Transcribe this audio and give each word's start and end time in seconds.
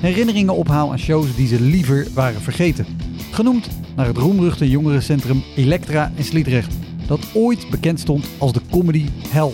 herinneringen 0.00 0.54
ophaal 0.54 0.90
aan 0.90 0.98
shows 0.98 1.36
die 1.36 1.46
ze 1.46 1.60
liever 1.60 2.06
waren 2.14 2.40
vergeten. 2.40 2.86
Genoemd 3.30 3.68
naar 3.96 4.06
het 4.06 4.16
roemruchte 4.16 4.70
jongerencentrum 4.70 5.42
Elektra 5.56 6.12
in 6.14 6.24
Sliedrecht, 6.24 6.74
dat 7.06 7.20
ooit 7.34 7.70
bekend 7.70 8.00
stond 8.00 8.26
als 8.38 8.52
de 8.52 8.60
comedy 8.70 9.06
hell. 9.28 9.52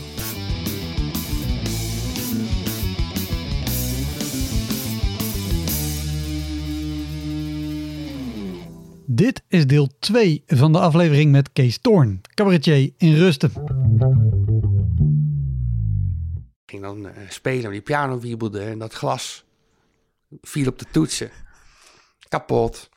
Dit 9.06 9.42
is 9.48 9.66
deel 9.66 9.88
2 9.98 10.42
van 10.46 10.72
de 10.72 10.78
aflevering 10.78 11.30
met 11.30 11.52
Kees 11.52 11.78
Toorn, 11.78 12.20
cabaretier 12.34 12.90
in 12.96 13.14
Rusten. 13.14 13.50
Ik 16.64 16.70
ging 16.70 16.82
dan 16.82 17.06
eh, 17.06 17.12
spelen, 17.28 17.70
die 17.70 17.80
piano 17.80 18.18
wiebelde 18.18 18.60
en 18.60 18.78
dat 18.78 18.92
glas 18.92 19.43
viel 20.42 20.68
op 20.68 20.78
de 20.78 20.86
toetsen. 20.90 21.30
Kapot. 22.28 22.90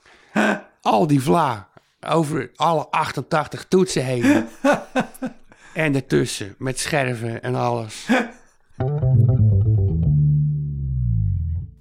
Al 0.82 1.08
die 1.08 1.22
vla 1.22 1.70
over 2.08 2.52
alle 2.56 2.88
88 2.90 3.66
toetsen 3.68 4.06
heen. 4.06 4.24
en 5.74 5.96
ertussen 5.96 6.56
met 6.58 6.80
scherven 6.80 7.44
en 7.44 7.56
alles. 7.56 8.08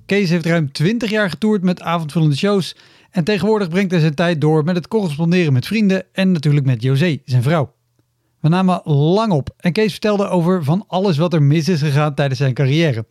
Kees 0.07 0.31
heeft 0.31 0.47
ruim 0.47 0.73
20 0.73 1.11
jaar 1.11 1.31
getoerd 1.31 1.63
met 1.63 1.81
avondvullende 1.81 2.37
shows 2.37 2.77
en 3.11 3.25
tegenwoordig 3.25 3.69
brengt 3.69 3.91
hij 3.91 4.01
zijn 4.01 4.15
tijd 4.15 4.41
door 4.41 4.65
met 4.65 4.77
het 4.77 4.89
corresponderen 4.89 5.53
met 5.53 5.67
vrienden 5.67 6.05
en 6.13 6.33
natuurlijk 6.33 6.67
met 6.67 6.83
José, 6.83 7.19
zijn 7.25 7.43
vrouw. 7.43 7.75
We 8.41 8.49
namen 8.49 8.81
lang 8.85 9.33
op 9.33 9.51
en 9.57 9.73
Kees 9.73 9.91
vertelde 9.91 10.29
over 10.29 10.65
van 10.65 10.85
alles 10.87 11.17
wat 11.17 11.35
er 11.35 11.43
mis 11.43 11.69
is 11.69 11.81
gegaan 11.81 12.15
tijdens 12.15 12.39
zijn 12.39 12.55
carrière. 12.55 13.07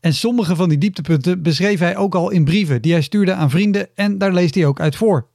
En 0.00 0.14
sommige 0.14 0.56
van 0.56 0.68
die 0.68 0.78
dieptepunten 0.78 1.42
beschreef 1.42 1.78
hij 1.78 1.96
ook 1.96 2.14
al 2.14 2.30
in 2.30 2.44
brieven 2.44 2.82
die 2.82 2.92
hij 2.92 3.02
stuurde 3.02 3.32
aan 3.32 3.50
vrienden 3.50 3.88
en 3.94 4.18
daar 4.18 4.32
leest 4.32 4.54
hij 4.54 4.66
ook 4.66 4.80
uit 4.80 4.96
voor. 4.96 5.26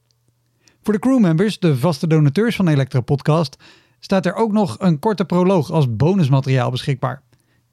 Voor 0.81 0.93
de 0.93 0.99
crewmembers, 0.99 1.59
de 1.59 1.77
vaste 1.77 2.07
donateurs 2.07 2.55
van 2.55 2.67
Elektra 2.67 3.01
Podcast, 3.01 3.57
staat 3.99 4.25
er 4.25 4.33
ook 4.33 4.51
nog 4.51 4.75
een 4.79 4.99
korte 4.99 5.25
proloog 5.25 5.71
als 5.71 5.95
bonusmateriaal 5.95 6.71
beschikbaar. 6.71 7.21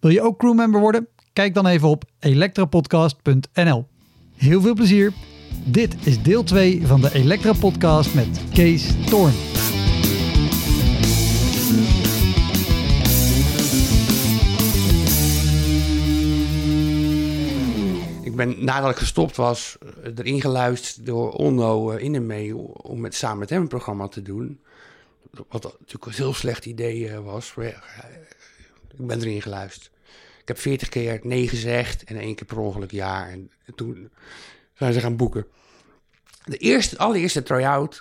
Wil 0.00 0.10
je 0.10 0.22
ook 0.22 0.38
crewmember 0.38 0.80
worden? 0.80 1.08
Kijk 1.32 1.54
dan 1.54 1.66
even 1.66 1.88
op 1.88 2.04
elektrapodcast.nl. 2.18 3.86
Heel 4.36 4.60
veel 4.60 4.74
plezier. 4.74 5.12
Dit 5.64 5.96
is 6.02 6.22
deel 6.22 6.42
2 6.42 6.86
van 6.86 7.00
de 7.00 7.14
Elektra 7.14 7.52
Podcast 7.52 8.14
met 8.14 8.40
Kees 8.52 9.06
Toorn. 9.06 9.59
Ben 18.46 18.64
nadat 18.64 18.90
ik 18.90 18.96
gestopt 18.96 19.36
was 19.36 19.78
eh, 19.78 20.12
erin 20.16 20.40
geluisterd 20.40 21.06
door 21.06 21.32
Onno 21.32 21.90
eh, 21.90 22.04
in 22.04 22.14
en 22.14 22.26
mee 22.26 22.56
om 22.56 23.00
met, 23.00 23.14
samen 23.14 23.38
met 23.38 23.50
hem 23.50 23.60
een 23.60 23.68
programma 23.68 24.08
te 24.08 24.22
doen. 24.22 24.60
Wat 25.48 25.62
natuurlijk 25.62 26.04
een 26.04 26.12
heel 26.12 26.34
slecht 26.34 26.66
idee 26.66 27.08
eh, 27.08 27.18
was. 27.18 27.54
Maar 27.54 27.66
ja, 27.66 27.82
ik 28.88 29.06
ben 29.06 29.20
erin 29.20 29.42
geluisterd. 29.42 29.90
Ik 30.40 30.48
heb 30.48 30.58
veertig 30.58 30.88
keer 30.88 31.20
nee 31.22 31.48
gezegd 31.48 32.04
en 32.04 32.16
één 32.16 32.34
keer 32.34 32.46
per 32.46 32.58
ongeluk 32.58 32.90
ja. 32.90 33.28
En, 33.28 33.50
en 33.64 33.74
toen 33.74 34.10
zijn 34.74 34.92
ze 34.92 35.00
gaan 35.00 35.16
boeken. 35.16 35.46
De 36.44 36.56
eerste, 36.56 36.98
allereerste 36.98 37.42
try-out 37.42 38.00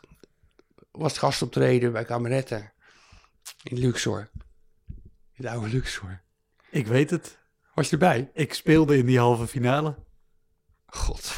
was 0.92 1.12
het 1.12 1.20
gastoptreden 1.20 1.92
bij 1.92 2.06
Kameretten 2.06 2.72
in 3.64 3.78
Luxor. 3.78 4.30
In 5.34 5.46
de 5.46 5.50
oude 5.50 5.68
Luxor. 5.68 6.22
Ik 6.72 6.88
weet 6.88 7.10
het. 7.10 7.38
Was 7.74 7.86
je 7.86 7.92
erbij? 7.92 8.30
Ik 8.34 8.54
speelde 8.54 8.98
in 8.98 9.06
die 9.06 9.20
halve 9.20 9.48
finale. 9.48 10.08
God. 10.90 11.32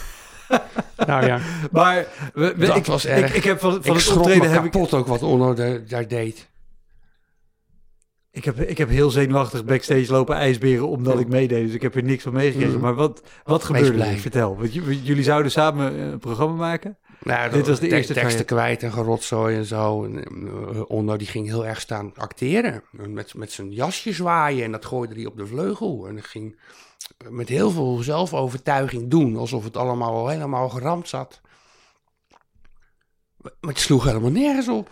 nou 1.08 1.26
ja, 1.26 1.40
Maar 1.72 2.06
we, 2.34 2.54
we- 2.58 2.66
dat 2.66 2.76
ik, 2.76 2.86
was 2.86 3.06
erg. 3.06 3.30
Ik, 3.30 3.36
ik 3.36 3.44
heb 3.44 3.60
van, 3.60 3.72
van 3.84 3.96
ik 3.96 4.02
het 4.04 4.18
optreden 4.18 4.52
heb 4.52 4.64
ik, 4.64 4.72
kapot 4.72 4.94
ook 4.94 5.08
wat 5.08 5.24
Onno 5.24 5.54
daar, 5.54 5.88
daar 5.88 6.08
deed. 6.08 6.50
ik, 8.32 8.46
heb, 8.46 8.60
ik 8.60 8.78
heb 8.78 8.90
heel 8.90 9.10
zenuwachtig 9.10 9.66
backstage 9.66 10.12
lopen 10.12 10.36
ijsberen 10.36 10.88
omdat 10.88 11.20
ik 11.20 11.28
meedeed. 11.28 11.66
Dus 11.66 11.76
ik 11.76 11.82
heb 11.82 11.96
er 11.96 12.04
niks 12.04 12.24
van 12.24 12.34
meegekregen. 12.34 12.74
Mhm. 12.74 12.82
Maar 12.82 12.94
wat, 12.96 13.22
wat 13.44 13.64
gebeurde 13.64 14.04
er? 14.04 14.18
Vertel. 14.18 14.58
Want 14.58 14.74
jullie 14.74 15.24
zouden 15.24 15.52
samen 15.52 16.00
een 16.00 16.20
programma 16.20 16.56
maken? 16.56 16.98
Nou, 17.24 17.52
Dit 17.52 17.68
was 17.68 17.80
de 17.80 17.88
te- 17.88 17.96
eerste 17.96 18.14
teksten 18.14 18.46
kwijt 18.46 18.84
en 18.84 18.92
gerotzooi 18.94 19.56
en 19.58 19.66
zo. 19.66 20.04
En, 20.04 20.24
eh, 20.26 20.82
Onno 20.88 21.18
die 21.18 21.28
ging 21.28 21.48
heel 21.48 21.66
erg 21.66 21.82
staan 21.82 22.12
acteren. 22.16 22.84
Met, 22.92 23.34
met 23.34 23.52
zijn 23.52 23.72
jasje 23.72 24.14
zwaaien 24.14 24.64
en 24.64 24.72
dat 24.72 24.86
gooide 24.86 25.14
hij 25.16 25.26
op 25.26 25.38
de 25.38 25.48
vleugel. 25.48 26.08
En 26.08 26.16
dat 26.16 26.26
ging 26.26 26.60
met 27.30 27.50
heel 27.50 27.72
veel 27.72 27.98
zelfovertuiging 27.98 29.10
doen. 29.10 29.36
Alsof 29.38 29.64
het 29.64 29.78
allemaal 29.78 30.14
al 30.14 30.28
helemaal 30.28 30.70
geramd 30.70 31.10
zat. 31.10 31.42
Maar 33.38 33.52
het 33.60 33.80
sloeg 33.80 34.04
helemaal 34.04 34.32
nergens 34.32 34.68
op. 34.68 34.90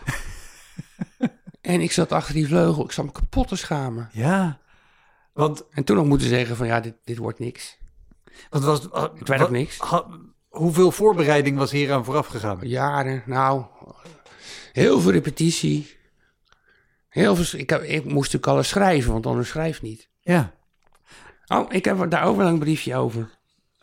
en 1.60 1.80
ik 1.80 1.92
zat 1.92 2.12
achter 2.12 2.34
die 2.34 2.46
vleugel. 2.46 2.84
Ik 2.84 2.92
zat 2.92 3.04
me 3.04 3.12
kapot 3.12 3.48
te 3.48 3.56
schamen. 3.56 4.08
Ja. 4.12 4.58
Want, 5.32 5.64
En 5.70 5.84
toen 5.84 5.96
nog 5.96 6.06
moeten 6.06 6.28
zeggen 6.28 6.56
van 6.56 6.66
ja, 6.66 6.80
dit, 6.80 6.94
dit 7.04 7.16
wordt 7.18 7.38
niks. 7.38 7.78
want 8.50 8.64
was, 8.64 8.82
Het 9.18 9.28
werd 9.28 9.42
ook 9.42 9.50
niks. 9.50 9.78
Hoeveel 10.50 10.90
voorbereiding 10.90 11.56
was 11.56 11.70
hier 11.70 11.92
aan 11.92 12.04
vooraf 12.04 12.26
gegaan? 12.26 12.58
Jaren, 12.62 13.22
nou, 13.26 13.64
heel 14.72 15.00
veel 15.00 15.12
repetitie. 15.12 15.98
Heel 17.08 17.36
veel, 17.36 17.60
ik, 17.60 17.70
heb, 17.70 17.82
ik 17.82 18.04
moest 18.04 18.14
natuurlijk 18.16 18.46
alles 18.46 18.68
schrijven, 18.68 19.12
want 19.12 19.26
anders 19.26 19.48
schrijf 19.48 19.82
niet. 19.82 20.08
Ja. 20.20 20.54
Oh, 21.46 21.72
ik 21.72 21.84
heb 21.84 22.10
daar 22.10 22.24
ook 22.24 22.36
wel 22.36 22.46
een 22.46 22.58
briefje 22.58 22.96
over. 22.96 23.38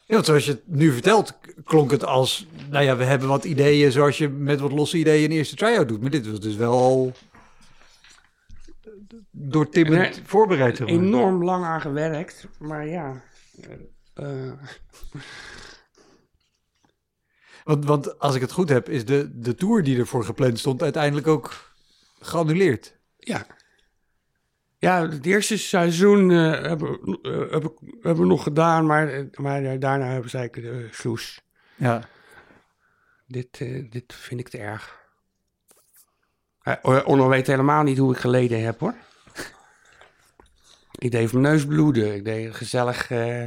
Ja, 0.05 0.13
want 0.13 0.25
zoals 0.25 0.45
je 0.45 0.51
het 0.51 0.61
nu 0.66 0.91
vertelt, 0.91 1.38
klonk 1.63 1.91
het 1.91 2.05
als... 2.05 2.47
Nou 2.69 2.84
ja, 2.84 2.97
we 2.97 3.03
hebben 3.03 3.28
wat 3.28 3.45
ideeën 3.45 3.91
zoals 3.91 4.17
je 4.17 4.29
met 4.29 4.59
wat 4.59 4.72
losse 4.72 4.97
ideeën 4.97 5.31
een 5.31 5.38
eerste 5.38 5.55
try-out 5.55 5.88
doet. 5.88 6.01
Maar 6.01 6.09
dit 6.09 6.29
was 6.29 6.39
dus 6.39 6.55
wel 6.55 6.72
al 6.72 7.13
door 9.31 9.69
Tim 9.69 9.89
Nee, 9.89 10.11
voorbereid. 10.23 10.79
Enorm 10.79 11.44
lang 11.44 11.66
aan 11.66 11.81
gewerkt, 11.81 12.47
maar 12.59 12.88
ja. 12.88 13.22
eh, 14.13 14.47
eh, 14.47 14.53
Want, 17.67 17.85
want 17.85 18.19
als 18.19 18.35
ik 18.35 18.41
het 18.41 18.51
goed 18.51 18.69
heb, 18.69 18.89
is 18.89 19.05
de, 19.05 19.39
de 19.39 19.55
tour 19.55 19.83
die 19.83 20.00
ervoor 20.00 20.23
gepland 20.23 20.59
stond 20.59 20.81
uiteindelijk 20.81 21.28
ook 21.28 21.73
geannuleerd. 22.19 22.96
ja. 23.17 23.46
Ja, 24.79 25.09
het 25.09 25.25
eerste 25.25 25.58
seizoen 25.58 26.31
eh, 26.31 26.37
hebben, 26.52 27.19
eh, 27.22 27.31
hebben, 27.52 27.72
hebben 28.02 28.23
we 28.23 28.25
nog 28.25 28.43
gedaan, 28.43 28.85
maar, 28.85 29.09
eh, 29.09 29.23
maar 29.35 29.64
eh, 29.64 29.79
daarna 29.79 30.05
hebben 30.05 30.29
ze 30.29 30.37
eigenlijk 30.37 30.73
uh, 30.75 30.91
sloes. 30.91 31.41
Ja. 31.75 32.02
Dit, 33.25 33.61
eh, 33.61 33.91
dit 33.91 34.13
vind 34.13 34.40
ik 34.40 34.49
te 34.49 34.58
erg. 34.58 34.99
Uh, 36.63 37.02
Onno 37.05 37.28
weet 37.28 37.47
helemaal 37.47 37.84
niet 37.84 37.97
hoe 37.97 38.13
ik 38.13 38.20
geleden 38.20 38.63
heb, 38.63 38.79
hoor. 38.79 38.96
ik 40.91 41.11
deed 41.11 41.31
mijn 41.31 41.43
neus 41.43 41.66
bloeden. 41.66 42.16
Ik 42.16 42.25
deed 42.25 42.55
gezellig... 42.55 43.11
eh, 43.11 43.46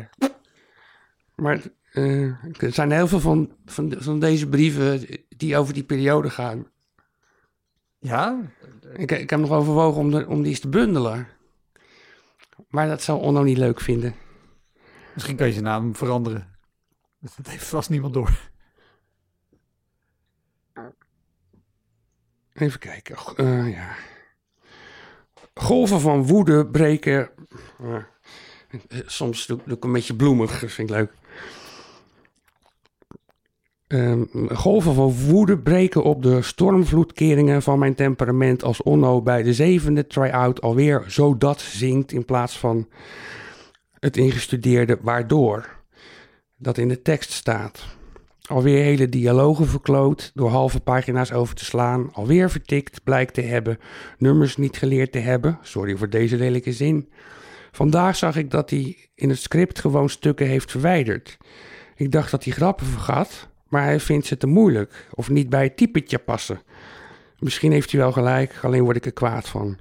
Maar 1.35 1.61
eh, 1.93 2.63
er 2.63 2.73
zijn 2.73 2.91
heel 2.91 3.09
veel 3.09 3.21
van, 3.21 3.57
van, 3.65 3.95
van 3.99 4.21
deze 4.21 4.49
brieven 4.49 5.07
die 5.29 5.57
over 5.57 5.75
die 5.75 5.85
periode 5.85 6.31
gaan. 6.31 6.67
Ja? 7.99 8.41
Ik, 8.93 9.11
ik 9.11 9.31
heb 9.31 9.41
nog 9.41 9.51
overwogen 9.51 10.01
om, 10.01 10.11
de, 10.11 10.27
om 10.27 10.43
die 10.43 10.51
eens 10.51 10.61
te 10.61 10.69
bundelen. 10.69 11.29
Maar 12.69 12.89
dat 12.89 13.03
zou 13.03 13.21
Onno 13.21 13.43
niet 13.43 13.59
leuk 13.59 13.81
vinden. 13.81 14.15
Misschien 15.15 15.37
kan 15.37 15.47
je 15.47 15.53
zijn 15.53 15.65
naam 15.65 15.97
veranderen. 15.97 16.59
Dat 17.19 17.47
heeft 17.47 17.65
vast 17.65 17.91
niemand 17.91 18.15
door. 18.15 18.51
Even 22.53 22.79
kijken. 22.79 23.17
Eh, 23.37 23.73
ja. 23.73 23.95
Golven 25.55 26.01
van 26.01 26.27
woede 26.27 26.67
breken. 26.67 27.31
eh, 28.89 29.01
soms 29.07 29.47
doe, 29.47 29.61
doe 29.65 29.77
ik 29.77 29.85
een 29.85 29.93
beetje 29.93 30.17
bloemig, 30.17 30.61
dat 30.61 30.71
vind 30.71 30.91
ik 30.91 30.97
leuk. 30.97 31.13
Ehm, 33.91 34.25
golven 34.49 34.95
van 34.95 35.13
woede 35.13 35.59
breken 35.59 36.03
op 36.03 36.23
de 36.23 36.43
stormvloedkeringen 36.43 37.63
van 37.63 37.79
mijn 37.79 37.95
temperament 37.95 38.65
als 38.65 38.83
Onno 38.83 39.23
bij 39.23 39.43
de 39.43 39.55
zevende 39.55 40.07
try-out 40.07 40.61
alweer 40.61 41.05
zo 41.09 41.37
dat 41.37 41.61
zingt 41.61 42.13
in 42.13 42.25
plaats 42.25 42.59
van 42.59 42.89
het 43.99 44.17
ingestudeerde 44.17 44.99
waardoor 45.03 45.69
dat 46.57 46.79
in 46.79 46.89
de 46.89 47.03
tekst 47.03 47.33
staat. 47.33 47.87
Alweer 48.47 48.83
hele 48.83 49.09
dialogen 49.09 49.67
verkloot 49.67 50.31
door 50.35 50.49
halve 50.49 50.81
pagina's 50.81 51.33
over 51.33 51.55
te 51.55 51.65
slaan. 51.65 52.11
Alweer 52.13 52.51
vertikt 52.51 53.05
blijkt 53.05 53.35
te 53.35 53.43
hebben. 53.43 53.79
Nummers 54.19 54.57
niet 54.57 54.77
geleerd 54.77 55.13
te 55.13 55.19
hebben. 55.19 55.59
Sorry 55.63 55.97
voor 55.97 56.11
deze 56.11 56.37
lelijke 56.37 56.73
zin. 56.73 57.09
Vandaag 57.73 58.17
zag 58.17 58.37
ik 58.37 58.51
dat 58.51 58.71
hij 58.71 58.97
in 59.15 59.29
het 59.29 59.39
script 59.39 59.79
gewoon 59.79 60.09
stukken 60.09 60.47
heeft 60.47 60.71
verwijderd. 60.71 61.39
Ik 61.97 62.13
dacht 62.13 62.31
dat 62.31 62.45
hij 62.45 62.53
grappen 62.53 62.87
vergat, 62.87 63.50
maar 63.71 63.83
hij 63.83 64.01
vindt 64.01 64.27
ze 64.27 64.37
te 64.37 64.47
moeilijk 64.47 65.07
of 65.15 65.29
niet 65.29 65.49
bij 65.51 65.63
het 65.63 65.77
typetje 65.77 66.19
passen. 66.19 66.63
Misschien 67.39 67.73
heeft 67.73 67.91
hij 67.91 68.01
wel 68.01 68.13
gelijk, 68.13 68.59
alleen 68.63 68.83
word 68.83 68.97
ik 68.97 69.07
er 69.07 69.13
kwaad 69.13 69.49
van. 69.49 69.79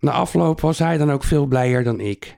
Na 0.00 0.10
afloop 0.10 0.60
was 0.60 0.78
hij 0.78 0.98
dan 0.98 1.12
ook 1.12 1.24
veel 1.24 1.46
blijer 1.46 1.84
dan 1.84 2.00
ik. 2.00 2.36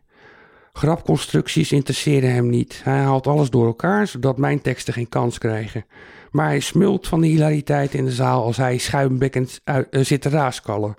Grapconstructies 0.73 1.73
interesseerden 1.73 2.33
hem 2.33 2.49
niet. 2.49 2.81
Hij 2.85 2.99
haalt 2.99 3.27
alles 3.27 3.51
door 3.51 3.67
elkaar, 3.67 4.07
zodat 4.07 4.39
mijn 4.39 4.61
teksten 4.61 4.93
geen 4.95 5.09
kans 5.09 5.39
krijgen. 5.39 5.85
Maar 6.31 6.47
hij 6.47 6.61
smult 6.61 7.07
van 7.09 7.21
de 7.21 7.27
hilariteit 7.27 7.95
in 7.95 8.05
de 8.05 8.13
zaal 8.13 8.45
als 8.45 8.57
hij 8.57 8.79
schuimbekkend 8.79 9.61
uit- 9.65 9.89
eh, 9.91 10.05
zit 10.05 10.23
te 10.23 10.29
raaskallen. 10.29 10.97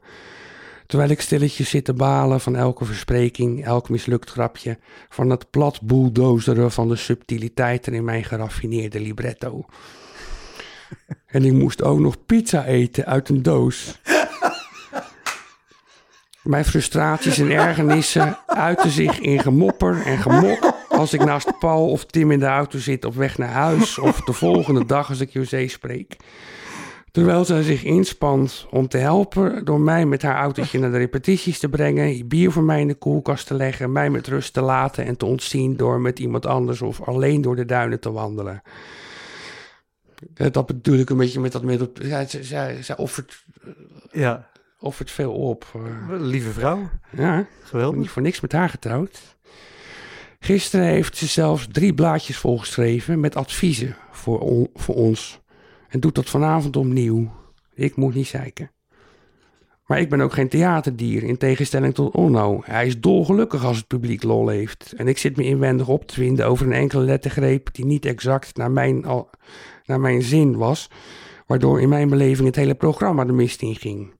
Terwijl 0.88 1.10
ik 1.10 1.22
stilletjes 1.22 1.70
zit 1.70 1.86
te 1.86 1.94
balen 1.94 2.42
van 2.42 2.56
elke 2.56 2.86
verspreking, 2.86 3.66
elk 3.66 3.90
mislukt 3.90 4.30
grapje, 4.30 4.78
van 5.10 5.30
het 5.30 5.50
plat 5.50 5.82
bulldozeren 5.82 6.72
van 6.72 6.88
de 6.88 6.96
subtiliteiten 6.96 7.94
in 7.94 8.04
mijn 8.04 8.24
geraffineerde 8.24 9.00
libretto. 9.00 9.66
En 11.28 11.46
ik 11.46 11.54
moest 11.54 11.84
ook 11.84 12.00
nog 12.00 12.26
pizza 12.26 12.66
eten 12.66 13.06
uit 13.06 13.30
een 13.30 13.44
doos. 13.44 14.00
Mijn 16.42 16.66
frustraties 16.66 17.38
en 17.38 17.52
ergernissen 17.52 18.38
uiten 18.46 18.90
zich 18.90 19.20
in 19.20 19.40
gemopper 19.40 20.06
en 20.06 20.18
gemok 20.18 20.74
als 20.90 21.14
ik 21.14 21.26
naast 21.26 21.60
Paul 21.60 21.90
of 21.90 22.06
Tim 22.06 22.32
in 22.32 22.40
de 22.40 22.46
auto 22.46 22.80
zit 22.80 23.06
op 23.06 23.16
weg 23.16 23.38
naar 23.38 23.50
huis 23.50 24.00
of 24.00 24.22
de 24.22 24.34
volgende 24.34 24.86
dag 24.86 25.10
als 25.10 25.20
ik 25.20 25.30
José 25.30 25.68
spreek. 25.68 26.18
Terwijl 27.12 27.46
zij 27.46 27.64
zich 27.64 27.84
inspant 27.84 28.66
om 28.70 28.88
te 28.88 28.98
helpen 28.98 29.66
door 29.66 29.80
mij 29.80 30.06
met 30.06 30.22
haar 30.22 30.36
autootje 30.36 30.80
naar 30.80 30.92
de 30.92 30.98
repetities 30.98 31.60
te 31.60 31.70
brengen, 31.70 32.28
bier 32.28 32.52
voor 32.52 32.64
mij 32.64 32.82
in 32.82 32.88
de 32.88 32.96
koelkast 32.96 33.48
te 33.48 33.54
leggen, 33.54 33.92
mij 33.92 34.10
met 34.10 34.28
rust 34.28 34.54
te 34.54 34.62
laten 34.62 35.06
en 35.06 35.18
te 35.18 35.26
ontzien 35.26 35.78
door 35.78 36.00
met 36.02 36.20
iemand 36.20 36.46
anders 36.46 36.82
of 36.82 37.02
alleen 37.02 37.42
door 37.42 37.56
de 37.56 37.66
duinen 37.66 38.00
te 38.00 38.12
wandelen. 38.12 38.62
Eh, 40.34 40.48
Dat 40.52 40.66
bedoel 40.66 40.98
ik 41.00 41.10
een 41.10 41.18
beetje 41.18 41.40
met 41.40 41.52
dat 41.52 41.64
middel. 41.64 41.92
Zij, 42.02 42.28
zij, 42.42 42.84
zij 42.84 42.98
offert, 42.98 43.44
Ja, 44.12 44.50
offert 44.80 45.12
veel 45.12 45.34
op. 45.34 45.66
eh. 45.76 45.82
lieve 46.20 46.50
vrouw. 46.52 46.90
Ja, 47.12 47.40
ik 47.40 47.46
ben 47.60 47.68
Geweldig. 47.68 48.00
niet 48.00 48.10
voor 48.10 48.22
niks 48.22 48.42
met 48.42 48.52
haar 48.52 48.70
getrouwd. 48.70 49.36
Gisteren 50.40 50.86
heeft 50.86 51.18
ze 51.18 51.26
zelfs 51.26 51.68
drie 51.72 51.94
blaadjes 51.94 52.38
volgeschreven 52.38 53.20
met 53.20 53.36
adviezen 53.36 53.96
voor, 54.12 54.40
on- 54.40 54.70
voor 54.74 54.96
ons. 54.96 55.40
En 55.90 56.00
doet 56.00 56.16
dat 56.16 56.30
vanavond 56.30 56.76
opnieuw. 56.76 57.32
Ik 57.74 57.96
moet 57.96 58.14
niet 58.14 58.28
zeiken. 58.28 58.72
Maar 59.86 60.00
ik 60.00 60.10
ben 60.10 60.22
ook 60.22 60.34
geen 60.34 60.50
theaterdier, 60.50 61.24
in 61.24 61.38
tegenstelling 61.38 61.94
tot 61.94 62.14
Onno. 62.14 62.62
Hij 62.64 62.86
is 62.86 63.00
dolgelukkig 63.00 63.66
als 63.66 63.78
het 63.78 63.88
publiek 63.88 64.24
lol 64.24 64.48
heeft. 64.48 64.94
En 64.98 65.08
ik 65.08 65.18
zit 65.18 65.38
me 65.38 65.44
inwendig 65.44 65.88
op 65.88 66.08
te 66.08 66.20
winden 66.20 66.48
over 66.48 66.66
een 66.66 66.74
enkele 66.74 67.04
lettergreep 67.04 67.70
die 67.72 67.86
niet 67.86 68.06
exact 68.06 68.58
naar 68.58 68.72
mijn, 68.72 69.06
al, 69.06 69.30
naar 69.86 70.00
mijn 70.00 70.22
zin 70.22 70.58
was. 70.58 70.90
Waardoor 71.46 71.82
in 71.82 71.90
mijn 71.90 72.10
beleving 72.10 72.48
het 72.48 72.56
hele 72.56 72.76
programma 72.76 73.26
de 73.26 73.32
mist 73.32 73.62
in 73.62 73.76
ging. 73.76 74.14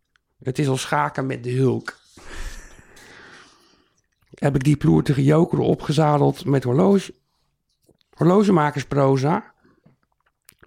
Het 0.44 0.60
is 0.60 0.68
al 0.68 0.78
schaken 0.78 1.26
met 1.26 1.44
de 1.44 1.52
hulk 1.52 1.98
heb 4.40 4.56
ik 4.56 4.64
die 4.64 4.78
ploertige 4.78 5.24
joker 5.24 5.60
opgezadeld 5.60 6.46
met 6.46 6.64
horloge, 6.64 7.14
horlogemakersproza? 8.14 9.54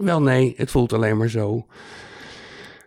Wel 0.00 0.22
nee, 0.22 0.54
het 0.56 0.70
voelt 0.70 0.92
alleen 0.92 1.16
maar 1.16 1.28
zo. 1.28 1.66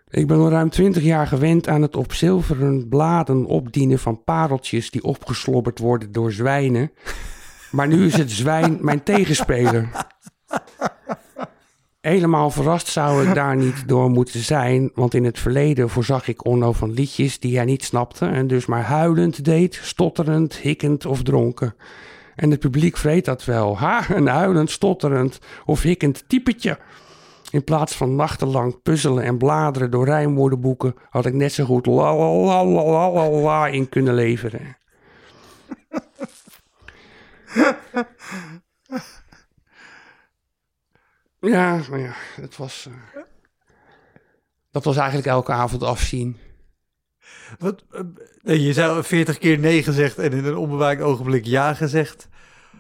Ik 0.10 0.28
ben 0.28 0.38
al 0.38 0.50
ruim 0.50 0.70
twintig 0.70 1.04
jaar 1.04 1.28
gewend 1.28 1.68
aan 1.68 1.82
het 1.82 1.96
op 1.96 2.14
zilveren 2.14 2.90
bladen 2.90 3.46
opdienen 3.46 4.00
van 4.00 4.24
pareltjes 4.24 4.92
die 4.92 5.04
opgeslobberd 5.04 5.80
worden 5.80 6.12
door 6.12 6.32
zwijnen. 6.32 6.92
Maar 7.72 7.88
nu 7.88 8.06
is 8.06 8.18
het 8.18 8.32
zwijn 8.32 8.78
mijn 8.82 9.04
tegenspeler. 9.04 9.90
Helemaal 12.02 12.50
verrast 12.50 12.88
zou 12.88 13.28
ik 13.28 13.34
daar 13.34 13.56
niet 13.56 13.88
door 13.88 14.10
moeten 14.10 14.40
zijn, 14.40 14.92
want 14.94 15.14
in 15.14 15.24
het 15.24 15.40
verleden 15.40 15.90
voorzag 15.90 16.28
ik 16.28 16.46
Onno 16.46 16.72
van 16.72 16.92
liedjes 16.92 17.40
die 17.40 17.56
hij 17.56 17.66
niet 17.66 17.84
snapte 17.84 18.26
en 18.26 18.48
dus 18.48 18.66
maar 18.66 18.84
huilend 18.84 19.46
deed, 19.46 19.80
stotterend, 19.82 20.56
hikkend 20.56 21.06
of 21.06 21.24
dronken. 21.24 21.76
En 22.36 22.52
het 22.52 22.60
publiek 22.60 22.98
vreet 22.98 23.26
dat 23.26 23.46
wel. 23.46 23.78
Ha, 23.78 24.10
een 24.10 24.28
huilend, 24.28 24.72
stotterend 24.72 25.40
of 25.66 25.82
hikkend 25.82 26.24
typetje. 26.28 26.78
In 27.54 27.64
plaats 27.64 27.96
van 27.96 28.16
nachtenlang 28.16 28.82
puzzelen 28.82 29.24
en 29.24 29.38
bladeren 29.38 29.92
door 29.92 30.06
rijmwoordenboeken 30.06 30.96
had 31.10 31.26
ik 31.26 31.34
net 31.34 31.54
zo 31.54 31.66
goed 31.66 31.86
la 31.86 32.16
la 32.16 32.64
la 32.64 32.66
la 32.66 33.12
la 33.12 33.30
la 33.30 33.68
in 33.68 33.90
kunnen 33.90 34.14
leveren. 34.14 34.78
Ja, 41.40 41.82
maar 41.90 42.00
ja, 42.00 42.14
het 42.36 42.58
was. 42.58 42.86
eh, 42.86 43.22
dat 44.72 44.84
was 44.84 44.98
eigenlijk 44.98 45.28
elke 45.28 45.52
avond 45.52 45.84
afzien. 45.84 46.38
Wat, 47.60 47.84
eh, 48.44 48.66
je 48.66 48.74
zou 48.74 49.04
40 49.04 49.38
keer 49.38 49.60
nee 49.60 49.84
gezegd 49.84 50.18
en 50.18 50.32
in 50.32 50.46
een 50.46 50.58
onbewaakt 50.58 51.02
ogenblik 51.02 51.46
ja 51.46 51.74
gezegd. 51.74 52.28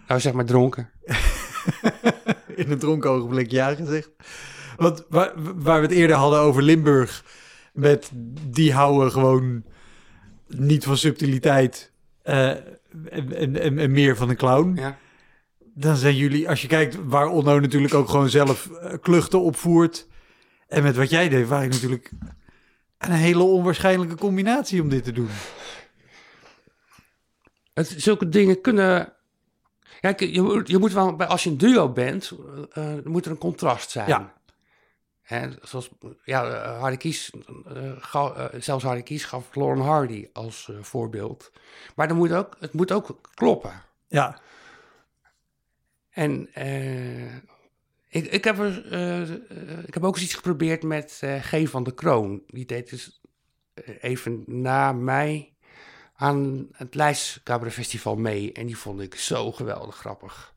Nou, 0.07 0.19
zeg 0.19 0.33
maar 0.33 0.45
dronken. 0.45 0.89
In 2.55 2.71
een 2.71 2.79
dronken 2.79 3.09
ogenblik 3.09 3.51
ja 3.51 3.75
gezegd. 3.75 4.09
Want 4.77 5.05
waar, 5.09 5.31
waar 5.55 5.79
we 5.81 5.85
het 5.87 5.95
eerder 5.95 6.15
hadden 6.15 6.39
over 6.39 6.61
Limburg. 6.63 7.23
Met 7.73 8.09
die 8.47 8.73
houden 8.73 9.11
gewoon 9.11 9.63
niet 10.47 10.83
van 10.83 10.97
subtiliteit. 10.97 11.91
eh, 12.21 12.49
en, 12.49 13.35
en, 13.35 13.61
en, 13.61 13.77
en 13.79 13.91
meer 13.91 14.15
van 14.15 14.29
een 14.29 14.35
clown. 14.35 14.75
Ja. 14.75 14.97
Dan 15.75 15.95
zijn 15.95 16.15
jullie, 16.15 16.49
als 16.49 16.61
je 16.61 16.67
kijkt 16.67 16.97
waar 17.05 17.27
Onno 17.27 17.59
natuurlijk 17.59 17.93
ook 17.93 18.09
gewoon 18.09 18.29
zelf 18.29 18.69
eh, 18.71 18.93
kluchten 19.01 19.41
opvoert. 19.41 20.07
En 20.67 20.83
met 20.83 20.95
wat 20.95 21.09
jij 21.09 21.29
deed, 21.29 21.47
waren 21.47 21.69
natuurlijk 21.69 22.11
een 22.97 23.11
hele 23.11 23.43
onwaarschijnlijke 23.43 24.15
combinatie 24.15 24.81
om 24.81 24.89
dit 24.89 25.03
te 25.03 25.11
doen. 25.11 25.29
Het, 27.73 27.93
zulke 27.97 28.29
dingen 28.29 28.61
kunnen. 28.61 29.13
Kijk, 29.99 30.19
je, 30.19 30.41
moet- 30.41 30.67
je 30.67 30.77
moet 30.77 30.93
wel, 30.93 31.15
bij- 31.15 31.27
als 31.27 31.43
je 31.43 31.49
een 31.49 31.57
duo 31.57 31.89
bent, 31.89 32.31
eh, 32.71 32.93
moet 33.03 33.25
er 33.25 33.31
een 33.31 33.37
contrast 33.37 33.89
zijn. 33.91 34.07
Ja. 34.07 34.33
Zoals, 35.61 35.89
ja, 36.23 36.45
eh, 36.49 36.79
Hardy 36.79 36.97
Kies, 36.97 37.31
eh, 37.65 37.91
ga- 37.97 38.33
eh, 38.35 38.61
zelfs 38.61 38.83
Hardy 38.83 39.01
Kies 39.01 39.25
gaf 39.25 39.55
Lauren 39.55 39.83
Hardy 39.83 40.29
als 40.33 40.69
voorbeeld. 40.81 41.51
Maar 41.95 42.07
dan 42.07 42.17
moet 42.17 42.31
ook, 42.33 42.55
het 42.59 42.73
moet 42.73 42.91
ook 42.91 43.19
kloppen. 43.33 43.81
Ja, 44.07 44.41
En 46.09 46.49
ik, 48.09 48.25
ik, 48.25 48.43
heb 48.43 48.59
er, 48.59 48.91
ik 49.87 49.93
heb 49.93 50.03
ook 50.03 50.15
eens 50.15 50.23
iets 50.23 50.33
geprobeerd 50.33 50.83
met 50.83 51.21
G 51.39 51.69
van 51.69 51.83
de 51.83 51.93
Kroon. 51.93 52.43
Die 52.47 52.65
deed 52.65 52.89
dus 52.89 53.21
even 54.01 54.43
na 54.47 54.91
mij 54.91 55.53
aan 56.15 56.67
het 56.71 57.41
Cabaret 57.43 57.73
Festival 57.73 58.15
mee. 58.15 58.51
En 58.51 58.65
die 58.65 58.77
vond 58.77 59.01
ik 59.01 59.15
zo 59.15 59.51
geweldig 59.51 59.95
grappig. 59.95 60.52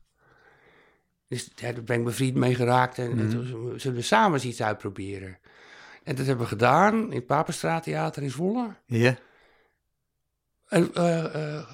Dus 1.27 1.49
daar 1.55 1.73
ben 1.73 1.97
ik 1.97 2.03
mijn 2.03 2.15
vriend 2.15 2.35
mee 2.35 2.55
geraakt. 2.55 2.97
En, 2.97 3.19
en 3.19 3.29
toen 3.29 3.73
zullen 3.79 3.97
we 3.97 4.03
samen 4.03 4.33
eens 4.33 4.45
iets 4.45 4.61
uitproberen. 4.61 5.37
En 6.03 6.15
dat 6.15 6.25
hebben 6.25 6.43
we 6.43 6.51
gedaan 6.51 6.93
in 7.09 7.15
het 7.15 7.25
Papenstraat 7.25 7.83
Theater 7.83 8.23
in 8.23 8.29
Zwolle. 8.29 8.75
ja. 8.85 9.17
En, 10.67 10.93
eh, 10.93 11.55
eh, 11.55 11.67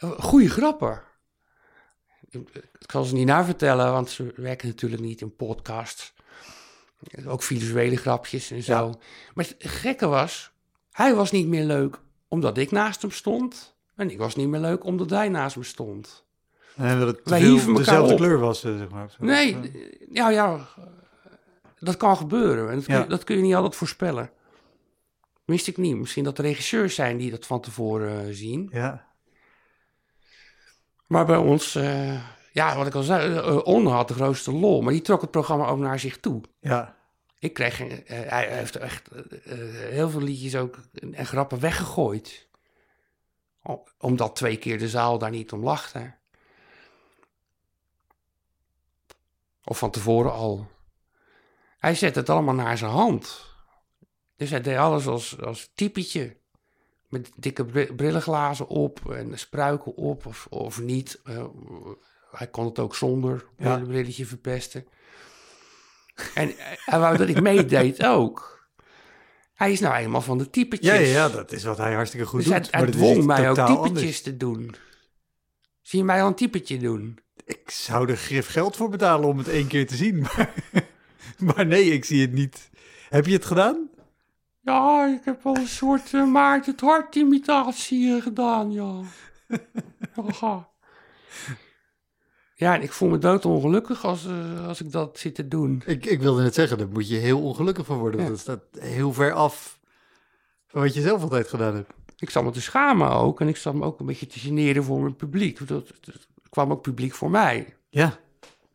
goeie 0.00 0.48
grappen. 0.48 1.02
Ik 2.30 2.86
kan 2.86 3.04
ze 3.04 3.14
niet 3.14 3.26
navertellen, 3.26 3.92
want 3.92 4.10
ze 4.10 4.32
werken 4.36 4.68
natuurlijk 4.68 5.02
niet 5.02 5.20
in 5.20 5.36
podcasts. 5.36 6.14
Ook 7.26 7.42
visuele 7.42 7.96
grapjes 7.96 8.50
en 8.50 8.62
zo. 8.62 8.86
Ja. 8.88 8.98
Maar 9.34 9.44
het 9.44 9.54
gekke 9.58 10.06
was, 10.06 10.52
hij 10.90 11.14
was 11.14 11.30
niet 11.30 11.46
meer 11.46 11.64
leuk 11.64 12.00
omdat 12.28 12.58
ik 12.58 12.70
naast 12.70 13.02
hem 13.02 13.10
stond. 13.10 13.76
En 13.94 14.10
ik 14.10 14.18
was 14.18 14.36
niet 14.36 14.48
meer 14.48 14.60
leuk 14.60 14.84
omdat 14.84 15.10
hij 15.10 15.28
naast 15.28 15.56
me 15.56 15.64
stond. 15.64 16.24
En 16.80 16.98
dat 16.98 17.08
het 17.08 17.20
Wij 17.28 17.40
hieven 17.40 17.74
dezelfde 17.74 18.12
op. 18.12 18.18
kleur 18.18 18.38
was, 18.38 18.64
eh, 18.64 18.78
zeg 18.78 18.88
maar. 18.88 19.14
Nee, 19.18 19.56
ja, 20.12 20.30
ja, 20.30 20.68
dat 21.78 21.96
kan 21.96 22.16
gebeuren. 22.16 22.68
En 22.68 22.74
dat 22.74 22.84
kun, 22.84 22.94
Ja. 22.94 23.02
dat 23.04 23.24
kun 23.24 23.36
je 23.36 23.42
niet 23.42 23.54
altijd 23.54 23.76
voorspellen. 23.76 24.30
Wist 25.44 25.66
ik 25.66 25.76
niet. 25.76 25.96
Misschien 25.96 26.24
dat 26.24 26.36
de 26.36 26.42
regisseurs 26.42 26.94
zijn 26.94 27.16
die 27.16 27.30
dat 27.30 27.46
van 27.46 27.60
tevoren 27.60 28.26
eh, 28.26 28.32
zien. 28.34 28.68
Ja. 28.72 29.08
Maar 31.06 31.26
bij 31.26 31.36
ons, 31.36 31.74
eh, 31.74 32.20
ja, 32.52 32.76
wat 32.76 32.86
ik 32.86 32.94
al 32.94 33.02
zei, 33.02 33.34
eh, 33.36 33.58
On 33.66 33.86
had 33.86 34.08
de 34.08 34.14
grootste 34.14 34.52
lol. 34.52 34.82
Maar 34.82 34.92
die 34.92 35.02
trok 35.02 35.20
het 35.20 35.30
programma 35.30 35.66
ook 35.66 35.78
naar 35.78 35.98
zich 35.98 36.18
toe. 36.20 36.40
Ja. 36.60 36.96
Ik 37.38 37.52
kreeg, 37.52 37.78
hij 38.06 38.46
heeft 38.56 38.76
echt 38.76 39.08
heel 39.90 40.10
veel 40.10 40.20
liedjes 40.20 40.56
ook 40.56 40.78
en 41.12 41.26
grappen 41.26 41.60
weggegooid. 41.60 42.48
Omdat 43.98 44.36
twee 44.36 44.56
keer 44.56 44.78
de 44.78 44.88
zaal 44.88 45.18
daar 45.18 45.30
niet 45.30 45.52
om 45.52 45.62
lachte. 45.62 46.14
Of 49.64 49.78
van 49.78 49.90
tevoren 49.90 50.32
al. 50.32 50.68
Hij 51.78 51.94
zette 51.94 52.18
het 52.18 52.28
allemaal 52.30 52.54
naar 52.54 52.78
zijn 52.78 52.90
hand. 52.90 53.48
Dus 54.36 54.50
hij 54.50 54.60
deed 54.60 54.76
alles 54.76 55.06
als, 55.06 55.40
als 55.40 55.70
typetje. 55.74 56.36
Met 57.08 57.30
dikke 57.36 57.64
bri- 57.64 57.92
brillenglazen 57.94 58.66
op 58.68 59.10
en 59.12 59.38
spruiken 59.38 59.94
op 59.96 60.26
of, 60.26 60.46
of 60.50 60.80
niet. 60.80 61.20
Eh, 61.24 61.44
hij 62.30 62.46
kon 62.46 62.64
het 62.64 62.78
ook 62.78 62.94
zonder 62.94 63.46
Ja. 63.56 63.74
een 63.76 63.86
brilletje 63.86 64.26
verpesten. 64.26 64.86
En 66.34 66.52
hij 66.84 66.98
wou 66.98 67.16
dat 67.16 67.28
ik 67.28 67.40
meedeed 67.40 68.04
ook. 68.04 68.58
Hij 69.54 69.72
is 69.72 69.80
nou 69.80 69.94
eenmaal 69.94 70.20
van 70.20 70.38
de 70.38 70.50
typetjes. 70.50 70.88
Ja, 70.94 70.94
ja, 71.00 71.28
dat 71.28 71.52
is 71.52 71.64
wat 71.64 71.76
hij 71.78 71.94
hartstikke 71.94 72.26
goed 72.26 72.38
dus 72.44 72.48
doet. 72.52 72.54
hij, 72.56 72.66
hij 72.70 72.80
maar 72.80 72.90
dwong 72.90 73.24
mij 73.24 73.48
ook 73.50 73.56
typetjes 73.56 73.88
anders. 73.88 74.22
te 74.22 74.36
doen. 74.36 74.74
Zie 75.90 75.98
je 75.98 76.04
mij 76.04 76.22
al 76.22 76.28
een 76.28 76.34
typetje 76.34 76.78
doen? 76.78 77.18
Ik 77.44 77.70
zou 77.70 78.08
er 78.08 78.16
grif 78.16 78.48
geld 78.48 78.76
voor 78.76 78.88
betalen 78.88 79.28
om 79.28 79.38
het 79.38 79.48
één 79.48 79.66
keer 79.66 79.86
te 79.86 79.96
zien. 79.96 80.18
Maar, 80.26 80.54
maar 81.38 81.66
nee, 81.66 81.84
ik 81.84 82.04
zie 82.04 82.20
het 82.20 82.32
niet. 82.32 82.70
Heb 83.08 83.26
je 83.26 83.32
het 83.32 83.44
gedaan? 83.44 83.88
Ja, 84.60 85.06
ik 85.06 85.24
heb 85.24 85.42
wel 85.42 85.56
een 85.56 85.66
soort 85.66 86.12
uh, 86.12 86.26
Maarten 86.26 86.72
het 86.72 86.80
Hart 86.80 87.14
imitatie 87.14 88.16
eh, 88.16 88.22
gedaan, 88.22 88.72
ja. 88.72 89.00
ja. 90.40 90.68
Ja, 92.54 92.74
en 92.74 92.82
ik 92.82 92.92
voel 92.92 93.08
me 93.08 93.18
doodongelukkig 93.18 94.04
als, 94.04 94.26
eh, 94.26 94.66
als 94.66 94.80
ik 94.80 94.92
dat 94.92 95.18
zit 95.18 95.34
te 95.34 95.48
doen. 95.48 95.82
Ik, 95.86 96.06
ik 96.06 96.20
wilde 96.20 96.42
net 96.42 96.54
zeggen, 96.54 96.78
daar 96.78 96.88
moet 96.88 97.08
je 97.08 97.16
heel 97.16 97.42
ongelukkig 97.42 97.86
van 97.86 97.98
worden. 97.98 98.20
Want 98.20 98.30
dat 98.30 98.40
staat 98.40 98.84
heel 98.84 99.12
ver 99.12 99.32
af 99.32 99.80
van 100.66 100.80
wat 100.80 100.94
je 100.94 101.00
zelf 101.00 101.22
altijd 101.22 101.48
gedaan 101.48 101.74
hebt. 101.74 101.92
Ik 102.20 102.30
zat 102.30 102.44
me 102.44 102.50
te 102.50 102.60
schamen 102.60 103.10
ook 103.10 103.40
en 103.40 103.48
ik 103.48 103.56
zat 103.56 103.74
me 103.74 103.84
ook 103.84 104.00
een 104.00 104.06
beetje 104.06 104.26
te 104.26 104.38
generen 104.38 104.84
voor 104.84 105.00
mijn 105.00 105.16
publiek. 105.16 105.58
Dat, 105.58 105.68
dat- 106.00 106.28
kwam 106.50 106.70
ook 106.70 106.82
publiek 106.82 107.14
voor 107.14 107.30
mij. 107.30 107.74
Ja, 107.88 108.18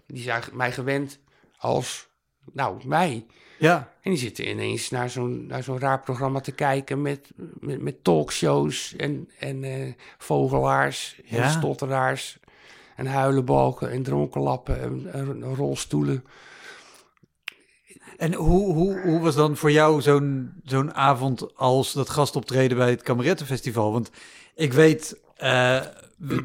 Die 0.08 0.24
zijn 0.24 0.44
mij 0.54 0.72
gewend 0.72 1.20
als, 1.58 2.08
nou, 2.52 2.88
mij. 2.88 3.26
ja, 3.60 3.92
En 4.02 4.12
die 4.12 4.20
zitten 4.20 4.50
ineens 4.50 4.90
naar 4.90 5.10
zo'n, 5.10 5.46
naar 5.46 5.64
zo'n 5.64 5.80
raar 5.80 6.00
programma 6.00 6.40
te 6.40 6.52
kijken 6.52 7.02
met, 7.02 7.30
met, 7.60 7.82
met 7.82 8.04
talkshows 8.04 8.96
en, 8.96 9.30
en 9.40 9.64
eh, 9.64 9.94
vogelaars 10.18 11.22
en 11.30 11.38
Ja. 11.38 11.50
stotteraars 11.50 12.38
en 12.96 13.06
huilenbalken 13.06 13.92
en 13.92 14.04
dronkenlappen 14.04 14.82
en, 14.82 15.14
en 15.14 15.44
rolstoelen. 15.56 16.24
En 18.18 18.34
hoe, 18.34 18.74
hoe, 18.74 19.00
hoe 19.02 19.20
was 19.20 19.36
dan 19.36 19.56
voor 19.58 19.72
jou 19.72 20.02
zo'n 20.02 20.52
zo'n 20.64 20.94
avond 20.94 21.56
als 21.56 21.94
dat 21.94 22.10
gastoptreden 22.10 22.78
bij 22.78 22.90
het 22.90 23.02
Kamerettenfestival? 23.02 23.92
Want 23.92 24.10
ik 24.56 24.74
weet, 24.74 25.18
eh, 25.36 25.82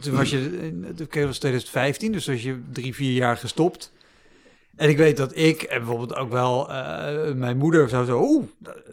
toen 0.00 0.14
was 0.16 0.30
je, 0.30 0.58
in- 0.60 0.86
dat 0.94 1.14
was 1.14 1.38
2015, 1.38 2.12
dus 2.12 2.26
was 2.26 2.42
je 2.42 2.60
drie, 2.72 2.94
vier 2.94 3.12
jaar 3.12 3.36
gestopt. 3.36 3.92
En 4.76 4.88
ik 4.88 4.96
weet 4.96 5.16
dat 5.16 5.36
ik 5.36 5.62
en 5.62 5.78
bijvoorbeeld 5.78 6.16
ook 6.16 6.30
wel 6.30 6.70
eh, 6.70 7.32
mijn 7.34 7.56
moeder 7.56 7.88
zou 7.88 8.06
zo, 8.06 8.22
oeh, 8.22 8.44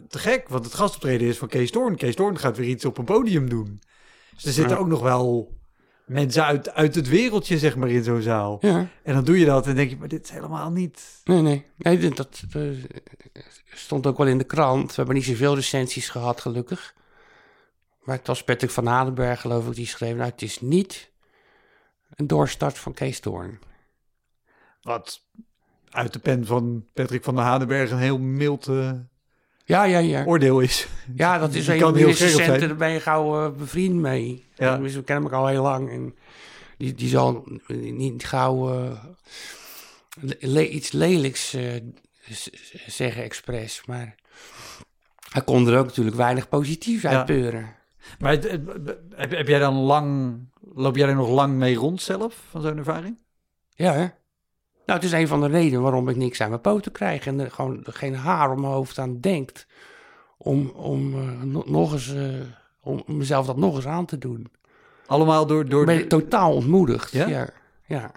te 0.08 0.18
gek, 0.18 0.48
want 0.48 0.64
het 0.64 0.74
gastoptreden 0.74 1.28
is 1.28 1.38
van 1.38 1.48
Kees 1.48 1.70
Toorn. 1.70 1.96
Kees 1.96 2.14
Toorn 2.14 2.38
gaat 2.38 2.56
weer 2.56 2.68
iets 2.68 2.84
op 2.84 2.98
een 2.98 3.04
podium 3.04 3.48
doen. 3.48 3.80
Dus 4.34 4.44
er 4.44 4.52
zitten 4.52 4.78
ook 4.78 4.86
nog 4.88 5.00
wel 5.00 5.56
mensen 6.08 6.44
uit, 6.44 6.70
uit 6.70 6.94
het 6.94 7.08
wereldje, 7.08 7.58
zeg 7.58 7.76
maar, 7.76 7.88
in 7.88 8.04
zo'n 8.04 8.22
zaal. 8.22 8.58
Ja, 8.60 8.88
En 9.02 9.14
dan 9.14 9.24
doe 9.24 9.38
je 9.38 9.44
dat 9.44 9.66
en 9.66 9.74
denk 9.74 9.90
je, 9.90 9.96
maar 9.96 10.08
dit 10.08 10.24
is 10.24 10.30
helemaal 10.30 10.70
niet... 10.70 11.20
nee, 11.24 11.42
nee. 11.42 11.64
nee 11.76 11.98
dat, 11.98 12.16
dat 12.16 12.42
eh, 12.52 12.62
stond 13.72 14.06
ook 14.06 14.18
wel 14.18 14.26
in 14.26 14.38
de 14.38 14.44
krant. 14.44 14.88
We 14.88 14.94
hebben 14.94 15.14
niet 15.14 15.24
zoveel 15.24 15.54
recensies 15.54 16.08
gehad, 16.08 16.40
gelukkig. 16.40 16.94
Maar 18.02 18.16
het 18.16 18.26
was 18.26 18.44
Patrick 18.44 18.70
van 18.70 18.86
Hadenberg, 18.86 19.40
geloof 19.40 19.68
ik, 19.68 19.74
die 19.74 19.86
schreef... 19.86 20.16
Nou, 20.16 20.30
het 20.30 20.42
is 20.42 20.60
niet 20.60 21.10
een 22.14 22.26
doorstart 22.26 22.78
van 22.78 22.94
Kees 22.94 23.20
Toorn. 23.20 23.58
Wat 24.82 25.20
uit 25.90 26.12
de 26.12 26.18
pen 26.18 26.46
van 26.46 26.84
Patrick 26.94 27.24
van 27.24 27.34
der 27.34 27.44
Hadenberg 27.44 27.90
een 27.90 27.98
heel 27.98 28.18
mild 28.18 28.66
eh, 28.66 28.90
Ja, 29.64 29.84
ja, 29.84 29.98
ja. 29.98 30.24
oordeel 30.24 30.60
is. 30.60 30.88
Ja, 31.14 31.38
dat 31.38 31.54
is 31.54 31.66
een 31.66 31.94
heel 31.96 32.14
zijn. 32.14 32.60
daar 32.60 32.76
ben 32.76 32.90
je 32.90 33.00
gauw 33.00 33.44
eh, 33.44 33.52
bevriend 33.56 33.94
mee. 33.94 34.47
Ja. 34.58 34.76
Dus 34.76 34.94
we 34.94 35.02
kennen 35.02 35.24
elkaar 35.24 35.40
al 35.40 35.46
heel 35.46 35.62
lang. 35.62 35.90
En 35.90 36.14
die, 36.76 36.94
die 36.94 37.08
zal 37.08 37.44
niet 37.80 38.24
gauw 38.26 38.72
eh, 38.74 39.04
le- 40.40 40.66
iets 40.68 40.92
lelijks 40.92 41.54
eh, 41.54 41.72
zeggen 42.86 43.22
expres. 43.22 43.82
Maar 43.86 44.14
hij 45.32 45.42
kon 45.42 45.68
er 45.68 45.78
ook 45.78 45.86
natuurlijk 45.86 46.16
weinig 46.16 46.48
positief 46.48 47.02
Ja. 47.02 47.10
uit 47.10 47.26
peuren. 47.26 47.74
Maar 48.18 48.30
het- 48.30 48.50
het- 48.50 48.96
heb, 49.14 49.30
heb 49.30 49.48
jij 49.48 49.58
dan 49.58 49.74
lang, 49.74 50.38
loop 50.74 50.96
jij 50.96 51.08
er 51.08 51.14
nog 51.14 51.28
lang 51.28 51.54
mee 51.54 51.74
rond 51.74 52.02
zelf 52.02 52.44
van 52.50 52.62
zo'n 52.62 52.78
ervaring? 52.78 53.16
Ja, 53.70 53.92
hè? 53.92 54.06
Nou, 54.86 55.00
het 55.00 55.04
is 55.08 55.12
een 55.12 55.28
van 55.28 55.40
de 55.40 55.46
redenen 55.48 55.82
waarom 55.82 56.08
ik 56.08 56.16
niks 56.16 56.40
aan 56.40 56.48
mijn 56.48 56.60
poten 56.60 56.92
krijg. 56.92 57.26
En 57.26 57.40
er 57.40 57.50
gewoon 57.50 57.80
geen 57.90 58.14
haar 58.14 58.50
om 58.52 58.60
mijn 58.60 58.72
hoofd 58.72 58.98
aan 58.98 59.20
denkt. 59.20 59.66
Om, 60.38 60.68
om, 60.68 61.14
eh, 61.14 61.42
no- 61.42 61.64
nog 61.66 61.92
eens, 61.92 62.14
om 62.88 63.02
mezelf 63.06 63.46
dat 63.46 63.56
nog 63.56 63.76
eens 63.76 63.86
aan 63.86 64.06
te 64.06 64.18
doen. 64.18 64.52
Allemaal 65.06 65.46
door... 65.46 65.68
door 65.68 65.84
ben 65.84 65.94
je 65.94 66.06
totaal 66.06 66.54
ontmoedigd. 66.54 67.12
Ja? 67.12 67.28
Ja? 67.28 67.48
ja, 67.86 68.12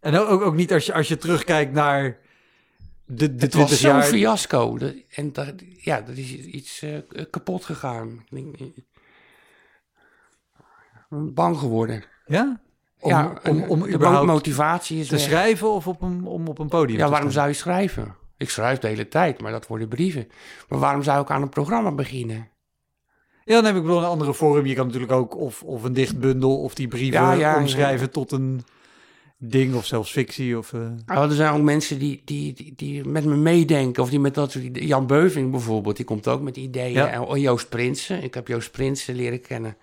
En 0.00 0.18
ook, 0.18 0.40
ook 0.40 0.54
niet 0.54 0.72
als 0.72 0.86
je, 0.86 0.92
als 0.92 1.08
je 1.08 1.16
terugkijkt 1.16 1.72
naar 1.72 2.18
de, 3.04 3.34
de 3.34 3.44
Het 3.44 3.54
was 3.54 3.66
20 3.66 3.78
zo'n 3.78 3.90
jaar... 3.90 4.02
fiasco. 4.02 4.78
En 5.08 5.32
dat, 5.32 5.54
ja, 5.76 6.00
dat 6.00 6.16
is 6.16 6.34
iets 6.34 6.82
eh, 6.82 7.24
kapot 7.30 7.64
gegaan. 7.64 8.24
Ik 8.30 8.60
eh, 8.60 8.66
Bang 11.08 11.58
geworden. 11.58 12.04
Ja? 12.26 12.60
Om, 13.00 13.10
ja, 13.10 13.32
om, 13.44 13.62
om 13.62 13.80
de 13.80 13.88
überhaupt 13.94 14.26
motivatie 14.26 15.00
is 15.00 15.08
te 15.08 15.14
weg. 15.14 15.24
schrijven 15.24 15.70
of 15.70 15.86
op 15.86 16.02
een, 16.02 16.24
om 16.24 16.48
op 16.48 16.58
een 16.58 16.68
podium 16.68 16.98
Ja, 16.98 17.08
waarom 17.08 17.30
zou 17.30 17.48
je 17.48 17.54
schrijven? 17.54 18.16
Ik 18.36 18.50
schrijf 18.50 18.78
de 18.78 18.86
hele 18.86 19.08
tijd, 19.08 19.40
maar 19.40 19.52
dat 19.52 19.66
worden 19.66 19.88
brieven. 19.88 20.28
Maar 20.68 20.78
waarom 20.78 21.02
zou 21.02 21.22
ik 21.22 21.30
aan 21.30 21.42
een 21.42 21.48
programma 21.48 21.92
beginnen? 21.92 22.48
Ja, 23.46 23.54
dan 23.54 23.64
heb 23.64 23.76
ik 23.76 23.82
wel 23.82 23.98
een 23.98 24.04
andere 24.04 24.34
vorm. 24.34 24.66
Je 24.66 24.74
kan 24.74 24.86
natuurlijk 24.86 25.12
ook 25.12 25.36
of, 25.36 25.62
of 25.62 25.82
een 25.82 25.92
dichtbundel 25.92 26.62
of 26.62 26.74
die 26.74 26.88
brieven 26.88 27.20
Ja, 27.20 27.32
ja, 27.32 27.60
omschrijven 27.60 28.10
tot 28.10 28.32
een 28.32 28.64
ding 29.38 29.74
of 29.74 29.86
zelfs 29.86 30.10
fictie. 30.12 30.58
Of, 30.58 30.72
Nou, 31.06 31.28
er 31.28 31.34
zijn 31.34 31.52
ook 31.52 31.62
mensen 31.62 31.98
die, 31.98 32.22
die, 32.24 32.52
die, 32.52 32.72
die 32.76 33.04
met 33.04 33.24
me 33.24 33.36
meedenken. 33.36 34.02
Of 34.02 34.10
die 34.10 34.20
met 34.20 34.34
dat 34.34 34.50
soort 34.50 34.64
Jan 34.72 35.06
Beuving 35.06 35.50
bijvoorbeeld, 35.50 35.96
die 35.96 36.04
komt 36.04 36.28
ook 36.28 36.40
met 36.40 36.56
ideeën. 36.56 37.06
En 37.06 37.20
oh, 37.20 37.36
Joost 37.36 37.68
Prinsen. 37.68 38.22
Ik 38.22 38.34
heb 38.34 38.48
Joost 38.48 38.70
Prinsen 38.70 39.14
leren 39.14 39.40
kennen. 39.40 39.76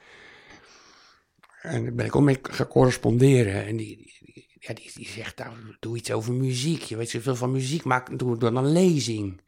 En 1.62 1.84
daar 1.84 1.94
ben 1.94 2.06
ik 2.06 2.16
ook 2.16 2.24
mee 2.24 2.40
gaan 2.42 2.68
corresponderen. 2.68 3.66
En 3.66 3.78
die, 3.78 3.98
die, 3.98 4.48
ja, 4.60 4.74
die, 4.74 4.92
die 4.94 5.08
zegt, 5.08 5.38
nou, 5.38 5.52
doe 5.80 5.98
iets 5.98 6.12
over 6.12 6.34
muziek. 6.34 6.82
Je 6.82 6.98
weet 6.98 7.10
zoveel 7.10 7.36
van 7.36 7.52
muziek, 7.52 7.84
maak, 7.84 8.20
doe 8.20 8.38
dan 8.38 8.56
een 8.56 8.72
lezing. 8.72 9.42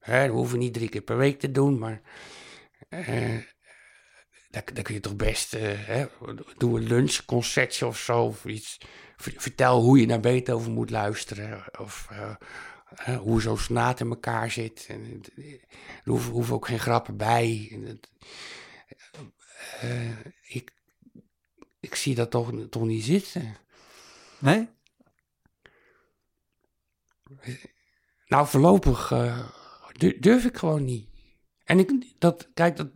Hè, 0.00 0.26
dat 0.26 0.34
hoeven 0.34 0.58
we 0.58 0.64
niet 0.64 0.74
drie 0.74 0.88
keer 0.88 1.02
per 1.02 1.16
week 1.16 1.40
te 1.40 1.50
doen, 1.50 1.78
maar... 1.78 2.00
eh 2.88 3.52
daar, 4.54 4.74
daar 4.74 4.82
kun 4.84 4.94
je 4.94 5.00
toch 5.00 5.16
best... 5.16 5.54
eh, 5.54 5.86
hè, 5.86 6.06
doe 6.56 6.78
een 6.80 6.86
lunchconcertje 6.86 7.86
of 7.86 7.98
zo, 7.98 8.22
of 8.24 8.44
iets. 8.44 8.78
Ver- 9.16 9.34
Vertel 9.36 9.80
hoe 9.82 10.00
je 10.00 10.06
naar 10.06 10.20
Beethoven 10.20 10.72
moet 10.72 10.90
luisteren. 10.90 11.64
Of 11.78 12.08
eh, 12.10 13.18
hoe 13.18 13.40
zo'n 13.40 13.58
sonaat 13.58 14.00
in 14.00 14.08
elkaar 14.08 14.50
zit. 14.50 14.86
En, 14.88 15.20
er 15.36 16.10
hoeven, 16.10 16.32
hoeven 16.32 16.54
ook 16.54 16.66
geen 16.66 16.78
grappen 16.78 17.16
bij. 17.16 17.68
En 17.72 18.00
eh, 19.80 20.10
ik, 20.42 20.72
ik 21.80 21.94
zie 21.94 22.14
dat 22.14 22.30
toch, 22.30 22.52
toch 22.70 22.84
niet 22.84 23.04
zitten. 23.04 23.56
nee? 24.38 24.68
Nou, 28.26 28.46
voorlopig 28.46 29.12
du- 29.92 30.18
durf 30.18 30.44
ik 30.44 30.56
gewoon 30.56 30.84
niet. 30.84 31.08
En 31.64 31.78
ik, 31.78 32.14
dat, 32.18 32.48
kijk, 32.54 32.76
dat, 32.76 32.88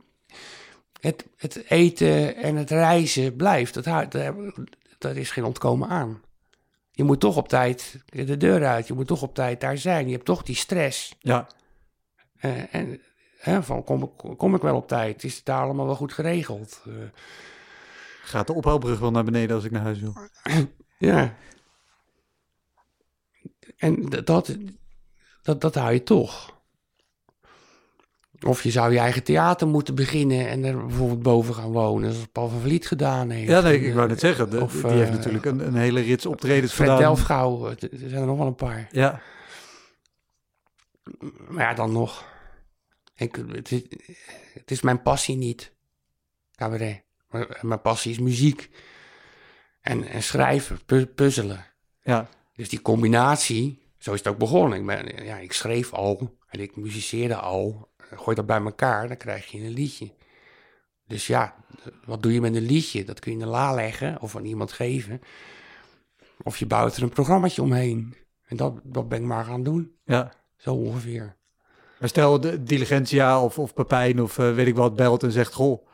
het, 1.01 1.27
het 1.37 1.65
eten 1.71 2.37
en 2.37 2.57
het 2.57 2.71
reizen 2.71 3.37
blijft. 3.37 3.75
Dat, 3.75 3.85
daar 4.99 5.17
is 5.17 5.31
geen 5.31 5.45
ontkomen 5.45 5.89
aan. 5.89 6.23
Je 6.91 7.05
moet 7.05 7.21
toch 7.21 7.37
op 7.37 7.49
tijd 7.49 8.03
de 8.07 8.37
deur 8.37 8.67
uit. 8.67 8.87
Je 8.87 8.95
moet 8.95 9.07
toch 9.07 9.23
op 9.23 9.35
tijd 9.35 9.61
daar 9.61 9.79
zijn. 9.79 10.07
Je 10.07 10.13
hebt 10.13 10.25
toch 10.25 10.43
die 10.43 10.55
stress. 10.57 11.15
Ja. 11.21 11.47
Eh, 12.39 12.75
en 12.75 13.01
hè, 13.39 13.63
van, 13.63 13.85
kom, 13.85 14.03
ik- 14.03 14.37
kom 14.37 14.55
ik 14.55 14.63
wel 14.63 14.77
op 14.77 14.89
tijd? 14.89 15.25
Is 15.25 15.37
het 15.37 15.45
daar 15.45 15.63
allemaal 15.63 15.87
wel 15.87 15.95
goed 15.95 16.13
geregeld? 16.13 16.83
Eh, 16.87 16.93
Gaat 18.23 18.47
de 18.47 18.53
ophaalbrug 18.53 18.99
wel 18.99 19.11
naar 19.11 19.25
beneden 19.25 19.57
als 19.57 19.65
ik 19.65 19.71
naar 19.71 19.83
huis 19.83 20.01
wil? 20.01 20.17
ja. 20.99 21.35
En 23.77 24.09
dat, 24.09 24.57
dat, 25.43 25.61
dat 25.61 25.75
hou 25.75 25.93
je 25.93 26.03
toch. 26.03 26.58
Of 28.47 28.63
je 28.63 28.71
zou 28.71 28.93
je 28.93 28.99
eigen 28.99 29.23
theater 29.23 29.69
moeten 29.69 29.95
beginnen 29.95 30.49
en 30.49 30.65
er 30.65 30.87
bijvoorbeeld 30.87 31.23
boven 31.23 31.55
gaan 31.55 31.71
wonen, 31.73 32.13
zoals 32.13 32.27
Paul 32.33 32.49
van 32.49 32.61
Vliet 32.61 32.87
gedaan 32.87 33.31
heeft. 33.31 33.49
Ja, 33.51 33.61
nee, 33.61 33.81
ik 33.81 33.93
wou 33.93 34.03
eh, 34.03 34.09
net 34.11 34.21
zeggen. 34.21 34.51
de- 34.51 34.61
of, 34.61 34.73
die 34.73 34.91
heeft 34.91 35.11
eh, 35.11 35.17
natuurlijk 35.17 35.45
een, 35.45 35.67
een 35.67 35.75
hele 35.77 36.01
rits 36.01 36.27
optredens 36.27 36.73
Fred 36.73 36.87
gedaan. 36.89 37.03
Delfgauw, 37.03 37.67
eh, 37.69 37.73
er 38.03 38.09
zijn 38.09 38.21
er 38.21 38.27
nog 38.27 38.39
wel 38.39 38.47
een 38.47 38.55
paar. 38.55 38.89
Ja, 38.91 39.21
Maar 41.49 41.65
ja, 41.65 41.75
dan 41.75 41.93
nog. 41.93 42.25
Ik, 43.17 43.39
het, 43.53 43.73
is, 43.73 43.83
het 44.55 44.71
is 44.71 44.81
mijn 44.83 45.03
passie 45.03 45.37
niet, 45.37 45.73
cabaret. 46.55 47.03
Mijn 47.61 47.81
passie 47.81 48.11
is 48.11 48.19
muziek. 48.19 48.71
En, 49.81 50.05
en 50.09 50.23
schrijven, 50.23 50.79
pu- 50.87 51.07
puzzelen. 51.07 51.65
ja, 52.03 52.29
Dus 52.57 52.69
die 52.69 52.83
combinatie, 52.83 53.83
zo 53.99 54.13
is 54.13 54.19
het 54.19 54.29
ook 54.29 54.39
begonnen. 54.39 54.79
Ik, 54.79 54.87
ben, 54.87 55.25
ja, 55.25 55.37
ik 55.39 55.53
schreef 55.53 55.93
al 55.93 56.38
en 56.49 56.61
ik 56.61 56.77
muziceerde 56.77 57.35
al. 57.37 57.89
Gooi 58.15 58.37
dat 58.37 58.47
bij 58.47 58.61
elkaar, 58.61 59.09
dan 59.09 59.17
krijg 59.17 59.47
je 59.47 59.59
een 59.59 59.71
liedje. 59.73 60.13
Dus 61.07 61.27
ja, 61.27 61.55
wat 62.05 62.23
doe 62.23 62.33
je 62.33 62.41
met 62.41 62.55
een 62.55 62.67
liedje? 62.67 63.05
Dat 63.05 63.21
kun 63.21 63.33
je 63.33 63.39
in 63.39 63.45
de 63.45 63.51
la 63.51 63.75
leggen 63.75 64.21
of 64.21 64.37
aan 64.37 64.45
iemand 64.45 64.73
geven. 64.73 65.21
Of 66.43 66.57
je 66.57 66.67
bouwt 66.67 66.97
er 66.97 67.03
een 67.03 67.09
programmaatje 67.09 67.63
omheen. 67.63 68.15
En 68.47 68.57
dat, 68.57 68.81
dat 68.83 69.09
ben 69.09 69.19
ik 69.19 69.25
maar 69.25 69.45
gaan 69.45 69.63
doen. 69.63 69.93
ja. 70.05 70.33
Zo 70.57 70.75
ongeveer. 70.75 71.37
Maar 72.01 72.09
stel, 72.09 72.41
de 72.41 72.63
Diligentia 72.63 73.43
of, 73.43 73.59
of 73.59 73.75
Pepijn 73.75 74.23
of 74.23 74.39
eh, 74.39 74.55
weet 74.55 74.67
ik 74.67 74.77
wat 74.77 74.97
belt 74.97 75.23
en 75.23 75.33
zegt... 75.33 75.53
Goh, 75.53 75.87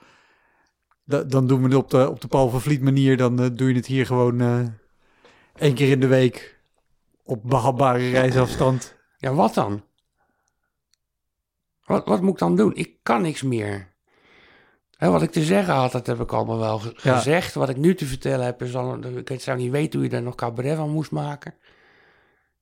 da- 1.05 1.23
dan 1.23 1.47
doen 1.47 1.59
we 1.63 1.67
het 1.69 1.75
op 1.77 1.91
de, 1.91 2.11
op 2.11 2.21
de 2.21 2.29
Paul 2.29 2.49
van 2.49 2.61
Vliet 2.61 2.81
manier. 2.83 3.17
Dan 3.17 3.41
eh, 3.43 3.47
doe 3.53 3.69
je 3.69 3.75
het 3.75 3.87
hier 3.87 4.07
gewoon 4.07 4.41
eh 4.41 4.61
één 5.55 5.75
keer 5.75 5.91
in 5.91 6.01
de 6.01 6.07
week 6.07 6.61
op 7.25 7.43
behapbare 7.43 8.11
reisafstand. 8.11 8.97
Ja, 9.19 9.33
wat 9.35 9.55
dan? 9.55 9.85
Wat, 11.85 12.05
wat 12.07 12.21
moet 12.21 12.33
ik 12.33 12.39
dan 12.39 12.57
doen? 12.57 12.75
Ik 12.75 12.93
kan 13.03 13.23
niks 13.23 13.43
meer. 13.43 13.93
Wat 14.99 15.23
ik 15.23 15.31
te 15.31 15.45
zeggen 15.45 15.75
had, 15.75 15.93
dat 15.93 16.07
heb 16.07 16.21
ik 16.21 16.33
allemaal 16.33 16.59
wel 16.59 16.81
Ja. 17.03 17.17
gezegd. 17.17 17.55
Wat 17.55 17.69
ik 17.69 17.77
nu 17.77 17.95
te 17.95 18.07
vertellen 18.07 18.45
heb, 18.45 18.63
is 18.63 18.75
al, 18.77 18.99
ik 19.25 19.41
zou 19.41 19.59
niet 19.59 19.71
weten 19.71 19.93
hoe 19.95 20.03
je 20.09 20.15
daar 20.15 20.23
nog 20.23 20.35
cabaret 20.35 20.77
van 20.77 20.91
moest 20.91 21.11
maken. 21.11 21.55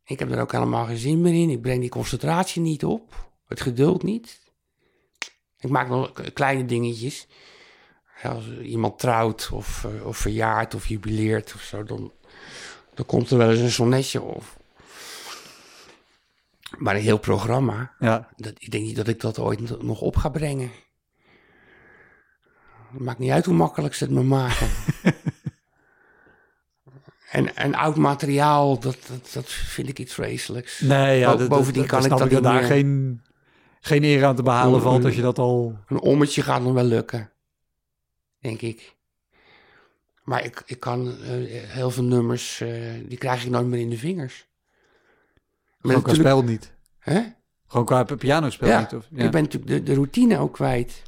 Ik 0.05 0.19
heb 0.19 0.31
er 0.31 0.41
ook 0.41 0.52
helemaal 0.52 0.85
geen 0.85 0.97
zin 0.97 1.21
meer 1.21 1.35
in. 1.43 1.50
Ik 1.50 1.61
breng 1.62 1.81
die 1.81 1.88
concentratie 1.91 2.62
niet 2.62 2.85
op. 2.85 3.31
Het 3.47 3.61
geduld 3.61 4.02
niet. 4.02 4.41
Ik 5.59 5.71
maak 5.71 5.88
nog 5.88 6.12
kleine 6.33 6.64
dingetjes. 6.64 7.26
Als 8.23 8.50
iemand 8.59 8.99
trouwt 8.99 9.50
of, 9.52 9.85
eh, 9.85 10.07
of 10.07 10.17
verjaart 10.17 10.75
of 10.75 10.87
jubileert 10.87 11.52
of 11.55 11.61
zo, 11.61 11.83
dan, 11.85 12.12
dan 12.95 13.07
komt 13.07 13.31
er 13.31 13.38
wel 13.38 13.50
eens 13.50 13.61
een 13.61 13.71
sonnetje 13.71 14.23
of... 14.23 14.57
Maar 16.79 16.95
een 16.95 17.00
heel 17.00 17.19
programma, 17.19 17.95
Ja, 17.99 18.29
dat, 18.37 18.52
ik 18.59 18.71
denk 18.71 18.85
niet 18.85 18.97
dat 18.97 19.09
ik 19.09 19.21
dat 19.21 19.38
ooit 19.38 19.83
nog 19.83 20.00
op 20.00 20.17
ga 20.17 20.29
brengen. 20.29 20.71
Het 22.93 23.00
maakt 23.00 23.19
niet 23.19 23.31
uit 23.31 23.45
hoe 23.45 23.55
makkelijk 23.55 23.95
ze 23.95 24.05
het 24.05 24.12
me 24.12 24.23
maken. 24.23 24.69
en, 27.31 27.57
en 27.57 27.75
oud 27.75 27.97
materiaal, 27.97 28.79
dat, 28.79 28.97
dat, 29.09 29.31
dat 29.33 29.49
vind 29.50 29.88
ik 29.88 29.99
iets 29.99 30.14
vreselijks. 30.14 30.81
nee, 30.81 31.19
ja. 31.19 31.33
Bo- 31.33 31.38
dat- 31.38 31.49
bovendien 31.49 31.83
dat- 31.83 31.91
kan 31.91 32.00
dan 32.02 32.11
ik 32.11 32.17
snap 32.17 32.31
dat 32.31 32.43
daar 32.43 32.52
niet 32.52 32.62
meer. 32.62 32.71
geen, 32.71 33.23
geen 33.81 34.05
eer 34.05 34.25
aan 34.25 34.37
te 34.37 34.43
behalen 34.43 34.83
valt 34.83 35.05
als 35.05 35.14
je 35.14 35.23
dat 35.23 35.38
al... 35.38 35.79
Een 35.87 36.00
ommetje 36.00 36.43
gaat 36.43 36.62
nog 36.62 36.73
wel 36.73 36.85
lukken, 36.85 37.33
denk 38.38 38.61
ik. 38.61 38.97
Maar 40.23 40.45
ik, 40.45 40.62
ik 40.67 40.81
kan 40.81 41.09
eh, 41.21 41.29
heel 41.69 41.91
veel 41.91 42.05
nummers, 42.05 42.61
eh, 42.61 42.93
die 43.09 43.19
krijg 43.19 43.45
ik 43.45 43.50
nooit 43.50 43.67
meer 43.67 43.81
in 43.81 43.91
de 43.91 43.99
vingers. 43.99 44.47
Gewoon 45.83 46.03
qua 46.03 46.15
spel 46.15 46.43
niet. 46.45 46.73
Hè? 46.99 47.21
Gewoon 47.67 47.87
qua 47.87 48.05
pianospel 48.05 48.69
Ja, 48.69 48.81
niet. 48.81 48.95
Of, 48.95 49.07
ja. 49.11 49.25
Ik 49.25 49.31
ben 49.31 49.43
natuurlijk 49.43 49.73
de, 49.73 49.83
de 49.83 49.95
routine 49.95 50.39
ook 50.39 50.53
kwijt. 50.53 51.03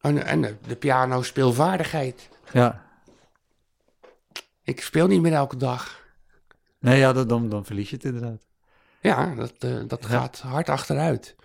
En, 0.00 0.24
en 0.24 0.40
de, 0.40 0.56
de 0.66 0.76
piano 0.76 1.22
speelvaardigheid. 1.22 2.28
ja. 2.52 2.90
Ik 4.64 4.80
speel 4.80 5.06
niet 5.06 5.20
meer 5.20 5.32
elke 5.32 5.56
dag. 5.56 6.00
Nee, 6.78 6.98
ja, 6.98 7.12
dat, 7.12 7.28
dan, 7.28 7.48
dan 7.48 7.64
verlies 7.64 7.90
je 7.90 7.96
het 7.96 8.04
inderdaad. 8.04 8.46
Ja, 9.00 9.34
dat, 9.34 9.52
eh, 9.58 9.76
dat 9.86 10.02
Ja. 10.02 10.08
gaat 10.08 10.38
hard 10.38 10.68
achteruit. 10.68 11.36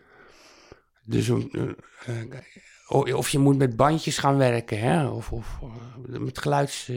Dus 1.03 1.29
eh, 1.29 1.35
eh, 2.05 3.15
of 3.15 3.29
je 3.29 3.39
moet 3.39 3.57
met 3.57 3.75
bandjes 3.75 4.17
gaan 4.17 4.37
werken, 4.37 4.79
hè? 4.79 5.07
of, 5.07 5.31
of 5.31 5.59
met 6.07 6.37
geluids. 6.39 6.91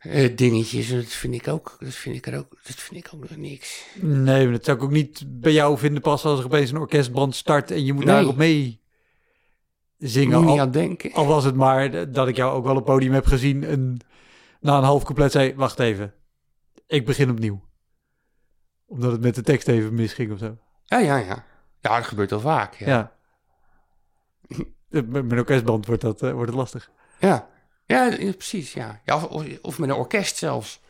Eh, 0.00 0.36
dingetjes, 0.36 0.88
dat 0.90 1.04
vind 1.04 1.34
ik 1.34 1.48
ook, 1.48 1.76
dat 1.80 1.94
vind 1.94 2.16
ik 2.16 2.26
er 2.26 2.38
ook, 2.38 2.48
dat 2.62 2.74
vind 2.76 3.06
ik 3.06 3.10
ook 3.14 3.20
nog 3.20 3.36
niks. 3.36 3.84
Nee, 4.00 4.42
maar 4.44 4.52
dat 4.52 4.64
zou 4.64 4.76
ik 4.76 4.82
ook 4.82 4.90
niet 4.90 5.24
bij 5.26 5.52
jou 5.52 5.78
vinden 5.78 6.02
passen 6.02 6.30
als 6.30 6.38
er 6.38 6.44
opeens 6.44 6.70
een 6.70 6.76
orkestbrand 6.78 7.34
start 7.34 7.70
en 7.70 7.84
je 7.84 7.92
moet 7.92 8.04
Nee. 8.04 8.14
daarop 8.14 8.36
mee 8.36 8.80
zingen. 9.98 10.40
niet 10.40 10.48
Al, 10.48 10.60
aan 10.60 10.70
denken. 10.70 11.12
al 11.12 11.26
was 11.26 11.44
het 11.44 11.54
maar 11.54 12.12
dat 12.12 12.28
ik 12.28 12.36
jou 12.36 12.52
ook 12.54 12.64
wel 12.64 12.76
op 12.76 12.84
podium 12.84 13.12
heb 13.12 13.26
gezien 13.26 13.64
en 13.64 13.98
na 14.60 14.76
een 14.78 14.84
half 14.84 15.02
couplet 15.04 15.32
zei, 15.32 15.54
wacht 15.54 15.78
even, 15.78 16.14
ik 16.86 17.06
begin 17.06 17.30
opnieuw. 17.30 17.60
Omdat 18.86 19.12
het 19.12 19.20
met 19.20 19.34
de 19.34 19.42
tekst 19.42 19.68
even 19.68 19.94
misging 19.94 20.32
of 20.32 20.38
zo. 20.38 20.56
Ja, 20.84 20.98
ja, 20.98 21.16
ja. 21.16 21.44
Ja, 21.80 21.96
dat 21.96 22.06
gebeurt 22.06 22.30
wel 22.30 22.40
vaak. 22.40 22.74
Ja. 22.74 22.86
Ja. 22.88 23.12
Met 24.88 25.08
met 25.10 25.32
een 25.32 25.38
orkestband 25.38 25.86
wordt, 25.86 26.02
dat, 26.02 26.22
eh, 26.22 26.32
wordt 26.32 26.46
het 26.50 26.58
lastig. 26.58 26.90
Ja, 27.20 27.49
ja, 27.96 28.16
precies. 28.32 28.72
Ja. 28.72 29.00
Ja, 29.04 29.24
of, 29.24 29.44
of 29.62 29.78
met 29.78 29.88
een 29.88 29.94
orkest 29.94 30.36
zelfs. 30.36 30.80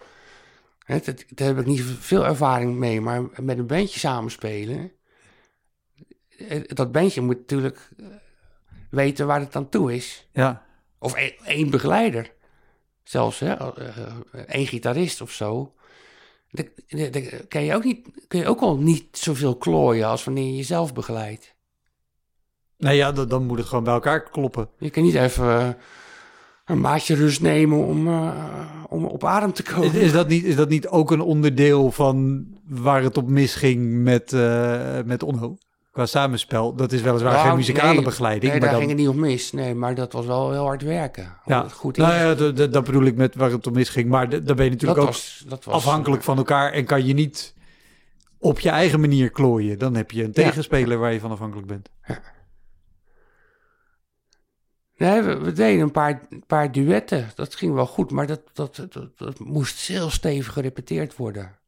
Hè, 0.84 0.98
dat- 1.04 1.24
daar 1.28 1.46
heb 1.48 1.58
ik 1.58 1.66
niet 1.66 1.82
veel 1.82 2.24
ervaring 2.26 2.74
mee, 2.76 3.00
maar 3.00 3.22
met 3.42 3.58
een 3.58 3.66
bandje 3.66 3.98
samenspelen. 3.98 4.92
eh, 6.48 6.60
Dat 6.66 6.92
bandje 6.92 7.20
moet 7.20 7.38
natuurlijk 7.38 7.88
eh, 7.98 8.06
weten 8.90 9.26
waar 9.26 9.40
het 9.40 9.56
aan 9.56 9.68
toe 9.68 9.94
is. 9.94 10.28
Ja, 10.32 10.66
Of 10.98 11.14
één, 11.14 11.32
één 11.44 11.70
begeleider. 11.70 12.32
Zelfs, 13.04 13.38
hè? 13.38 13.54
eh, 13.54 14.14
één 14.46 14.66
gitarist 14.66 15.20
of 15.20 15.30
zo. 15.32 15.74
Kan 17.48 17.62
je 17.64 17.74
ook, 17.74 17.84
niet, 17.84 18.08
kun 18.28 18.38
je 18.38 18.46
ook 18.48 18.60
al 18.60 18.76
niet 18.78 19.18
zoveel 19.18 19.56
klooien 19.56 20.06
als 20.06 20.24
wanneer 20.24 20.44
je 20.46 20.56
jezelf 20.56 20.94
begeleidt. 20.94 21.54
nee, 22.76 22.96
ja 22.96 23.12
dan, 23.12 23.28
dan 23.28 23.46
moet 23.46 23.58
het 23.58 23.66
gewoon 23.66 23.84
bij 23.84 23.92
elkaar 23.92 24.30
kloppen. 24.30 24.68
Je 24.78 24.90
kan 24.90 25.02
niet 25.02 25.14
even 25.14 25.76
een 26.70 26.80
maatje 26.80 27.14
rust 27.14 27.40
nemen 27.42 27.78
om, 27.86 28.08
eh, 28.08 28.30
om 28.88 29.04
op 29.04 29.24
adem 29.24 29.52
te 29.52 29.62
komen. 29.62 29.94
Is, 29.94 30.12
dat 30.12 30.28
niet, 30.28 30.44
is 30.44 30.56
dat 30.56 30.68
niet 30.68 30.88
ook 30.88 31.10
een 31.10 31.20
onderdeel 31.20 31.90
van 31.90 32.46
waar 32.68 33.02
het 33.02 33.16
op 33.16 33.28
misging 33.28 34.02
met, 34.02 34.32
eh 34.32 34.98
met 35.04 35.22
Onho? 35.22 35.56
Qua 35.92 36.06
samenspel. 36.06 36.74
Dat 36.74 36.92
is 36.92 37.00
weliswaar 37.02 37.32
Nou, 37.32 37.46
geen 37.46 37.56
muzikale 37.56 37.94
nee, 37.94 38.02
begeleiding. 38.02 38.52
Nee, 38.52 38.60
maar 38.60 38.70
daar 38.70 38.78
dan, 38.78 38.88
ging 38.88 38.90
het 38.98 39.00
niet 39.08 39.16
op 39.18 39.22
mis. 39.22 39.52
Nee, 39.52 39.74
maar 39.74 39.94
dat 39.94 40.12
was 40.12 40.26
wel 40.26 40.50
heel 40.52 40.64
hard 40.64 40.82
werken. 40.82 41.36
Ja, 41.44 41.68
goed 41.68 41.96
nou 41.96 42.12
ja, 42.14 42.34
dat, 42.34 42.56
dat- 42.56 42.72
dat 42.72 42.84
bedoel 42.84 43.04
ik 43.04 43.16
met 43.16 43.34
waar 43.34 43.50
het 43.50 43.66
om 43.66 43.72
misging. 43.72 44.08
Maar 44.08 44.28
dan 44.28 44.40
ben 44.42 44.64
je 44.64 44.70
dat 44.70 44.70
natuurlijk 44.70 45.00
ook 45.00 45.06
was, 45.06 45.44
dat 45.48 45.64
was 45.64 45.74
afhankelijk 45.74 46.22
van 46.22 46.36
elkaar 46.36 46.72
en 46.72 46.84
kan 46.84 47.06
je 47.06 47.14
niet 47.14 47.54
op 48.38 48.60
je 48.60 48.68
eigen 48.70 49.00
manier 49.00 49.30
klooien. 49.30 49.78
Dan 49.78 49.94
heb 49.94 50.10
je 50.10 50.20
een 50.20 50.30
Ja. 50.34 50.42
tegenspeler 50.42 50.98
waar 50.98 51.12
je 51.12 51.20
van 51.20 51.30
afhankelijk 51.30 51.66
bent. 51.66 51.88
Nee, 55.00 55.22
we, 55.22 55.38
we 55.38 55.52
deden 55.52 55.82
een 55.82 55.90
paar, 55.90 56.20
paar 56.46 56.72
duetten. 56.72 57.30
Dat 57.34 57.54
ging 57.54 57.74
wel 57.74 57.86
goed, 57.86 58.10
maar 58.10 58.26
dat, 58.26 58.40
dat, 58.52 58.86
dat, 58.90 59.18
dat 59.18 59.38
moest 59.38 59.86
heel 59.86 60.10
stevig 60.10 60.52
gerepeteerd 60.52 61.16
worden. 61.16 61.58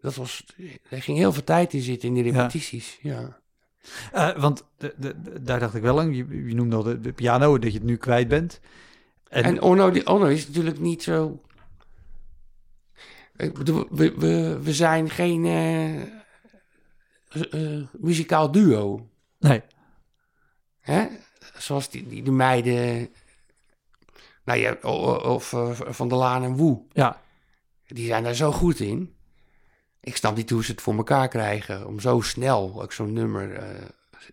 Dat 0.00 0.14
was, 0.14 0.44
er 0.88 1.02
ging 1.02 1.18
heel 1.18 1.32
veel 1.32 1.44
tijd 1.44 1.72
in 1.72 1.80
zitten 1.80 2.08
in 2.08 2.14
die 2.14 2.32
repetities. 2.32 2.98
Ja. 3.02 3.40
Eh, 4.12 4.36
want 4.36 4.64
de, 4.76 4.94
de, 4.96 5.42
daar 5.42 5.60
dacht 5.60 5.74
ik 5.74 5.82
wel 5.82 6.00
aan. 6.00 6.14
Je, 6.14 6.46
je 6.46 6.54
noemde 6.54 6.76
al 6.76 6.82
de, 6.82 7.00
de 7.00 7.12
piano, 7.12 7.58
dat 7.58 7.72
je 7.72 7.78
het 7.78 7.86
nu 7.86 7.96
kwijt 7.96 8.28
bent. 8.28 8.60
En, 9.28 9.44
En 9.44 9.62
Onno, 9.62 9.90
die, 9.90 10.06
Onno 10.06 10.26
is 10.26 10.46
natuurlijk 10.46 10.78
niet 10.78 11.02
zo... 11.02 11.40
Ik 13.36 13.54
bedoel, 13.54 13.86
we, 13.90 14.14
we, 14.16 14.58
we 14.62 14.72
zijn 14.72 15.10
geen 15.10 15.44
eh, 15.44 16.02
eh, 17.32 17.86
muzikaal 17.92 18.50
duo. 18.50 19.08
nee, 19.38 19.62
Hè? 20.80 21.06
Zoals 21.56 21.90
die, 21.90 22.06
die, 22.06 22.22
de 22.22 22.30
meiden... 22.30 23.08
Nou 24.44 24.58
ja, 24.58 24.72
of 25.18 25.52
eh, 25.52 25.70
Van 25.70 26.08
der 26.08 26.18
Laan 26.18 26.42
en 26.42 26.56
Woe. 26.56 26.82
ja. 26.92 27.22
Die 27.86 28.06
zijn 28.06 28.22
daar 28.22 28.34
zo 28.34 28.52
goed 28.52 28.80
in. 28.80 29.14
Ik 30.00 30.16
snap 30.16 30.36
niet 30.36 30.50
hoe 30.50 30.64
ze 30.64 30.70
het 30.70 30.82
voor 30.82 30.96
elkaar 30.96 31.28
krijgen 31.28 31.86
om 31.86 32.00
zo 32.00 32.20
snel 32.20 32.82
ook 32.82 32.92
zo'n 32.92 33.12
nummer 33.12 33.52
eh, 33.52 33.86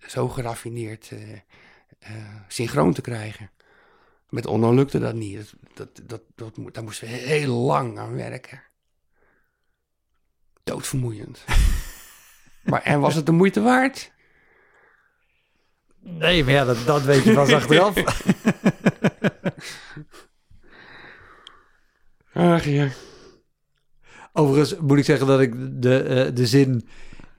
zo 0.07 0.29
geraffineerd 0.29 1.11
eh, 1.99 2.11
synchroon 2.47 2.93
te 2.93 3.01
krijgen. 3.01 3.49
Met 4.29 4.45
Onno 4.45 4.73
lukte 4.73 4.99
dat 4.99 5.13
niet. 5.13 5.53
Dat, 5.73 5.87
dat, 5.95 6.21
dat, 6.35 6.55
dat, 6.55 6.73
daar 6.73 6.83
moesten 6.83 7.07
we 7.07 7.13
heel 7.13 7.53
lang 7.55 7.99
aan 7.99 8.15
werken. 8.15 8.61
Doodvermoeiend. 10.63 11.43
maar 12.63 12.81
en 12.81 12.99
was 12.99 13.15
het 13.15 13.25
de 13.25 13.31
moeite 13.31 13.61
waard? 13.61 14.11
Nee, 16.03 16.43
maar 16.43 16.53
ja, 16.53 16.65
dat, 16.65 16.77
dat 16.85 17.03
weet 17.03 17.23
je 17.23 17.33
pas 17.33 17.53
achteraf. 17.53 17.93
Ach 22.33 22.65
ja. 22.65 22.89
Overigens 24.33 24.77
moet 24.79 24.97
ik 24.97 25.05
zeggen 25.05 25.27
dat 25.27 25.39
ik 25.39 25.81
de, 25.81 25.97
eh, 25.97 26.35
de 26.35 26.45
zin... 26.45 26.87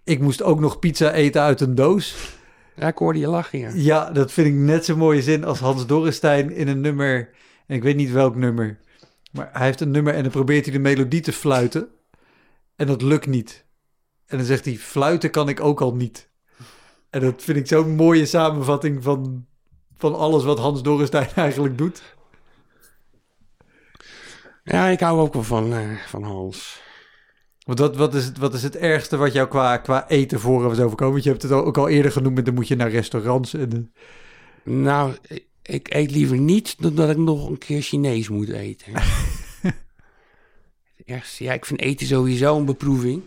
Ik 0.05 0.21
moest 0.21 0.43
ook 0.43 0.61
nog 0.61 0.79
pizza 0.79 1.13
eten 1.13 1.43
uit 1.43 1.61
een 1.61 1.75
doos. 1.75 2.37
Ja, 2.77 2.87
ik 2.87 2.99
hoorde 2.99 3.19
je 3.19 3.29
lachen, 3.29 3.59
ja. 3.59 3.71
Ja, 3.75 4.11
dat 4.11 4.33
vind 4.33 4.47
ik 4.47 4.55
net 4.55 4.85
zo'n 4.85 4.99
mooie 4.99 5.23
zin 5.23 5.45
als 5.45 5.59
Hans 5.59 5.87
Dorrestein 5.87 6.51
in 6.51 6.69
een 6.69 6.81
nummer. 6.81 7.31
En 7.67 7.77
ik 7.77 7.83
weet 7.83 7.97
niet 7.97 8.13
welk 8.13 8.37
nummer. 8.37 8.79
Maar 9.33 9.51
hij 9.53 9.67
heeft 9.67 9.81
een 9.81 9.91
nummer 9.91 10.15
en 10.15 10.23
dan 10.23 10.33
probeert 10.33 10.65
hij 10.65 10.75
de 10.75 10.81
melodie 10.81 11.21
te 11.21 11.33
fluiten. 11.33 11.89
En 12.77 12.87
dat 12.87 13.03
lukt 13.03 13.27
niet. 13.27 13.65
En 14.27 14.37
dan 14.37 14.47
zegt 14.47 14.65
hij, 14.65 14.77
fluiten 14.77 15.31
kan 15.31 15.49
ik 15.49 15.61
ook 15.61 15.81
al 15.81 15.95
niet. 15.95 16.31
En 17.13 17.21
dat 17.21 17.43
vind 17.43 17.59
ik 17.59 17.67
zo'n 17.67 17.95
mooie 17.95 18.27
samenvatting 18.27 19.03
van, 19.03 19.47
van 19.97 20.15
alles 20.15 20.45
wat 20.45 20.59
Hans 20.59 20.83
Dorrestein 20.83 21.29
eigenlijk 21.47 21.79
doet. 21.79 22.03
Ja, 24.65 24.87
ik 24.87 25.01
hou 25.01 25.21
ook 25.21 25.33
wel 25.33 25.43
van, 25.43 25.73
eh, 25.73 25.97
van 26.07 26.23
Hans. 26.23 26.81
Want 27.65 27.79
wat, 27.79 27.97
wat, 27.97 28.15
is, 28.15 28.25
het, 28.25 28.39
wat 28.39 28.55
is 28.55 28.63
het 28.63 28.77
ergste 28.77 29.17
wat 29.17 29.33
jou 29.33 29.49
qua, 29.49 29.77
qua 29.77 30.09
eten 30.09 30.41
voor 30.41 30.63
was 30.63 30.79
overkomen? 30.79 31.13
Want 31.13 31.25
je 31.25 31.31
hebt 31.31 31.43
het 31.43 31.53
ook 31.53 31.79
al 31.79 31.89
eerder 31.89 32.13
genoemd, 32.13 32.45
dan 32.45 32.55
moet 32.55 32.69
je 32.69 32.77
naar 32.77 32.91
restaurants. 32.91 33.55
En, 33.55 33.73
eh, 33.73 34.73
Nou, 34.73 35.15
ik- 35.27 35.47
ik 35.63 35.95
eet 35.95 36.11
liever 36.11 36.39
niet 36.39 36.75
dan 36.83 36.95
dat 36.95 37.11
ik 37.11 37.17
nog 37.17 37.49
een 37.49 37.59
keer 37.59 37.83
Chinees 37.83 38.29
moet 38.29 38.49
eten. 38.49 38.93
Het 40.97 41.07
ergste, 41.07 41.45
ja, 41.45 41.53
ik 41.53 41.65
vind 41.65 41.81
eten 41.81 42.07
sowieso 42.07 42.57
een 42.57 42.65
beproeving. 42.65 43.23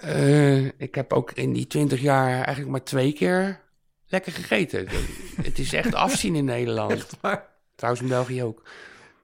Eh, 0.00 0.64
ik 0.64 0.94
heb 0.94 1.12
ook 1.12 1.32
in 1.32 1.52
die 1.52 1.66
twintig 1.66 2.00
jaar 2.00 2.30
eigenlijk 2.34 2.68
maar 2.68 2.84
twee 2.84 3.12
keer 3.12 3.60
lekker 4.06 4.32
gegeten. 4.32 4.86
het 5.48 5.58
is 5.58 5.72
echt 5.72 5.94
afzien 5.94 6.34
in 6.34 6.44
Nederland. 6.44 6.92
echt 6.92 7.20
waar. 7.20 7.48
Trouwens 7.74 8.02
in 8.02 8.08
België 8.08 8.42
ook. 8.42 8.68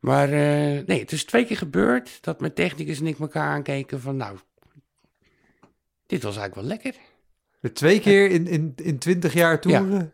Maar 0.01 0.29
eh, 0.29 0.87
nee, 0.87 1.01
het 1.01 1.13
is 1.13 1.25
twee 1.25 1.47
keer 1.47 1.57
gebeurd 1.57 2.23
dat 2.23 2.41
mijn 2.41 2.55
technicus 2.55 3.01
en 3.01 3.07
ik 3.07 3.19
elkaar 3.19 3.49
aankeken 3.49 4.01
van... 4.01 4.17
nou, 4.17 4.39
dit 6.07 6.23
was 6.23 6.37
eigenlijk 6.37 6.55
wel 6.55 6.79
lekker. 6.79 6.95
Twee 7.73 8.01
keer 8.01 8.31
in, 8.31 8.47
in, 8.47 8.73
in 8.77 8.99
20 8.99 9.33
jaar 9.33 9.61
toeren? 9.61 10.13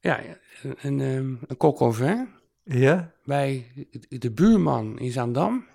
Ja, 0.00 0.20
ja, 0.20 0.38
een, 0.62 0.98
een, 1.00 1.40
een 1.46 1.56
kok 1.56 1.94
vin 1.94 2.28
Ja. 2.64 3.12
bij 3.24 3.66
de 4.08 4.30
buurman 4.30 4.98
in 4.98 5.12
Zaandam. 5.12 5.66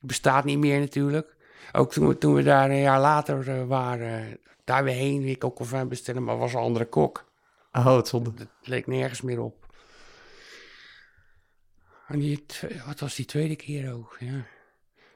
Bestaat 0.00 0.44
niet 0.44 0.58
meer 0.58 0.80
natuurlijk. 0.80 1.33
Ook 1.72 1.92
toen 1.92 2.08
we, 2.08 2.18
toen 2.18 2.34
we 2.34 2.42
daar 2.42 2.70
een 2.70 2.80
jaar 2.80 3.00
later 3.00 3.48
eh, 3.48 3.66
waren, 3.66 4.38
daar 4.64 4.84
weer 4.84 4.94
heen, 4.94 5.38
kok 5.38 5.58
au 5.58 5.68
vin 5.68 5.88
bestellen, 5.88 6.24
maar 6.24 6.38
was 6.38 6.52
een 6.52 6.60
andere 6.60 6.84
kok. 6.84 7.32
Oh, 7.72 7.96
het 7.96 8.08
zonde. 8.08 8.34
Dat 8.34 8.48
leek 8.62 8.86
nergens 8.86 9.20
meer 9.20 9.40
op. 9.40 9.66
En 12.06 12.18
die, 12.18 12.44
wat 12.86 13.00
was 13.00 13.14
die 13.14 13.24
tweede 13.24 13.56
keer 13.56 13.92
ook? 13.92 14.16
Ja. 14.18 14.46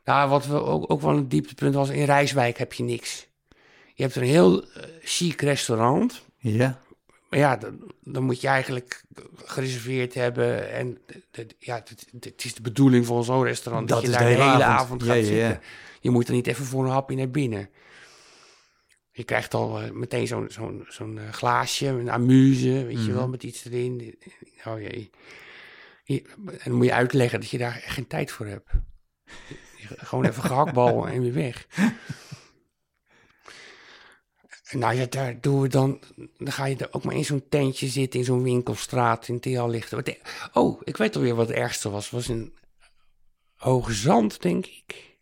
Nou, 0.04 0.30
wat 0.30 0.46
we 0.46 0.62
ook, 0.62 0.90
ook 0.90 1.00
wel 1.00 1.16
een 1.16 1.28
dieptepunt 1.28 1.74
was, 1.74 1.88
in 1.88 2.04
Rijswijk 2.04 2.58
heb 2.58 2.72
je 2.72 2.82
niks. 2.82 3.28
Je 3.94 4.02
hebt 4.02 4.16
een 4.16 4.22
heel 4.22 4.62
eh, 4.62 4.82
chic 5.02 5.40
restaurant. 5.40 6.24
Ja. 6.36 6.80
Maar 7.28 7.38
ja, 7.38 7.56
dan, 7.56 7.92
dan 8.04 8.22
moet 8.24 8.40
je 8.40 8.48
eigenlijk 8.48 9.04
gereserveerd 9.44 10.14
hebben. 10.14 10.70
En 10.72 10.98
ja, 11.58 11.82
het, 12.20 12.44
is 12.44 12.54
de 12.54 12.62
bedoeling 12.62 13.06
van 13.06 13.24
zo'n 13.24 13.42
restaurant 13.44 13.88
dat, 13.88 13.96
Dat 14.02 14.06
je 14.06 14.18
daar 14.18 14.28
de 14.28 14.42
hele 14.42 14.64
avond. 14.64 15.00
Ja, 15.04 15.06
gaat 15.14 15.16
ja, 15.16 15.20
ja. 15.34 15.48
zitten. 15.48 15.60
Je 16.00 16.10
moet 16.10 16.28
er 16.28 16.34
niet 16.34 16.46
even 16.46 16.64
voor 16.64 16.84
een 16.84 16.90
hapje 16.90 17.16
naar 17.16 17.30
binnen. 17.30 17.70
Je 19.12 19.24
krijgt 19.24 19.54
al 19.54 19.80
eh, 19.82 19.90
meteen 19.90 20.26
zo'n 20.26 20.46
zo'n 20.50 20.84
zo'n 20.88 21.18
eh, 21.18 21.32
glaasje, 21.32 21.86
een 21.86 22.10
amuse, 22.10 22.84
weet 22.84 22.96
je 22.96 23.08
Mhm. 23.08 23.12
wel, 23.14 23.28
met 23.28 23.42
iets 23.42 23.64
erin. 23.64 24.18
Oh 24.64 24.80
jee. 24.80 25.10
Je- 26.04 26.22
En 26.46 26.58
dan 26.64 26.72
moet 26.74 26.86
je 26.86 26.92
uitleggen 26.92 27.40
dat 27.40 27.50
je 27.50 27.58
daar 27.58 27.82
geen 27.86 28.06
tijd 28.06 28.30
voor 28.30 28.46
hebt. 28.46 28.70
Je- 29.76 29.86
Gewoon 29.96 30.24
even 30.24 30.42
gehaktbal 30.42 31.06
en 31.08 31.20
weer 31.22 31.32
weg. 31.34 31.66
Nou 34.70 34.94
ja, 34.94 35.06
daar 35.06 35.40
doen 35.40 35.60
we 35.60 35.68
dan. 35.68 36.00
Dan 36.36 36.52
ga 36.52 36.64
je 36.64 36.76
er 36.76 36.88
ook 36.92 37.04
maar 37.04 37.14
in 37.14 37.24
zo'n 37.24 37.48
tentje 37.48 37.86
zitten, 37.88 38.18
in 38.20 38.24
zo'n 38.26 38.42
winkelstraat 38.42 39.28
in 39.28 39.38
de- 40.04 40.18
Oh, 40.52 40.80
ik 40.84 40.96
weet 40.96 41.16
alweer 41.16 41.34
wat 41.34 41.48
het 41.48 41.56
ergste 41.56 41.90
was. 41.90 42.10
was 42.10 42.28
in 42.28 42.54
Hoge 43.56 43.92
Zand, 43.92 44.42
denk 44.42 44.66
ik. 44.66 45.16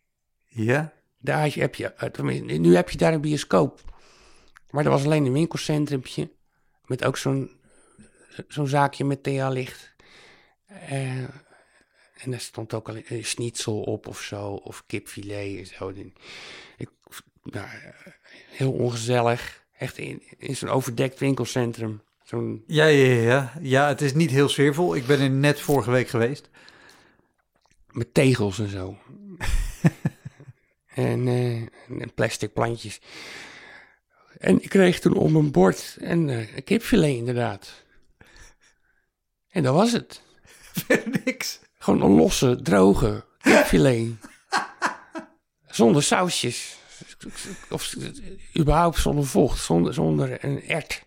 Ja. 0.47 0.93
Daar 1.19 1.53
heb 1.53 1.75
je, 1.75 1.93
eh, 1.93 2.41
nu 2.59 2.75
heb 2.75 2.89
je 2.89 2.97
daar 2.97 3.13
een 3.13 3.21
bioscoop. 3.21 3.81
Maar 4.69 4.85
er 4.85 4.91
was 4.91 5.03
alleen 5.05 5.25
een 5.25 5.33
winkelcentrumpje. 5.33 6.31
Met 6.85 7.03
ook 7.05 7.17
zo'n 7.17 7.51
zo'n 8.47 8.67
zaakje 8.67 9.03
met 9.05 9.23
thealicht. 9.23 9.95
Eh, 10.67 11.17
en 12.17 12.31
daar 12.31 12.39
stond 12.39 12.73
ook 12.73 12.89
al 12.89 12.95
een 13.07 13.25
schnitzel 13.25 13.81
op 13.81 14.07
of 14.07 14.21
zo. 14.21 14.47
Of 14.53 14.83
kipfilet 14.87 15.57
en 15.59 15.65
zo. 15.65 15.93
Ik, 16.77 16.89
nou, 17.43 17.67
heel 18.57 18.71
ongezellig. 18.71 19.65
Echt 19.77 19.97
in, 19.97 20.23
in 20.37 20.55
zo'n 20.55 20.69
overdekt 20.69 21.19
winkelcentrum. 21.19 22.01
Zo'n 22.23 22.63
Ja, 22.67 22.85
ja, 22.85 23.21
ja, 23.21 23.53
ja. 23.61 23.87
Het 23.87 24.01
is 24.01 24.13
niet 24.13 24.29
heel 24.31 24.49
sfeervol. 24.49 24.95
Ik 24.95 25.05
ben 25.05 25.19
er 25.19 25.29
net 25.29 25.59
vorige 25.59 25.91
week 25.91 26.07
geweest. 26.07 26.49
met 27.91 28.13
tegels 28.13 28.59
en 28.59 28.69
zo. 28.69 28.97
en, 30.87 31.27
eh, 31.27 31.55
en 32.01 32.13
plastic 32.15 32.53
plantjes. 32.53 32.99
En 34.37 34.61
ik 34.61 34.69
kreeg 34.69 34.99
toen 34.99 35.13
op 35.13 35.29
mijn 35.29 35.51
bord 35.51 35.97
een, 35.99 36.29
eh, 36.29 36.55
een 36.55 36.63
kipfilet 36.63 37.15
inderdaad. 37.15 37.85
En 39.49 39.63
dat 39.63 39.73
was 39.73 39.91
het. 39.91 40.21
Verder 40.85 41.21
niks. 41.25 41.59
Gewoon 41.77 42.01
een 42.01 42.15
losse, 42.15 42.61
droge 42.61 43.25
kipfilet. 43.37 44.11
zonder 45.69 46.03
sausjes. 46.03 46.76
Of 47.69 47.95
überhaupt 48.57 48.97
zonder 48.97 49.25
vocht. 49.25 49.63
Zonder, 49.63 49.93
zonder 49.93 50.43
een 50.45 50.61
ert. 50.63 51.05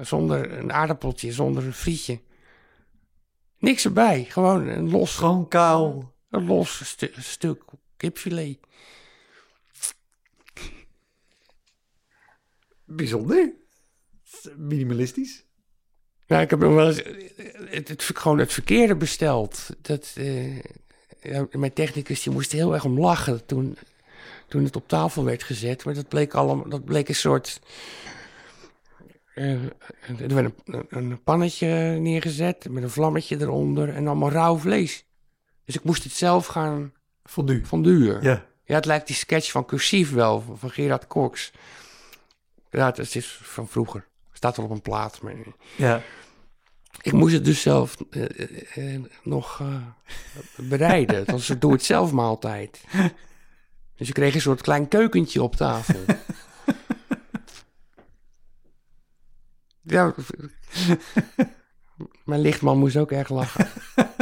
Zonder 0.00 0.52
een 0.58 0.72
aardappeltje. 0.72 1.32
Zonder 1.32 1.64
een 1.64 1.72
frietje. 1.74 2.20
Niks 3.58 3.84
erbij. 3.84 4.24
Gewoon 4.24 4.66
een 4.66 4.90
los, 4.90 5.16
Gewoon 5.16 5.48
kaal. 5.48 6.12
een 6.30 6.46
los 6.46 6.84
stu- 6.88 7.12
stuk 7.18 7.62
kipfilet. 7.96 8.58
Bijzonder. 12.84 13.52
Minimalistisch. 14.56 15.44
Ja, 16.26 16.40
ik 16.40 16.50
heb 16.50 16.58
nog 16.58 16.74
wel 16.74 16.86
eens 16.88 17.02
het, 17.70 17.88
het, 17.88 18.02
gewoon 18.02 18.38
het 18.38 18.52
verkeerde 18.52 18.96
besteld. 18.96 19.68
Dat, 19.80 20.12
eh, 20.16 20.58
ja, 21.22 21.46
mijn 21.52 21.72
technicus 21.72 22.22
die 22.22 22.32
moest 22.32 22.52
heel 22.52 22.74
erg 22.74 22.84
om 22.84 22.98
lachen 23.00 23.46
toen, 23.46 23.76
toen 24.54 24.64
het 24.64 24.76
op 24.76 24.88
tafel 24.88 25.24
werd 25.24 25.42
gezet. 25.42 25.84
Maar 25.84 25.94
dat 25.94 26.08
bleek, 26.08 26.34
allemaal, 26.34 26.68
dat 26.68 26.84
bleek 26.84 27.08
een 27.08 27.14
soort... 27.14 27.60
eh, 29.34 29.52
er 30.18 30.34
werd 30.34 30.52
een, 30.64 30.86
een 30.88 31.22
pannetje 31.22 31.66
neergezet 32.00 32.66
met 32.70 32.82
een 32.82 32.90
vlammetje 32.90 33.40
eronder 33.40 33.88
en 33.94 34.06
allemaal 34.06 34.30
rauw 34.30 34.56
vlees. 34.56 35.04
Dus 35.64 35.74
ik 35.74 35.84
moest 35.84 36.04
het 36.04 36.12
zelf 36.12 36.46
gaan 36.46 36.92
Fondue. 37.24 37.64
fonduren. 37.64 38.22
Ja. 38.22 38.44
Ja, 38.64 38.74
het 38.74 38.84
lijkt 38.84 39.06
die 39.06 39.16
sketch 39.16 39.50
van 39.50 39.64
Cursief 39.64 40.12
wel, 40.12 40.44
van, 40.56 40.70
Gerard 40.70 41.06
Cox. 41.06 41.52
Ja, 42.70 42.86
het 42.86 43.14
is 43.14 43.38
van 43.42 43.68
vroeger. 43.68 44.06
Staat 44.32 44.56
wel 44.56 44.66
op 44.66 44.72
een 44.72 44.82
plaat. 44.82 45.22
Maar 45.22 45.34
Ja. 45.76 46.02
ik 47.02 47.12
moest 47.12 47.34
het 47.34 47.44
dus 47.44 47.60
zelf 47.62 47.96
eh, 48.10 48.94
eh, 48.94 49.02
nog 49.22 49.62
bereiden. 50.56 51.16
Het 51.16 51.30
was 51.30 51.48
een 51.48 51.58
doe-het-zelf 51.58 52.12
maaltijd. 52.12 52.80
Dus 53.96 54.08
ik 54.08 54.14
kreeg 54.14 54.34
een 54.34 54.40
soort 54.40 54.60
klein 54.60 54.88
keukentje 54.88 55.42
op 55.42 55.56
tafel. 55.56 56.00
ja, 59.82 60.14
mijn 62.24 62.40
lichtman 62.40 62.78
moest 62.78 62.96
ook 62.96 63.12
erg 63.12 63.28
lachen. 63.28 63.66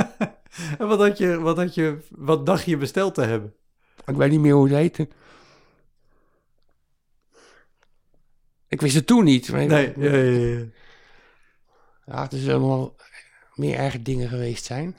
En 0.79 0.87
wat, 0.87 0.99
had 0.99 1.19
je, 1.19 1.41
wat, 1.41 1.57
had 1.57 1.75
je, 1.75 1.99
wat 2.11 2.47
dacht 2.47 2.65
je 2.65 2.77
besteld 2.77 3.15
te 3.15 3.23
hebben? 3.23 3.55
Ik 4.07 4.15
weet 4.15 4.31
niet 4.31 4.41
meer 4.41 4.53
hoe 4.53 4.65
het 4.65 4.75
heette. 4.75 5.09
Ik 8.69 8.81
wist 8.81 8.95
het 8.95 9.07
toen 9.07 9.25
niet. 9.25 9.51
Maar 9.51 9.67
Nee. 9.67 9.93
Ja, 9.97 10.11
ja, 10.11 10.59
ja. 10.59 10.65
Ja, 12.07 12.23
het 12.23 12.33
zullen 12.33 12.61
wel 12.61 12.97
meer 13.55 13.77
erge 13.77 14.03
dingen 14.03 14.29
geweest 14.29 14.65
zijn. 14.65 14.97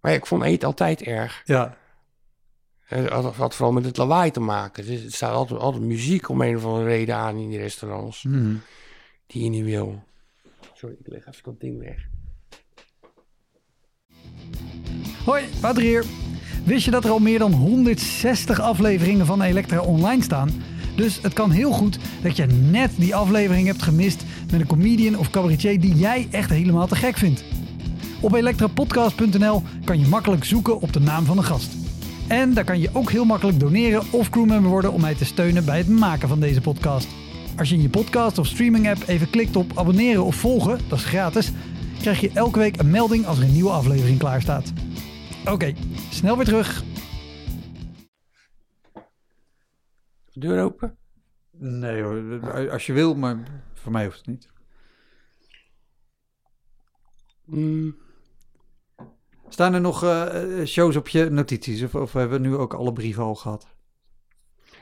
Maar 0.00 0.10
ja, 0.10 0.16
ik 0.18 0.26
vond 0.26 0.42
eten 0.42 0.68
altijd 0.68 1.02
erg. 1.02 1.42
ja. 1.44 1.78
Het 2.90 3.08
had, 3.08 3.54
vooral 3.54 3.72
met 3.72 3.84
het 3.84 3.96
lawaai 3.96 4.30
te 4.30 4.40
maken. 4.40 4.88
Er 4.88 5.12
staat 5.12 5.32
altijd, 5.32 5.60
altijd 5.60 5.82
muziek 5.82 6.28
om 6.28 6.40
een 6.40 6.56
of 6.56 6.64
andere 6.64 6.84
reden 6.84 7.14
aan 7.14 7.36
in 7.36 7.48
die 7.48 7.58
restaurants. 7.58 8.22
Mhm. 8.22 8.54
Die 9.26 9.42
je 9.42 9.48
niet 9.48 9.64
wil. 9.64 10.02
Sorry, 10.74 10.96
ik 11.00 11.12
leg 11.12 11.26
even 11.26 11.42
dat 11.42 11.60
ding 11.60 11.78
weg. 11.78 12.08
Hoi, 15.24 15.44
Wouter 15.60 15.82
hier. 15.82 16.04
Wist 16.64 16.84
je 16.84 16.90
dat 16.90 17.04
er 17.04 17.10
al 17.10 17.18
meer 17.18 17.38
dan 17.38 17.52
160 17.52 18.60
afleveringen 18.60 19.26
van 19.26 19.42
Elektra 19.42 19.80
online 19.80 20.22
staan? 20.22 20.50
Dus 20.96 21.22
het 21.22 21.32
kan 21.32 21.50
heel 21.50 21.72
goed 21.72 21.98
dat 22.22 22.36
je 22.36 22.46
net 22.46 22.90
die 22.96 23.14
aflevering 23.14 23.66
hebt 23.66 23.82
gemist 23.82 24.24
met 24.50 24.60
een 24.60 24.66
comedian 24.66 25.18
of 25.18 25.30
cabaretier 25.30 25.80
die 25.80 25.94
jij 25.94 26.28
echt 26.30 26.50
helemaal 26.50 26.86
te 26.86 26.96
gek 26.96 27.16
vindt. 27.16 27.44
Op 28.20 28.34
elektrapodcast.nl 28.34 29.62
kan 29.84 30.00
je 30.00 30.06
makkelijk 30.06 30.44
zoeken 30.44 30.80
op 30.80 30.92
de 30.92 31.00
naam 31.00 31.24
van 31.24 31.36
de 31.36 31.42
gast. 31.42 31.89
En 32.30 32.54
daar 32.54 32.64
kan 32.64 32.80
je 32.80 32.90
ook 32.92 33.10
heel 33.10 33.24
makkelijk 33.24 33.60
doneren 33.60 34.12
of 34.12 34.30
crewmember 34.30 34.70
worden 34.70 34.92
om 34.92 35.00
mij 35.00 35.14
te 35.14 35.24
steunen 35.24 35.64
bij 35.64 35.78
het 35.78 35.88
maken 35.88 36.28
van 36.28 36.40
deze 36.40 36.60
podcast. 36.60 37.08
Als 37.56 37.68
je 37.68 37.74
in 37.74 37.82
je 37.82 37.88
podcast 37.88 38.38
of 38.38 38.46
streaming 38.46 38.88
app 38.88 39.02
even 39.06 39.30
klikt 39.30 39.56
op 39.56 39.78
abonneren 39.78 40.24
of 40.24 40.34
volgen, 40.34 40.78
dat 40.88 40.98
is 40.98 41.04
gratis, 41.04 41.52
krijg 42.00 42.20
je 42.20 42.30
elke 42.34 42.58
week 42.58 42.76
een 42.80 42.90
melding 42.90 43.26
als 43.26 43.38
er 43.38 43.44
een 43.44 43.52
nieuwe 43.52 43.70
aflevering 43.70 44.18
klaar 44.18 44.40
staat. 44.40 44.72
Oké, 45.44 45.74
snel 46.10 46.36
weer 46.36 46.44
terug. 46.44 46.84
Deur 50.32 50.62
open? 50.62 50.96
Nee 51.50 52.02
hoor, 52.02 52.70
als 52.70 52.86
je 52.86 52.92
wil, 52.92 53.14
maar 53.14 53.36
voor 53.74 53.92
mij 53.92 54.04
hoeft 54.04 54.18
het 54.18 54.26
niet. 54.26 54.48
Mm, 57.44 57.96
Staan 59.50 59.74
er 59.74 59.80
nog 59.80 60.04
eh, 60.04 60.26
shows 60.64 60.96
op 60.96 61.08
je 61.08 61.30
notities? 61.30 61.82
Of, 61.82 61.94
of 61.94 62.12
hebben 62.12 62.42
we 62.42 62.48
nu 62.48 62.56
ook 62.56 62.74
alle 62.74 62.92
brieven 62.92 63.22
al 63.22 63.34
gehad? 63.34 63.66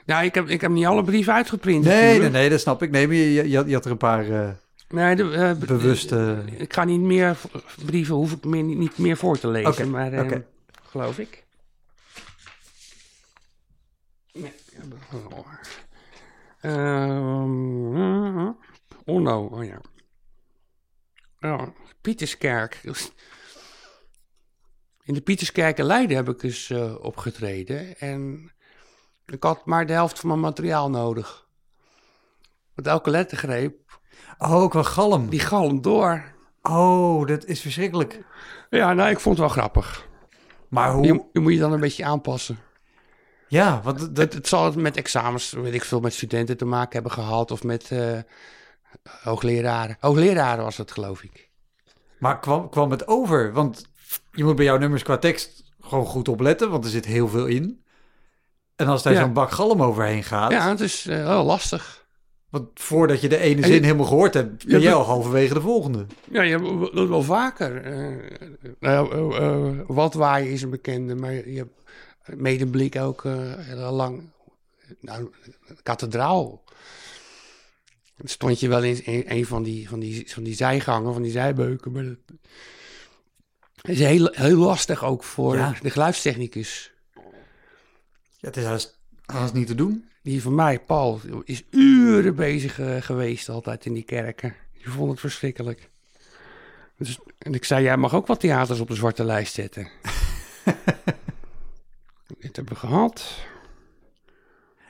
Ja, 0.05 0.21
ik 0.21 0.35
heb, 0.35 0.49
ik 0.49 0.61
heb 0.61 0.71
niet 0.71 0.87
alle 0.87 1.05
brieven 1.05 1.33
uitgeprint. 1.33 1.85
Nee, 1.85 1.95
nee, 1.95 2.07
natuurlijk. 2.07 2.33
nee, 2.33 2.49
dat 2.49 2.61
snap 2.61 2.83
ik. 2.83 2.91
Nee, 2.91 3.07
maar 3.07 3.17
je, 3.17 3.33
je, 3.49 3.67
je 3.67 3.75
had 3.75 3.85
er 3.85 3.91
een 3.91 3.97
paar 3.97 4.31
eh, 4.31 4.51
Nee, 4.89 5.17
de, 5.17 5.33
eh, 5.33 5.53
bewuste... 5.55 6.45
Ik 6.57 6.73
ga 6.73 6.85
niet 6.85 7.01
meer 7.01 7.37
brieven, 7.85 8.15
hoef 8.15 8.33
ik 8.33 8.45
meer, 8.45 8.63
niet, 8.63 8.99
meer 8.99 9.17
voor 9.17 9.39
te 9.39 9.49
lezen, 9.49 9.71
Oké, 9.71 9.85
maar 9.85 10.13
eh, 10.13 10.25
oké. 10.25 10.47
geloof 10.83 11.19
ik. 11.19 11.45
Nee, 14.33 14.53
oh. 15.13 15.47
Ehm, 16.61 18.53
Onno, 19.05 19.45
oh 19.45 19.65
ja. 19.65 19.81
Ja, 21.39 21.73
Pieterskerk. 22.01 22.81
In 25.09 25.15
de 25.15 25.21
Pieterskerk 25.21 25.79
in 25.79 25.85
Leiden 25.85 26.17
heb 26.17 26.29
ik 26.29 26.41
dus 26.41 26.71
eh, 26.71 27.05
opgetreden. 27.05 27.99
En 27.99 28.53
ik 29.27 29.43
had 29.43 29.67
maar 29.67 29.87
de 29.87 29.93
helft 29.93 30.19
van 30.19 30.29
mijn 30.29 30.41
materiaal 30.41 30.91
nodig. 30.91 31.47
Want 32.75 32.87
elke 32.87 33.11
lettergreep, 33.11 34.01
Oh, 34.39 34.71
qua 34.71 34.83
galm. 34.83 35.29
die 35.29 35.41
galmt 35.41 35.83
door. 35.83 36.25
Oh, 36.63 37.27
dat 37.27 37.45
is 37.45 37.61
verschrikkelijk. 37.61 38.21
Ja, 38.71 38.93
nou, 38.93 39.11
ik 39.11 39.21
vond 39.21 39.39
het 39.39 39.47
wel 39.47 39.55
grappig. 39.57 40.09
Maar 40.69 40.93
hoe... 40.93 41.05
Je, 41.05 41.25
je 41.33 41.41
moet 41.41 41.53
je 41.53 41.59
dan 41.59 41.73
een 41.73 41.81
beetje 41.81 42.05
aanpassen. 42.05 42.59
Ja, 43.47 43.81
want 43.83 43.99
dat... 43.99 44.17
Het, 44.17 44.35
het 44.35 44.49
zal 44.49 44.73
met 44.73 44.97
examens, 44.97 45.53
weet 45.53 45.75
ik 45.75 45.85
veel, 45.85 46.01
met 46.01 46.15
studenten 46.15 46.57
te 46.57 46.65
maken 46.65 46.93
hebben 46.93 47.13
gehad. 47.13 47.51
Of 47.51 47.63
met 47.63 47.91
eh, 47.91 48.19
hoogleraren. 49.23 49.97
Hoogleraren 50.01 50.65
was 50.65 50.77
het, 50.77 50.93
geloof 50.93 51.23
ik. 51.23 51.51
Maar 52.19 52.39
kwam, 52.39 52.69
kwam 52.71 52.91
het 52.91 53.07
over? 53.07 53.53
Want 53.53 53.97
je 54.39 54.45
moet 54.45 54.57
bij 54.57 54.65
jouw 54.65 54.79
nummers 54.79 55.03
qua 55.03 55.19
tekst 55.19 55.63
gewoon 55.81 56.07
goed 56.07 56.29
opletten, 56.29 56.71
want 56.71 56.85
er 56.85 56.91
zit 56.91 57.05
heel 57.05 57.29
veel 57.29 57.47
in. 57.47 57.85
En 58.77 58.87
als 58.87 59.03
daar 59.03 59.13
Ja. 59.13 59.21
zo'n 59.21 59.33
bak 59.33 59.51
galm 59.51 59.83
overheen 59.83 60.25
gaat, 60.25 60.51
Ja, 60.51 60.69
het 60.69 60.81
is 60.81 61.07
eh, 61.07 61.25
wel 61.25 61.45
lastig. 61.45 62.07
want 62.51 62.69
voordat 62.75 63.21
je 63.21 63.29
de 63.29 63.39
ene 63.39 63.57
En 63.63 63.67
zin 63.67 63.75
je- 63.75 63.81
helemaal 63.85 64.07
gehoord 64.07 64.35
hebt, 64.35 64.67
ben 64.67 64.81
jij 64.81 64.91
dat- 64.91 64.99
al 65.01 65.07
halverwege 65.07 65.55
de 65.55 65.61
volgende. 65.61 66.07
Ja, 66.31 66.43
je 66.43 66.51
hebt 66.59 66.95
dat 66.95 67.09
wel 67.09 67.23
vaker. 67.23 67.83
Eh, 68.81 69.71
wat 69.87 70.15
waaien 70.15 70.51
is 70.53 70.63
een 70.63 70.71
bekende, 70.71 71.15
maar 71.15 71.33
je 71.49 71.57
hebt 71.57 71.75
medeblik 72.41 72.97
ook 72.97 73.23
heel 73.59 73.93
lang. 73.93 74.23
Nou, 75.01 75.31
kathedraal. 75.83 76.65
Dan 78.17 78.29
stond 78.29 78.61
je 78.61 78.69
wel 78.69 78.83
in 78.83 79.01
een, 79.05 79.33
een 79.37 79.47
van, 79.47 79.63
die, 79.63 79.89
van, 79.89 79.99
die, 80.01 80.33
van 80.33 80.43
die 80.43 80.55
zijgangen, 80.55 81.13
van 81.13 81.23
die 81.23 81.31
zijbeuken. 81.33 81.93
Maar 81.93 82.05
dat 82.05 82.17
is 83.89 83.99
heel, 83.99 84.29
heel 84.33 84.57
lastig 84.59 85.05
ook 85.05 85.25
voor 85.25 85.57
Ja. 85.57 85.75
de 85.83 85.91
geluidstechnicus. 85.91 86.93
Ja, 87.15 88.49
het 88.49 88.57
is 88.57 88.65
haast, 88.65 88.99
haast 89.27 89.53
niet 89.55 89.67
te 89.67 89.75
doen. 89.75 90.09
Die 90.23 90.43
van 90.43 90.55
mij, 90.55 90.81
Paul, 90.81 91.21
is 91.45 91.63
uren 91.71 92.35
bezig 92.35 92.79
eh, 92.81 92.97
geweest 93.01 93.49
altijd 93.49 93.85
in 93.87 93.95
die 93.95 94.03
kerken. 94.03 94.55
Die 94.73 94.89
vond 94.91 95.11
het 95.11 95.21
verschrikkelijk. 95.21 95.91
Dus, 96.99 97.19
en 97.39 97.55
ik 97.55 97.65
zei, 97.65 97.83
jij 97.83 97.97
mag 97.97 98.15
ook 98.15 98.27
wat 98.27 98.41
theaters 98.41 98.81
op 98.81 98.89
de 98.89 98.95
zwarte 98.95 99.25
lijst 99.25 99.55
zetten. 99.55 99.89
Dit 102.39 102.57
hebben 102.57 102.75
we 102.75 102.79
gehad. 102.81 103.37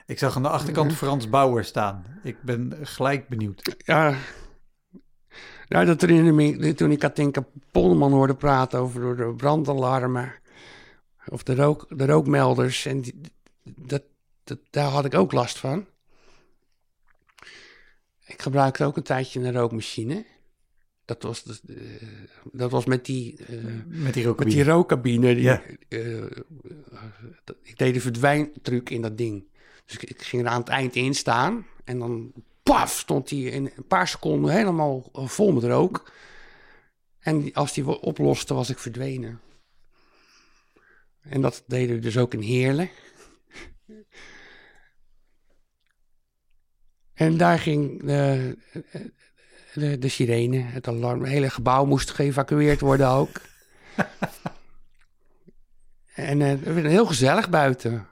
Ik 0.05 0.19
zag 0.19 0.35
aan 0.35 0.41
de 0.43 0.49
achterkant 0.49 0.93
Frans 0.93 1.29
Bauer 1.29 1.63
staan. 1.63 2.19
Ik 2.23 2.41
ben 2.41 2.77
gelijk 2.81 3.27
benieuwd. 3.27 3.75
Ja, 3.85 4.15
nou, 5.69 5.85
dat 5.85 6.01
herinner 6.01 6.33
me, 6.33 6.73
toen 6.73 6.91
ik 6.91 6.99
Katinka 6.99 7.45
Polderman 7.71 8.11
hoorde 8.11 8.35
praten 8.35 8.79
over 8.79 9.17
de 9.17 9.33
brandalarmen. 9.37 10.33
Of 11.27 11.43
de, 11.43 11.55
rook, 11.55 11.85
de 11.97 12.05
rookmelders. 12.05 12.85
En 12.85 13.01
die, 13.01 13.15
dat, 13.63 14.03
dat, 14.43 14.59
daar 14.69 14.89
had 14.89 15.05
ik 15.05 15.13
ook 15.13 15.31
last 15.31 15.57
van. 15.57 15.85
Ik 18.25 18.41
gebruikte 18.41 18.85
ook 18.85 18.97
een 18.97 19.03
tijdje 19.03 19.39
een 19.39 19.53
rookmachine. 19.53 20.25
Dat 21.05 21.23
was, 21.23 21.43
dus, 21.43 21.61
eh, 21.67 21.75
dat 22.51 22.71
was 22.71 22.85
met 22.85 23.05
die, 23.05 23.37
eh, 23.37 23.47
Met 23.55 23.63
die 23.87 24.03
met 24.03 24.13
die 24.13 24.23
rookcabine. 24.23 24.63
rookcabine. 24.63 25.33
Die, 25.35 25.43
Ja. 25.43 25.61
eh, 25.87 26.23
ik 27.61 27.77
deed 27.77 27.93
de 27.93 28.01
verdwijntruc 28.01 28.89
in 28.89 29.01
dat 29.01 29.17
ding. 29.17 29.43
Dus 29.85 29.95
ik, 29.95 30.09
ik 30.09 30.21
ging 30.21 30.41
er 30.43 30.49
aan 30.49 30.59
het 30.59 30.69
eind 30.69 30.95
in 30.95 31.15
staan. 31.15 31.65
En 31.83 31.99
dan 31.99 32.31
paf, 32.69 32.97
stond 32.97 33.29
hij 33.29 33.39
in 33.39 33.71
een 33.75 33.87
paar 33.87 34.07
seconden 34.07 34.51
helemaal 34.51 35.09
eh, 35.13 35.27
vol 35.27 35.51
met 35.51 35.63
rook. 35.63 36.11
En 37.19 37.53
als 37.53 37.73
die 37.73 38.01
oploste, 38.01 38.53
was 38.53 38.69
ik 38.69 38.79
verdwenen. 38.79 39.41
En 41.21 41.41
dat 41.41 41.63
deden 41.67 42.01
dus 42.01 42.17
ook 42.17 42.33
in 42.33 42.41
Heerlen. 42.41 42.89
En 47.13 47.37
daar 47.37 47.59
ging 47.59 48.03
de, 48.03 48.57
de, 49.73 49.97
de 49.97 50.07
sirene, 50.07 50.57
het 50.57 50.87
alarm. 50.87 51.19
Het 51.19 51.29
hele 51.29 51.49
gebouw 51.49 51.85
moest 51.85 52.09
geëvacueerd 52.09 52.79
worden 52.79 53.07
ook. 53.07 53.41
en 56.13 56.41
eh, 56.41 56.47
het 56.47 56.63
werd 56.63 56.85
heel 56.85 57.05
gezellig 57.05 57.49
buiten. 57.49 58.07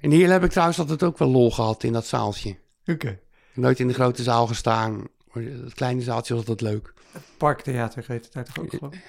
In 0.00 0.10
Heerlen 0.10 0.32
heb 0.32 0.44
ik 0.44 0.50
trouwens 0.50 0.78
altijd 0.78 1.02
ook 1.02 1.18
wel 1.18 1.28
lol 1.28 1.50
gehad 1.50 1.82
in 1.82 1.92
dat 1.92 2.06
zaaltje. 2.06 2.59
Oké. 2.86 3.18
Nooit 3.54 3.78
in 3.78 3.88
de 3.88 3.94
grote 3.94 4.22
zaal 4.22 4.46
gestaan. 4.46 5.06
Het 5.32 5.74
kleine 5.74 6.02
zaaltje 6.02 6.34
was 6.34 6.46
altijd 6.46 6.70
leuk. 6.72 6.92
Parktheater 7.36 8.04
heet 8.06 8.24
het 8.24 8.32
daar 8.32 8.44
toch 8.44 8.58
ook 8.58 8.70
geloof 8.70 8.94
ik? 8.94 9.00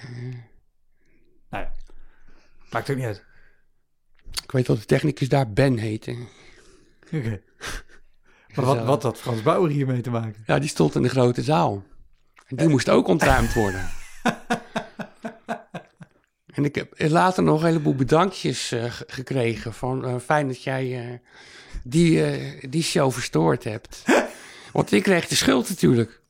Nou 1.50 1.64
ja. 1.64 1.72
Maakt 2.70 2.90
ook 2.90 2.96
niet 2.96 3.06
uit. 3.06 3.24
Ik 4.42 4.50
weet 4.50 4.66
dat 4.66 4.78
de 4.78 4.84
technicus 4.84 5.28
daar 5.28 5.52
Ben 5.52 5.76
heette. 5.76 6.16
Oké. 7.12 7.40
Maar 8.54 8.64
wat, 8.64 8.84
wat 8.84 9.02
had 9.02 9.18
Frans 9.18 9.42
Bauer 9.42 9.70
hiermee 9.70 10.00
te 10.00 10.10
maken? 10.10 10.42
Ja, 10.46 10.58
die 10.58 10.68
stond 10.68 10.94
in 10.94 11.02
de 11.02 11.08
grote 11.08 11.42
zaal. 11.42 11.82
En 12.46 12.56
die 12.56 12.68
moest 12.68 12.88
ook 12.88 13.06
ontruimd 13.08 13.54
worden. 13.54 13.88
en 16.54 16.64
ik 16.64 16.74
heb 16.74 16.94
later 16.98 17.42
nog 17.42 17.60
een 17.60 17.66
heleboel 17.66 17.94
bedankjes 17.94 18.72
eh, 18.72 18.90
ge- 18.92 19.04
gekregen. 19.06 19.72
Van 19.74 20.04
eh, 20.04 20.16
fijn 20.18 20.46
dat 20.46 20.62
jij 20.62 21.08
eh, 21.10 21.18
die, 21.84 22.24
eh, 22.24 22.64
die 22.70 22.82
show 22.82 23.12
verstoord 23.12 23.64
hebt. 23.64 24.02
Want 24.72 24.92
ik 24.92 25.02
kreeg 25.02 25.28
de 25.28 25.34
schuld 25.34 25.68
natuurlijk. 25.68 26.20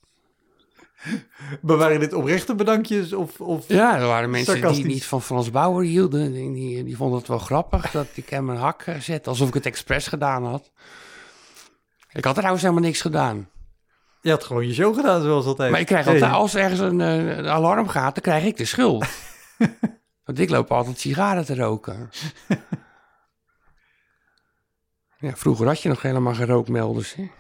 Maar 1.60 1.76
waren 1.76 2.00
dit 2.00 2.12
oprechte 2.12 2.54
bedankjes 2.54 3.12
of... 3.12 3.40
of... 3.40 3.64
Ja, 3.68 3.98
er 3.98 4.06
waren 4.06 4.30
mensen 4.30 4.72
die 4.72 4.84
niet 4.84 5.04
van 5.04 5.22
Frans 5.22 5.50
Bauer 5.50 5.84
hielden. 5.84 6.32
Die, 6.32 6.52
die, 6.52 6.84
die 6.84 6.96
vonden 6.96 7.18
het 7.18 7.28
wel 7.28 7.38
grappig 7.38 7.90
dat 7.90 8.06
ik 8.14 8.28
hem 8.28 8.48
een 8.48 8.56
hak 8.56 8.82
eh, 8.82 8.98
zette. 9.00 9.28
Alsof 9.28 9.48
ik 9.48 9.54
het 9.54 9.66
expres 9.66 10.06
gedaan 10.06 10.44
had. 10.44 10.70
Ik 12.12 12.24
had 12.24 12.34
trouwens 12.34 12.62
helemaal 12.62 12.84
niks 12.84 13.00
gedaan. 13.00 13.48
Je 14.20 14.30
had 14.30 14.44
gewoon 14.44 14.66
je 14.66 14.74
show 14.74 14.94
gedaan 14.94 15.22
zoals 15.22 15.46
altijd. 15.46 15.70
Maar 15.70 15.80
ik 15.80 15.86
krijg 15.86 16.04
Hey. 16.04 16.14
altijd, 16.14 16.32
als 16.32 16.54
ergens 16.54 16.80
een, 16.80 17.00
eh, 17.00 17.36
een 17.36 17.48
alarm 17.48 17.88
gaat, 17.88 18.14
dan 18.14 18.22
krijg 18.22 18.44
ik 18.44 18.56
de 18.56 18.64
schuld. 18.64 19.06
Want 20.24 20.38
ik 20.38 20.50
loop 20.50 20.72
altijd 20.72 20.98
sigaren 20.98 21.44
te 21.44 21.54
roken. 21.54 22.10
Ja, 25.22 25.37
vroeger 25.37 25.66
had 25.66 25.82
je 25.82 25.88
nog 25.88 26.02
helemaal 26.02 26.35
geen 26.35 26.46
rookmelders. 26.46 27.14
Hè? 27.14 27.30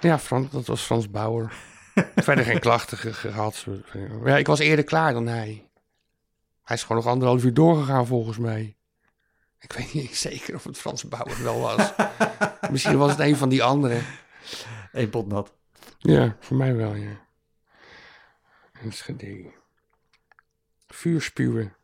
Ja, 0.00 0.18
Frans, 0.18 0.50
dat 0.50 0.66
was 0.66 0.82
Frans 0.82 1.10
Bauer. 1.10 1.52
Verder 2.16 2.44
geen 2.44 2.60
klachten 2.60 2.98
ge- 2.98 3.12
gehad. 3.12 3.66
Ja, 4.24 4.36
ik 4.36 4.46
was 4.46 4.58
eerder 4.58 4.84
klaar 4.84 5.12
dan 5.12 5.26
hij. 5.26 5.68
Hij 6.62 6.76
is 6.76 6.82
gewoon 6.82 7.02
nog 7.02 7.12
anderhalf 7.12 7.44
uur 7.44 7.54
doorgegaan 7.54 8.06
volgens 8.06 8.38
mij. 8.38 8.76
Ik 9.60 9.72
weet 9.72 9.92
niet 9.94 10.16
zeker 10.16 10.54
of 10.54 10.64
het 10.64 10.78
Frans 10.78 11.04
Bauer 11.08 11.42
wel 11.42 11.60
was. 11.60 11.92
Misschien 12.70 12.98
was 12.98 13.10
het 13.10 13.20
een 13.20 13.36
van 13.36 13.48
die 13.48 13.62
anderen. 13.62 14.02
Eén 14.92 15.10
pot 15.10 15.26
nat. 15.28 15.52
Ja, 15.98 16.36
voor 16.40 16.56
mij 16.56 16.74
wel, 16.74 16.94
ja. 16.94 17.20
Enschede. 18.82 19.52
Vuurspuwen. 20.88 21.74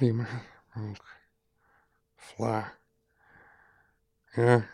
Maar. 0.00 0.42
Ook. 0.78 1.04
Vla. 2.16 2.72
Ja. 4.32 4.66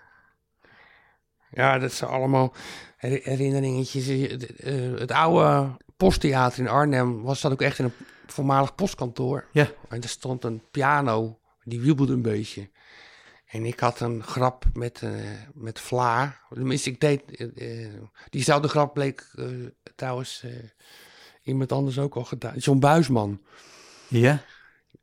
Ja, 1.50 1.78
dat 1.78 1.92
zijn 1.92 2.10
allemaal 2.10 2.54
her- 2.96 3.20
herinneringetjes. 3.22 4.08
Eh, 4.08 4.98
Het 4.98 5.10
oude 5.10 5.76
posttheater 5.96 6.58
in 6.58 6.68
Arnhem 6.68 7.22
was 7.22 7.40
dat 7.40 7.52
ook 7.52 7.62
echt 7.62 7.78
in 7.78 7.84
een 7.84 7.92
voormalig 8.26 8.74
postkantoor. 8.74 9.46
Ja. 9.52 9.68
En 9.88 10.02
er 10.02 10.08
stond 10.08 10.44
een 10.44 10.62
piano, 10.70 11.38
die 11.64 11.80
wiebelde 11.80 12.12
een 12.12 12.22
beetje. 12.22 12.70
En 13.46 13.64
ik 13.64 13.80
had 13.80 14.00
een 14.00 14.22
grap 14.22 14.64
met, 14.72 15.02
eh 15.02 15.12
met 15.54 15.80
Vla. 15.80 16.40
Tenminste, 16.48 16.90
ik 16.90 17.00
deed... 17.00 17.36
eh, 17.36 17.84
eh, 17.84 18.02
diezelfde 18.30 18.68
grap 18.68 18.94
bleek 18.94 19.30
eh, 19.34 19.46
trouwens 19.96 20.42
eh, 20.42 20.52
iemand 21.42 21.72
anders 21.72 21.98
ook 21.98 22.14
al 22.16 22.24
gedaan. 22.24 22.56
John 22.56 22.78
Buisman. 22.78 23.40
Ja? 24.08 24.42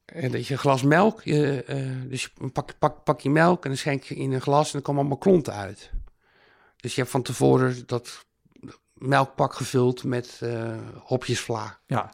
En 0.08 0.32
dat 0.32 0.48
je 0.48 0.54
een 0.54 0.60
glas 0.60 0.84
melk, 0.84 1.22
je, 1.24 1.64
eh, 1.64 2.10
dus 2.10 2.24
je 2.24 2.50
pak, 2.50 2.78
pak, 2.80 3.04
pak 3.04 3.22
je 3.22 3.30
melk 3.30 3.64
en 3.64 3.70
dan 3.70 3.78
schenk 3.78 4.04
je 4.04 4.16
in 4.16 4.32
een 4.32 4.42
glas 4.42 4.66
en 4.66 4.72
dan 4.72 4.82
komen 4.82 5.00
allemaal 5.02 5.18
klonten 5.18 5.54
uit. 5.54 5.92
Dus 6.76 6.96
je 6.96 7.00
hebt 7.02 7.12
van 7.12 7.22
tevoren 7.22 7.88
dat 7.88 8.26
melkpak 8.94 9.54
gevuld 9.54 10.04
met 10.04 10.40
eh 10.44 10.78
hopjesvla 11.04 11.80
Ja. 11.88 12.14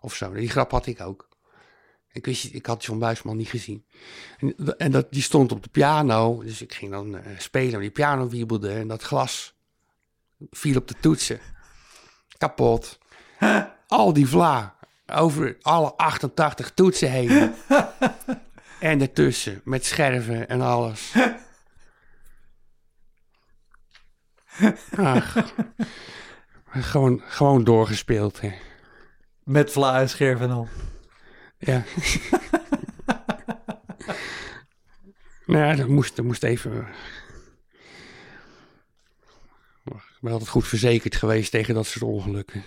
of 0.00 0.14
zo. 0.14 0.32
Die 0.32 0.48
grap 0.50 0.70
had 0.70 0.86
ik 0.86 1.00
ook. 1.00 1.28
Ik, 2.12 2.24
wist, 2.24 2.54
ik 2.54 2.66
had 2.66 2.84
John 2.84 2.98
Buisman 2.98 3.36
niet 3.36 3.48
gezien. 3.48 3.84
En, 4.38 4.78
en 4.78 4.90
dat, 4.90 5.06
die 5.12 5.22
stond 5.22 5.52
op 5.52 5.62
de 5.62 5.68
piano, 5.68 6.42
dus 6.42 6.62
ik 6.62 6.74
ging 6.74 6.90
dan 6.90 7.16
eh, 7.16 7.38
spelen, 7.38 7.80
die 7.80 7.90
piano 7.90 8.28
wiebelde 8.28 8.72
en 8.72 8.88
dat 8.88 9.02
glas 9.02 9.54
viel 10.50 10.76
op 10.76 10.88
de 10.88 10.94
toetsen. 11.00 11.40
Kapot. 12.38 12.98
Al 13.86 14.12
die 14.12 14.26
vla 14.28 14.75
over 15.06 15.56
alle 15.60 15.96
88 15.96 16.70
toetsen 16.70 17.10
heen. 17.10 17.54
en 18.80 19.00
ertussen, 19.00 19.60
met 19.64 19.84
scherven 19.84 20.48
en 20.48 20.60
alles. 20.60 21.12
Ach, 24.96 25.54
gewoon, 26.70 27.22
gewoon 27.24 27.64
doorgespeeld, 27.64 28.40
hè. 28.40 28.52
Met 29.44 29.72
vla 29.72 30.00
en 30.00 30.08
scherf 30.08 30.40
en 30.40 30.50
al. 30.50 30.68
Ja. 31.58 31.84
nou 35.46 35.64
ja, 35.64 35.74
dat 35.74 35.88
moest, 35.88 36.16
dat 36.16 36.24
moest 36.24 36.42
even... 36.42 36.86
Ik 39.84 40.22
ben 40.22 40.32
altijd 40.32 40.50
goed 40.50 40.68
verzekerd 40.68 41.16
geweest 41.16 41.50
tegen 41.50 41.74
dat 41.74 41.86
soort 41.86 42.04
ongelukken. 42.04 42.64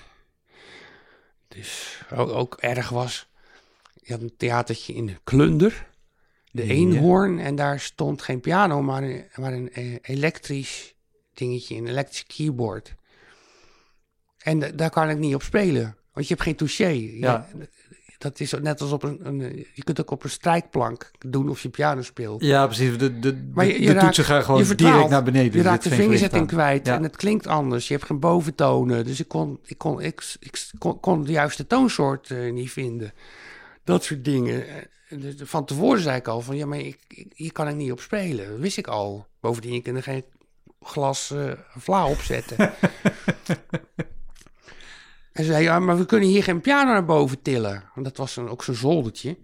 Dus 1.50 2.02
ook, 2.14 2.30
ook 2.30 2.56
erg 2.60 2.90
was... 2.90 3.28
Je 3.94 4.14
had 4.14 4.22
een 4.22 4.34
theatertje 4.38 4.94
in 4.94 5.06
de 5.06 5.16
Klunder. 5.24 5.88
De 6.52 6.66
Ja. 6.66 6.74
Eenhoorn. 6.74 7.40
En 7.40 7.56
daar 7.56 7.80
stond 7.80 8.22
geen 8.22 8.40
piano, 8.40 8.82
maar 8.82 9.04
een, 9.04 9.26
maar 9.36 9.54
een 9.54 9.72
eh, 9.72 9.96
elektrisch 10.02 10.96
dingetje. 11.34 11.76
Een 11.76 11.88
elektrisch 11.88 12.26
keyboard. 12.26 12.96
En 14.38 14.60
da- 14.60 14.70
daar 14.72 14.90
kan 14.90 15.10
ik 15.10 15.18
niet 15.18 15.36
op 15.36 15.44
spelen. 15.44 15.98
Want 16.14 16.28
je 16.28 16.34
hebt 16.34 16.46
geen 16.46 16.56
touché. 16.56 16.88
Ja. 16.88 17.48
Dat 18.20 18.40
is 18.40 18.52
net 18.62 18.82
als 18.82 18.92
op 18.92 19.04
een, 19.04 19.20
een... 19.28 19.66
Je 19.74 19.84
kunt 19.84 20.02
ook 20.02 20.12
op 20.12 20.24
een 20.24 20.30
strijkplank 20.30 21.12
doen 21.28 21.50
of 21.50 21.62
je 21.62 21.70
piano 21.70 22.02
speelt. 22.02 22.44
Ja, 22.44 22.66
precies. 22.66 22.98
De, 22.98 23.20
de, 23.20 23.50
Maar 23.54 23.66
je, 23.66 23.74
de, 23.74 23.80
je 23.80 23.86
de 23.86 23.92
raakt- 23.94 24.06
toetsen 24.06 24.24
gaan 24.26 24.44
gewoon 24.44 24.64
direct 24.76 25.10
naar 25.10 25.24
beneden. 25.24 25.52
Je 25.52 25.58
Er 25.58 25.64
raakt 25.64 25.84
de 25.84 25.90
vingerzetting 25.90 26.48
kwijt 26.48 26.86
Ja. 26.88 26.96
en 26.96 27.04
het 27.04 27.16
klinkt 27.16 27.48
anders. 27.48 27.88
Je 27.88 27.94
hebt 27.94 28.06
geen 28.06 28.20
boventonen. 28.20 29.06
Dus 29.06 29.20
ik 29.20 29.28
kon, 29.28 29.60
ik 29.66 29.78
kon, 29.78 30.02
ik, 30.02 30.36
ik 30.40 30.70
kon, 30.78 31.00
kon 31.00 31.24
de 31.24 31.32
juiste 31.32 31.68
toonsoort 31.68 32.32
eh, 32.32 32.52
niet 32.52 32.72
vinden. 32.72 33.14
Dat 33.84 34.04
soort 34.04 34.26
dingen. 34.26 34.68
Eh, 34.68 35.20
dus 35.20 35.36
Van 35.44 35.66
tevoren 35.66 36.02
zei 36.02 36.18
ik 36.18 36.28
al 36.28 36.42
van 36.42 36.56
ja, 36.56 36.66
maar 36.66 36.80
ik, 36.80 37.00
ik- 37.08 37.32
hier 37.36 37.52
kan 37.52 37.68
ik 37.68 37.76
niet 37.76 37.92
op 37.92 38.00
spelen. 38.02 38.50
Dat 38.50 38.60
wist 38.60 38.78
ik 38.78 38.88
al. 38.88 39.28
Bovendien, 39.40 39.74
je 39.74 39.82
kan 39.82 39.96
er 39.96 40.04
geen 40.04 40.24
glas 40.82 41.32
eh 41.32 41.52
vla 41.78 42.08
opzetten. 42.08 42.58
en 45.40 45.46
ze 45.46 45.52
zei 45.52 45.64
ja, 45.64 45.80
maar 45.80 45.98
we 45.98 46.06
kunnen 46.06 46.30
hier 46.30 46.44
geen 46.44 46.62
piano 46.62 46.92
naar 46.92 47.06
boven 47.06 47.42
tillen. 47.42 47.84
Want 47.94 48.06
dat 48.06 48.18
was 48.18 48.36
een, 48.36 48.50
ook 48.50 48.64
zo'n 48.64 48.76
zoldertje. 48.76 49.38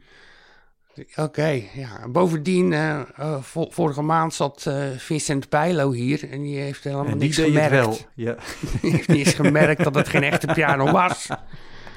Oké, 1.15 1.61
ja. 1.73 1.99
En 2.01 2.11
Bovendien, 2.11 2.73
eh, 2.73 2.99
eh, 3.15 3.41
vo- 3.41 3.69
vorige 3.69 4.01
maand 4.01 4.33
zat 4.33 4.65
eh, 4.65 4.89
Vincent 4.97 5.49
Bijlo 5.49 5.91
hier 5.91 6.31
en 6.31 6.41
die 6.41 6.57
heeft 6.59 6.83
helemaal 6.83 7.05
die 7.05 7.15
niks 7.15 7.37
het 7.37 7.45
gemerkt. 7.45 7.69
wel. 7.71 7.97
Ja. 8.15 8.35
Die 8.81 8.91
heeft 8.91 9.07
niet 9.07 9.25
eens 9.25 9.33
gemerkt 9.35 9.83
dat 9.83 9.95
het 9.95 10.07
geen 10.09 10.23
echte 10.23 10.47
piano 10.53 10.91
was. 10.91 11.27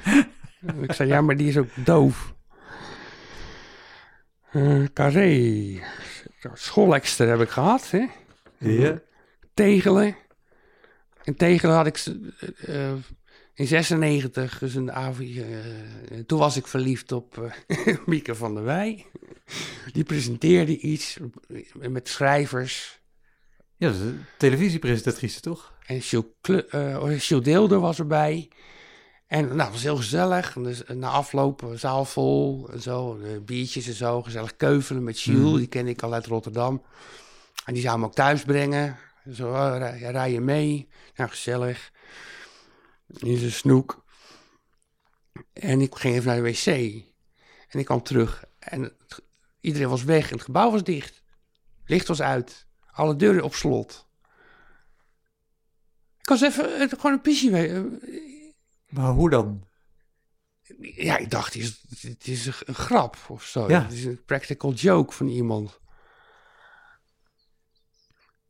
ik 0.81 0.93
zei, 0.93 1.09
ja, 1.09 1.21
maar 1.21 1.37
die 1.37 1.47
is 1.47 1.57
ook 1.57 1.69
doof. 1.85 2.33
Carré. 4.93 5.79
Schoolexter 6.53 7.27
heb 7.29 7.41
ik 7.41 7.49
gehad, 7.49 7.91
hè. 7.91 8.05
Ja. 8.57 8.99
Tegelen. 9.53 10.15
En 11.23 11.35
Tegelen 11.35 11.75
had 11.75 11.85
ik 11.87 12.03
in 13.59 13.67
96, 13.67 14.59
dus 14.59 14.75
een 14.75 14.91
avond, 14.91 15.29
eh, 15.37 15.45
toen 16.25 16.39
was 16.39 16.57
ik 16.57 16.67
verliefd 16.67 17.11
op 17.11 17.51
eh 17.77 17.97
Mieke 18.05 18.35
van 18.35 18.53
der 18.55 18.63
Wij. 18.63 19.05
Die 19.91 20.03
presenteerde 20.03 20.77
iets 20.77 21.17
met 21.73 22.07
schrijvers. 22.07 22.99
Ja, 23.75 23.87
dat 23.87 23.95
is 23.95 24.01
een 24.01 24.25
televisiepresentatrice 24.37 25.39
toch? 25.41 25.73
En 25.85 26.01
Kle- 26.41 26.65
eh, 26.69 26.97
Gilles 27.03 27.43
Deelder 27.43 27.79
was 27.79 27.99
erbij. 27.99 28.49
En 29.27 29.47
nou, 29.47 29.59
het 29.61 29.71
was 29.71 29.83
heel 29.83 29.95
gezellig. 29.95 30.53
Dus, 30.53 30.83
na 30.87 31.07
afloop, 31.09 31.71
zaal 31.75 32.05
vol 32.05 32.69
en 32.71 32.81
zo. 32.81 33.19
biertjes 33.45 33.87
en 33.87 33.93
zo. 33.93 34.21
Gezellig 34.21 34.55
keuvelen 34.55 35.03
met 35.03 35.19
Gilles. 35.19 35.41
Mhm. 35.49 35.57
Die 35.57 35.67
ken 35.67 35.87
ik 35.87 36.01
al 36.01 36.13
uit 36.13 36.25
Rotterdam. 36.25 36.83
En 37.65 37.73
die 37.73 37.83
zou 37.83 37.99
me 37.99 38.05
ook 38.05 38.13
thuis 38.15 38.43
brengen. 38.43 38.97
Zo, 39.33 39.47
oh, 39.49 39.75
rij, 39.77 39.99
rij 39.99 40.31
je 40.31 40.41
mee? 40.41 40.87
Nou, 41.15 41.29
gezellig. 41.29 41.91
In 43.17 43.37
zijn 43.37 43.51
snoek. 43.51 44.05
En 45.53 45.81
ik 45.81 45.95
ging 45.95 46.13
even 46.15 46.27
naar 46.27 46.35
de 46.43 46.51
wc. 46.51 46.65
En 47.69 47.79
ik 47.79 47.85
kwam 47.85 48.03
terug. 48.03 48.43
En 48.59 48.81
het- 48.83 49.21
iedereen 49.59 49.89
was 49.89 50.03
weg 50.03 50.27
en 50.29 50.35
het 50.35 50.45
gebouw 50.45 50.71
was 50.71 50.83
dicht. 50.83 51.23
Licht 51.85 52.07
was 52.07 52.21
uit. 52.21 52.67
Alle 52.91 53.15
deuren 53.15 53.43
op 53.43 53.53
slot. 53.55 54.07
Ik 56.21 56.29
was 56.29 56.41
even 56.41 56.79
eh, 56.79 56.89
gewoon 56.89 57.11
een 57.11 57.21
pissie. 57.21 57.51
we- 57.51 58.53
Maar 58.89 59.11
hoe 59.11 59.29
dan? 59.29 59.67
Ja, 60.79 61.17
ik 61.17 61.29
dacht, 61.29 61.53
het 61.53 61.63
is, 61.63 61.83
het 62.01 62.27
is 62.27 62.45
een, 62.45 62.53
een 62.65 62.75
grap 62.75 63.17
of 63.27 63.43
zo. 63.43 63.69
Ja. 63.69 63.83
Het 63.83 63.91
is 63.93 64.03
een 64.05 64.23
practical 64.25 64.73
joke 64.73 65.13
van 65.13 65.27
iemand. 65.27 65.79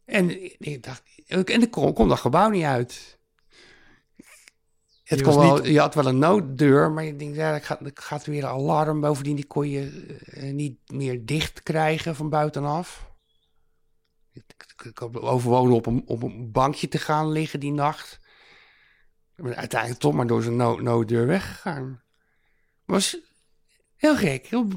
En 0.06 0.44
ik 0.66 0.84
dacht, 0.84 1.04
en 1.28 1.62
ik 1.62 1.72
kon, 1.72 1.94
kon 1.94 2.08
dat 2.08 2.20
gebouw 2.20 2.50
niet 2.50 2.64
uit. 2.64 3.19
Het 5.10 5.22
kon 5.22 5.36
wel, 5.38 5.56
niet- 5.56 5.66
Je 5.66 5.80
had 5.80 5.96
wel 5.96 6.06
een 6.06 6.20
nooddeur, 6.20 6.92
maar 6.92 7.04
je 7.04 7.16
denkt, 7.16 7.36
ja, 7.36 7.54
er 7.54 7.62
gaat, 7.62 7.82
er 7.86 7.92
gaat 7.94 8.26
weer 8.26 8.44
een 8.44 8.50
alarm. 8.50 9.02
Bovendien, 9.02 9.36
die 9.36 9.46
kon 9.46 9.70
je 9.70 10.16
eh, 10.26 10.54
niet 10.54 10.92
meer 10.92 11.26
dicht 11.26 11.64
krijgen 11.64 12.16
van 12.16 12.30
buitenaf. 12.30 13.12
Ik, 14.34 15.02
op 15.02 15.86
een, 15.86 16.04
op 16.06 16.24
een 16.24 16.52
bankje 16.52 16.88
te 16.88 16.98
gaan 16.98 17.32
liggen 17.32 17.60
die 17.60 17.72
nacht. 17.72 18.20
Ik 19.36 19.44
ben 19.44 19.56
uiteindelijk 19.56 20.02
toch 20.02 20.14
maar 20.14 20.28
door 20.28 20.44
zijn 20.44 20.56
no 20.56 20.80
nooddeur 20.80 21.28
weggegaan. 21.28 22.04
Was 22.86 23.18
heel 23.96 24.16
gek. 24.16 24.46
Heel, 24.46 24.68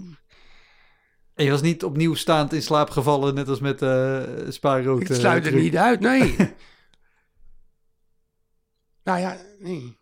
En 1.35 1.45
je 1.45 1.51
was 1.51 1.62
niet 1.62 1.85
opnieuw 1.85 2.14
staand 2.14 2.53
in 2.53 2.62
slaap 2.62 2.90
gevallen, 2.90 3.35
net 3.35 3.49
als 3.49 3.61
met 3.61 3.83
eh 3.83 4.23
spaarrood. 4.49 5.01
ik 5.01 5.09
eh, 5.09 5.16
sluit 5.16 5.45
het 5.45 5.53
truc. 5.53 5.64
niet 5.64 5.77
uit, 5.77 6.01
nee. 6.01 6.37
nou 9.05 9.21
ja, 9.21 9.37
nee. 9.59 10.01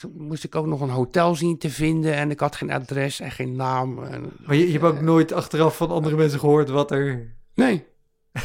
Toen 0.00 0.12
moest 0.26 0.44
ik 0.44 0.54
ook 0.54 0.66
nog 0.66 0.80
een 0.80 0.88
hotel 0.88 1.34
zien 1.34 1.58
te 1.58 1.70
vinden 1.70 2.14
en 2.14 2.30
ik 2.30 2.40
had 2.40 2.56
geen 2.56 2.70
adres 2.70 3.20
en 3.20 3.30
geen 3.30 3.56
naam. 3.56 4.04
En, 4.04 4.32
Maar 4.46 4.56
je, 4.56 4.66
je 4.66 4.72
hebt 4.72 4.84
ook 4.84 5.00
nooit 5.00 5.32
achteraf 5.32 5.76
van 5.76 5.90
andere 5.90 6.16
mensen 6.16 6.38
gehoord 6.38 6.68
wat 6.68 6.90
er... 6.90 7.34
Nee. 7.54 7.86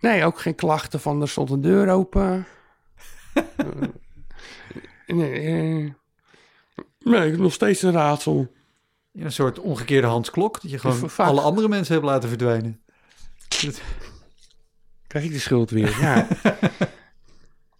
nee, 0.00 0.24
ook 0.24 0.40
geen 0.40 0.54
klachten 0.54 1.00
van 1.00 1.20
er 1.20 1.28
stond 1.28 1.50
een 1.50 1.60
deur 1.60 1.88
open. 1.88 2.46
Eh, 5.06 5.16
nee, 5.16 5.40
eh, 5.40 5.90
nee, 6.98 7.36
nog 7.36 7.52
steeds 7.52 7.82
een 7.82 7.92
raadsel. 7.92 8.52
Een 9.12 9.32
soort 9.32 9.58
omgekeerde 9.58 10.06
Hans 10.06 10.30
Klok, 10.30 10.62
dat 10.62 10.70
je 10.70 10.78
gewoon 10.78 11.10
vaak- 11.10 11.28
alle 11.28 11.40
andere 11.40 11.68
mensen 11.68 11.94
hebt 11.94 12.06
laten 12.06 12.28
verdwijnen. 12.28 12.80
Krijg 15.06 15.24
ik 15.24 15.32
de 15.32 15.38
schuld 15.38 15.70
weer, 15.70 16.00
ja. 16.00 16.26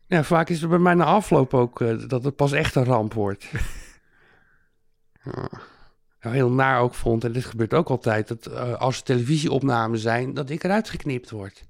ja, 0.06 0.24
vaak 0.24 0.48
is 0.48 0.60
het 0.60 0.70
bij 0.70 0.78
mij 0.78 0.94
na 0.94 1.04
afloop 1.04 1.54
ook 1.54 1.80
eh, 1.80 2.08
dat 2.08 2.24
het 2.24 2.36
pas 2.36 2.52
echt 2.52 2.74
een 2.74 2.84
ramp 2.84 3.12
wordt. 3.12 3.46
ja. 5.24 5.48
Heel 6.18 6.50
naar 6.50 6.80
ook 6.80 6.94
vond, 6.94 7.24
en 7.24 7.32
dit 7.32 7.44
gebeurt 7.44 7.74
ook 7.74 7.88
altijd, 7.88 8.28
dat 8.28 8.46
eh, 8.46 8.74
als 8.74 8.96
er 8.96 9.02
televisieopnamen 9.04 9.98
zijn, 9.98 10.34
dat 10.34 10.50
ik 10.50 10.64
eruit 10.64 10.90
geknipt 10.90 11.30
word. 11.30 11.66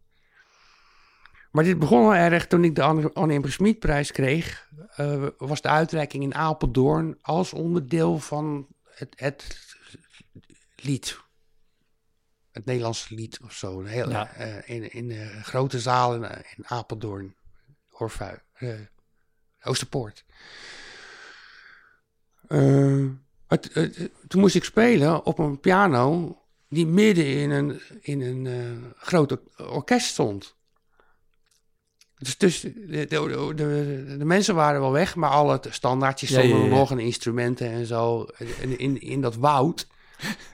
Maar 1.51 1.64
dit 1.64 1.78
begon 1.78 2.05
al 2.05 2.14
erg 2.14 2.47
toen 2.47 2.64
ik 2.64 2.74
de 2.74 2.82
Anne 2.82 3.32
Imre 3.34 3.51
Schmid-prijs 3.51 4.12
kreeg. 4.12 4.68
eh, 4.97 5.26
was 5.39 5.61
de 5.61 5.68
uitreiking 5.68 6.22
in 6.22 6.34
Apeldoorn 6.34 7.18
als 7.20 7.53
onderdeel 7.53 8.18
van 8.18 8.66
het, 8.95 9.12
het 9.16 9.59
lied. 10.76 11.20
Het 12.51 12.64
Nederlandse 12.64 13.14
lied 13.14 13.41
of 13.43 13.53
zo. 13.53 13.80
Een 13.80 13.87
heel, 13.87 14.11
Ja. 14.11 14.34
in, 14.64 14.93
in 14.93 15.09
de 15.09 15.41
grote 15.43 15.80
zaal 15.80 16.14
in, 16.14 16.22
in 16.57 16.66
Apeldoorn. 16.66 17.36
Orfui. 17.99 18.38
Oosterpoort. 19.62 20.24
Eh, 22.49 23.05
het- 23.47 23.70
het- 23.74 24.11
toen 24.28 24.40
moest 24.40 24.55
ik 24.55 24.64
spelen 24.64 25.24
op 25.24 25.38
een 25.38 25.61
piano 25.61 26.38
die 26.68 26.86
midden 26.86 27.26
in 27.26 27.51
een, 27.51 27.80
in 28.01 28.20
een 28.20 28.47
eh, 28.47 28.90
groot 28.97 29.32
or- 29.32 29.70
orkest 29.70 30.07
stond. 30.07 30.55
Dus, 32.18 32.38
dus 32.38 32.61
de, 32.61 32.72
de, 32.88 33.53
de, 33.55 34.14
de 34.18 34.24
mensen 34.24 34.55
waren 34.55 34.80
wel 34.80 34.92
weg, 34.92 35.14
maar 35.16 35.30
alle 35.30 35.61
standaardjes 35.70 36.30
Ja, 36.30 36.40
ja, 36.40 36.47
stonden 36.47 36.68
ja. 36.68 36.74
nog 36.76 36.90
en 36.90 36.99
instrumenten 36.99 37.70
en 37.70 37.86
zo. 37.86 38.24
En 38.61 38.78
in, 38.78 39.01
in 39.01 39.20
dat 39.20 39.34
woud, 39.36 39.86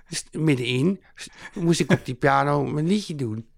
dus 0.09 0.25
middenin, 0.33 1.03
moest 1.55 1.81
ik 1.81 1.91
op 1.93 2.05
die 2.05 2.15
piano 2.15 2.65
mijn 2.65 2.87
liedje 2.87 3.15
doen. 3.15 3.51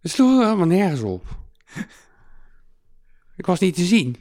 Het 0.00 0.10
sloeg 0.10 0.42
helemaal 0.42 0.66
nergens 0.66 1.00
op. 1.02 1.40
Ik 3.36 3.46
was 3.46 3.60
niet 3.60 3.74
te 3.74 3.84
zien. 3.84 4.16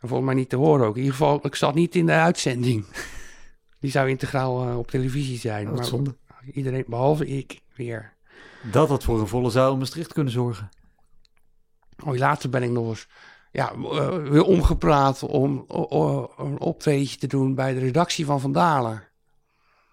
En 0.00 0.08
volgens 0.08 0.24
mij 0.28 0.34
niet 0.34 0.48
te 0.48 0.56
horen 0.56 0.86
ook. 0.86 0.94
In 0.94 1.00
ieder 1.02 1.16
geval, 1.16 1.46
ik 1.46 1.54
zat 1.54 1.74
niet 1.74 1.94
in 1.94 2.06
de 2.06 2.12
uitzending. 2.12 2.84
Die 3.80 3.90
zou 3.90 4.08
integraal 4.08 4.68
eh, 4.68 4.78
op 4.78 4.90
televisie 4.90 5.38
zijn. 5.38 5.66
Wat 5.66 5.76
maar 5.76 5.84
zonde. 5.84 6.16
iedereen, 6.52 6.84
behalve 6.86 7.26
ik, 7.26 7.60
weer. 7.74 8.12
Dat 8.62 8.88
had 8.88 9.04
voor 9.04 9.20
een 9.20 9.26
volle 9.26 9.50
zaal 9.50 9.72
in 9.72 9.78
Maastricht 9.78 10.12
kunnen 10.12 10.32
zorgen. 10.32 10.68
Oh, 12.04 12.16
later 12.16 12.50
ben 12.50 12.62
ik 12.62 12.70
nog 12.70 12.88
eens 12.88 13.06
ja, 13.52 13.72
eh, 13.72 14.16
weer 14.16 14.42
omgepraat 14.42 15.22
om 15.22 15.64
een 16.38 16.60
optreedje 16.60 17.16
te 17.16 17.26
doen 17.26 17.54
bij 17.54 17.74
de 17.74 17.80
redactie 17.80 18.24
van 18.24 18.40
Vandalen. 18.40 19.02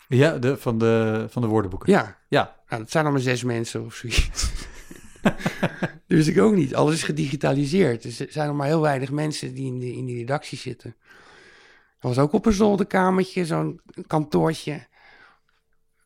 Ja, 0.08 0.38
de, 0.38 0.58
van, 0.58 0.78
de, 0.78 1.26
van 1.30 1.42
de 1.42 1.48
woordenboeken. 1.48 1.92
Ja, 1.92 2.18
Ja. 2.30 2.56
nou, 2.70 2.82
dat 2.82 2.92
zijn 2.92 3.04
dan 3.04 3.14
maar 3.14 3.22
zes 3.22 3.44
mensen 3.44 3.86
of 3.86 3.94
zoiets. 3.94 4.30
dus 6.08 6.28
ik 6.28 6.40
ook 6.40 6.54
niet. 6.54 6.76
Alles 6.76 6.94
is 6.94 7.04
gedigitaliseerd. 7.04 8.02
Dus 8.02 8.20
er 8.20 8.32
zijn 8.32 8.48
nog 8.48 8.58
maar 8.58 8.68
heel 8.68 8.82
weinig 8.82 9.12
mensen 9.12 9.54
die 9.54 9.66
in, 9.66 9.80
de, 9.80 9.94
in 9.94 10.06
die 10.06 10.18
redactie 10.18 10.58
zitten. 10.58 10.96
Er 12.00 12.08
was 12.08 12.18
ook 12.18 12.34
op 12.34 12.46
een 12.46 12.54
zolderkamertje, 12.54 13.46
zo'n 13.46 13.82
kantoortje. 14.08 14.88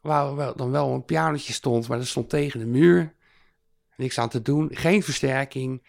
Waar 0.02 0.36
wel, 0.36 0.56
dan 0.56 0.72
wel 0.72 0.94
een 0.94 1.06
pianotje 1.06 1.54
stond, 1.54 1.88
maar 1.88 1.98
dat 1.98 2.08
stond 2.08 2.30
tegen 2.30 2.60
de 2.60 2.66
muur. 2.66 3.14
Niks 3.96 4.20
aan 4.20 4.30
te 4.30 4.42
doen, 4.42 4.70
geen 4.72 5.04
versterking. 5.04 5.84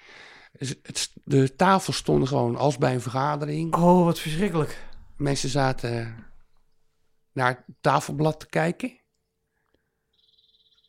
Dus 0.59 0.75
het, 0.83 1.13
de 1.25 1.57
tafels 1.57 1.97
stonden 1.97 2.29
gewoon 2.29 2.57
als 2.57 2.79
bij 2.79 2.95
een 2.95 3.01
vergadering. 3.01 3.75
Oh, 3.75 4.05
wat 4.05 4.19
verschrikkelijk. 4.19 4.79
Mensen 5.17 5.49
zaten 5.49 6.17
naar 7.33 7.49
het 7.49 7.77
tafelblad 7.81 8.41
te 8.41 8.47
kijken. 8.47 9.01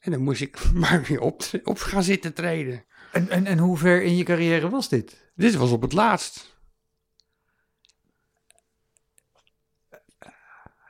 En 0.04 0.12
dan 0.12 0.22
moest 0.22 0.42
ik 0.42 0.58
maar 0.74 1.04
weer 1.08 1.20
op, 1.22 1.42
op 1.64 1.78
gaan 1.80 2.04
zitten 2.04 2.34
treden. 2.34 2.84
En, 3.12 3.30
en, 3.30 3.46
en 3.46 3.58
hoe 3.58 3.78
ver 3.78 4.04
in 4.04 4.16
je 4.18 4.24
carrière 4.24 4.70
was 4.70 4.90
dit? 4.90 5.32
Dit 5.36 5.56
was 5.56 5.72
op 5.72 5.82
het 5.82 5.94
laatst. 5.94 6.52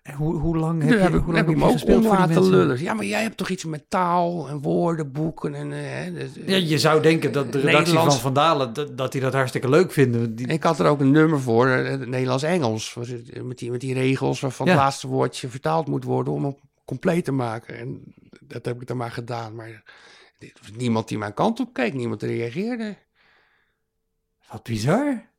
En 0.04 0.14
hoe, 0.14 0.36
hoe 0.40 0.58
lang 0.58 0.82
Heb 0.84 0.92
je, 0.92 0.98
heb 0.98 1.14
ik, 1.14 1.22
hoe 1.24 1.34
lang 1.34 1.38
heb 1.38 1.46
ik 1.56 1.62
heb 1.62 1.70
me 1.88 1.94
ook 1.94 2.04
om 2.04 2.08
laten 2.08 2.50
lullen. 2.50 2.80
Ja, 2.82 2.94
maar 2.94 3.06
jij 3.06 3.22
hebt 3.22 3.38
toch 3.38 3.50
iets 3.50 3.64
met 3.66 3.90
taal 3.90 4.48
en 4.50 4.62
woordenboeken 4.62 5.54
en... 5.56 5.72
eh, 5.72 5.80
hè, 5.82 6.14
dus- 6.14 6.32
Ja, 6.46 6.56
je 6.56 6.80
zou 6.80 7.02
denken 7.02 7.32
dat 7.32 7.52
de 7.52 7.58
redactie 7.60 7.80
Nederlands- 7.80 8.14
van 8.14 8.24
Vandalen, 8.34 8.74
dat, 8.74 8.98
dat 8.98 9.12
die 9.12 9.22
dat 9.22 9.34
hartstikke 9.34 9.70
leuk 9.70 9.92
vinden. 9.92 10.36
Die, 10.36 10.48
Ik 10.48 10.64
had 10.64 10.80
er 10.80 10.86
ook 10.88 11.00
een 11.00 11.12
nummer 11.12 11.40
voor, 11.42 11.68
eh, 11.68 11.98
Nederlands-Engels. 12.08 12.96
eh, 13.34 13.42
Met 13.42 13.58
die, 13.58 13.72
met 13.72 13.82
die 13.82 13.94
regels 13.94 14.40
waarvan 14.40 14.66
Ja. 14.66 14.72
het 14.72 14.82
laatste 14.82 15.08
woordje 15.08 15.48
vertaald 15.50 15.88
moet 15.88 16.04
worden 16.04 16.34
om 16.34 16.44
hem 16.44 16.56
compleet 16.86 17.26
te 17.26 17.32
maken. 17.32 17.78
En 17.78 18.14
dat 18.42 18.66
heb 18.66 18.82
ik 18.82 18.88
dan 18.88 18.98
maar 18.98 19.12
gedaan. 19.12 19.56
Maar 19.56 19.84
niemand 20.74 21.08
die 21.08 21.18
mijn 21.18 21.34
kant 21.34 21.60
op 21.60 21.74
keek, 21.74 21.94
niemand 21.94 22.24
reageerde. 22.24 22.98
Wat 24.52 24.64
bizar. 24.64 25.30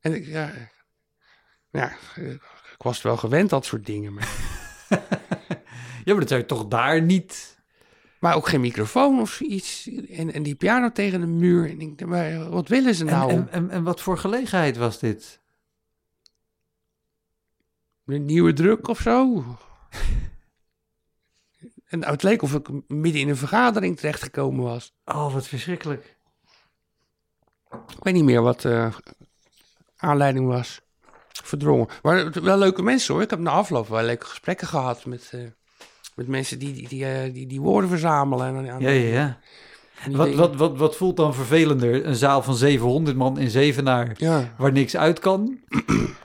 En 0.00 0.14
ik, 0.14 0.26
ja, 0.26 0.52
ja, 1.70 1.92
ik 2.72 2.82
was 2.82 3.02
wel 3.02 3.16
gewend, 3.16 3.50
dat 3.50 3.64
soort 3.64 3.86
dingen. 3.86 4.14
Maar, 4.14 4.28
Ja, 6.04 6.12
maar 6.12 6.20
dat 6.20 6.28
zou 6.28 6.40
je 6.40 6.46
toch 6.46 6.68
daar 6.68 7.02
niet... 7.02 7.58
maar 8.20 8.34
ook 8.34 8.48
geen 8.48 8.60
microfoon 8.60 9.20
of 9.20 9.30
zoiets. 9.30 9.90
En, 10.10 10.32
en 10.32 10.42
die 10.42 10.54
piano 10.54 10.92
tegen 10.92 11.20
de 11.20 11.26
muur. 11.26 11.70
En 11.70 11.80
ik, 11.80 12.06
maar 12.06 12.50
wat 12.50 12.68
willen 12.68 12.94
ze 12.94 13.04
En, 13.04 13.10
nou? 13.10 13.30
en, 13.30 13.48
en, 13.50 13.70
en 13.70 13.82
wat 13.82 14.00
voor 14.00 14.18
gelegenheid 14.18 14.76
was 14.76 14.98
dit? 14.98 15.40
Een 18.06 18.24
nieuwe 18.24 18.52
druk 18.52 18.88
of 18.88 19.00
zo? 19.00 19.44
en 21.88 21.98
nou, 21.98 22.12
het 22.12 22.22
leek 22.22 22.42
of 22.42 22.54
ik 22.54 22.68
midden 22.88 23.20
in 23.20 23.28
een 23.28 23.36
vergadering 23.36 23.96
terechtgekomen 23.96 24.64
was. 24.64 24.94
Oh, 25.04 25.34
wat 25.34 25.46
verschrikkelijk. 25.46 26.16
Ik 27.70 28.02
weet 28.02 28.14
niet 28.14 28.24
meer 28.24 28.42
wat 28.42 28.60
de 28.60 28.88
aanleiding 29.96 30.46
was. 30.46 30.80
Verdrongen. 31.42 31.88
Maar 32.02 32.30
wel 32.42 32.58
leuke 32.58 32.82
mensen 32.82 33.14
hoor. 33.14 33.22
Ik 33.22 33.30
heb 33.30 33.38
na 33.38 33.50
afloop 33.50 33.88
wel 33.88 34.02
leuke 34.02 34.26
gesprekken 34.26 34.66
gehad 34.66 35.04
met, 35.04 35.28
eh, 35.32 35.40
met 36.14 36.28
mensen 36.28 36.58
die 36.58 36.72
die, 36.72 36.88
die, 36.88 37.04
eh, 37.06 37.32
die 37.32 37.46
die 37.46 37.60
woorden 37.60 37.90
verzamelen. 37.90 38.66
En, 38.66 38.80
Ja, 38.80 38.90
ja, 38.90 39.12
ja. 39.12 39.38
en 40.04 40.16
Wat, 40.16 40.34
wat, 40.34 40.56
wat, 40.56 40.76
wat 40.76 40.96
voelt 40.96 41.16
dan 41.16 41.34
vervelender? 41.34 42.06
Een 42.06 42.14
zaal 42.14 42.42
van 42.42 42.54
700 42.54 43.16
man 43.16 43.38
in 43.38 43.50
Zevenaar 43.50 44.14
Ja, 44.16 44.54
waar 44.58 44.72
niks 44.72 44.96
uit 44.96 45.18
kan. 45.18 45.58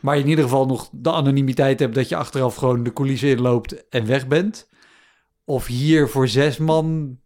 Maar 0.01 0.15
je 0.15 0.23
in 0.23 0.29
ieder 0.29 0.43
geval 0.43 0.65
nog 0.65 0.89
de 0.91 1.11
anonimiteit 1.11 1.79
hebt 1.79 1.95
dat 1.95 2.09
je 2.09 2.15
achteraf 2.15 2.55
gewoon 2.55 2.83
de 2.83 2.93
coulissen 2.93 3.29
inloopt 3.29 3.89
en 3.89 4.05
weg 4.05 4.27
bent. 4.27 4.67
Of 5.49 5.65
hier 5.65 6.09
voor 6.09 6.27
zes 6.27 6.57
man 6.57 7.19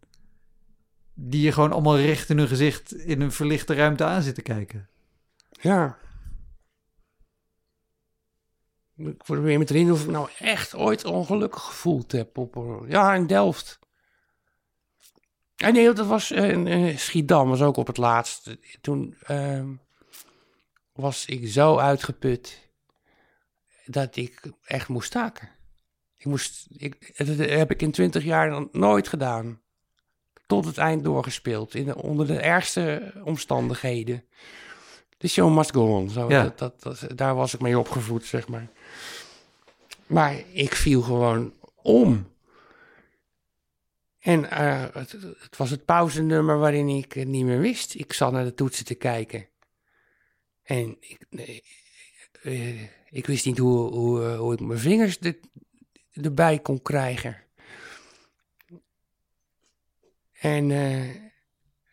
die 1.14 1.42
je 1.42 1.52
gewoon 1.52 1.72
allemaal 1.72 1.98
recht 1.98 2.30
in 2.30 2.38
hun 2.38 2.48
gezicht 2.48 2.94
in 2.94 3.20
een 3.20 3.32
verlichte 3.32 3.74
ruimte 3.74 4.04
aan 4.04 4.22
zitten 4.22 4.42
kijken. 4.42 4.88
ja. 5.60 5.98
Ik 8.96 9.16
probeer 9.16 9.58
me 9.58 9.64
te 9.64 9.72
herinneren 9.72 10.00
of 10.00 10.06
ik 10.06 10.12
nou 10.12 10.28
echt 10.38 10.74
ooit 10.74 11.04
ongelukkig 11.04 11.62
gevoeld 11.62 12.12
heb. 12.12 12.38
Op, 12.38 12.84
ja, 12.88 13.14
in 13.14 13.26
Delft. 13.26 13.78
Ah, 15.56 15.72
nee, 15.72 15.92
dat 15.92 16.06
was 16.06 16.30
eh, 16.30 16.50
in 16.50 16.98
Schiedam, 16.98 17.48
was 17.48 17.62
ook 17.62 17.76
op 17.76 17.86
het 17.86 17.96
laatst. 17.96 18.56
Toen 18.80 19.16
ehm, 19.20 19.74
was 20.92 21.26
ik 21.26 21.48
zo 21.48 21.78
uitgeput 21.78 22.70
dat 23.86 24.16
ik 24.16 24.52
echt 24.64 24.88
moest 24.88 25.06
staken. 25.06 25.48
Ik 26.24 26.30
moest, 26.30 26.66
ik, 26.76 27.12
dat 27.26 27.36
heb 27.36 27.70
ik 27.70 27.82
in 27.82 27.90
twintig 27.90 28.24
jaar 28.24 28.66
nooit 28.72 29.08
gedaan. 29.08 29.60
Tot 30.46 30.64
het 30.64 30.78
eind 30.78 31.04
doorgespeeld, 31.04 31.74
in 31.74 31.84
de, 31.84 31.96
onder 32.02 32.26
de 32.26 32.38
ergste 32.38 33.12
omstandigheden. 33.24 34.24
De 35.18 35.28
show 35.28 35.56
must 35.56 35.72
go 35.72 35.96
on. 35.96 36.10
Zo, 36.10 36.28
Ja. 36.28 36.42
dat, 36.42 36.58
dat, 36.58 36.80
dat- 37.00 37.16
daar 37.18 37.34
was 37.34 37.54
ik 37.54 37.60
mee 37.60 37.78
opgevoed, 37.78 38.24
zeg 38.24 38.48
maar. 38.48 38.68
Maar 40.06 40.34
ik 40.52 40.74
viel 40.74 41.02
gewoon 41.02 41.52
om. 41.82 42.26
En 44.18 44.50
eh, 44.50 44.84
het, 44.92 45.12
het 45.38 45.56
was 45.56 45.70
het 45.70 45.84
pauzenummer 45.84 46.58
waarin 46.58 46.88
ik 46.88 47.12
het 47.12 47.28
niet 47.28 47.44
meer 47.44 47.60
wist. 47.60 47.94
Ik 47.94 48.12
zat 48.12 48.32
naar 48.32 48.44
de 48.44 48.54
toetsen 48.54 48.84
te 48.84 48.94
kijken. 48.94 49.48
En 50.62 50.96
ik, 51.00 51.26
nee, 51.30 51.62
eh, 52.42 52.82
ik 53.10 53.26
wist 53.26 53.46
niet 53.46 53.58
hoe, 53.58 53.90
hoe, 53.92 54.24
eh, 54.24 54.38
hoe 54.38 54.52
ik 54.52 54.60
mijn 54.60 54.78
vingers 54.78 55.18
er, 55.20 55.36
erbij 56.22 56.58
kon 56.58 56.82
krijgen. 56.82 57.42
En, 60.32 60.70
eh, 60.70 61.08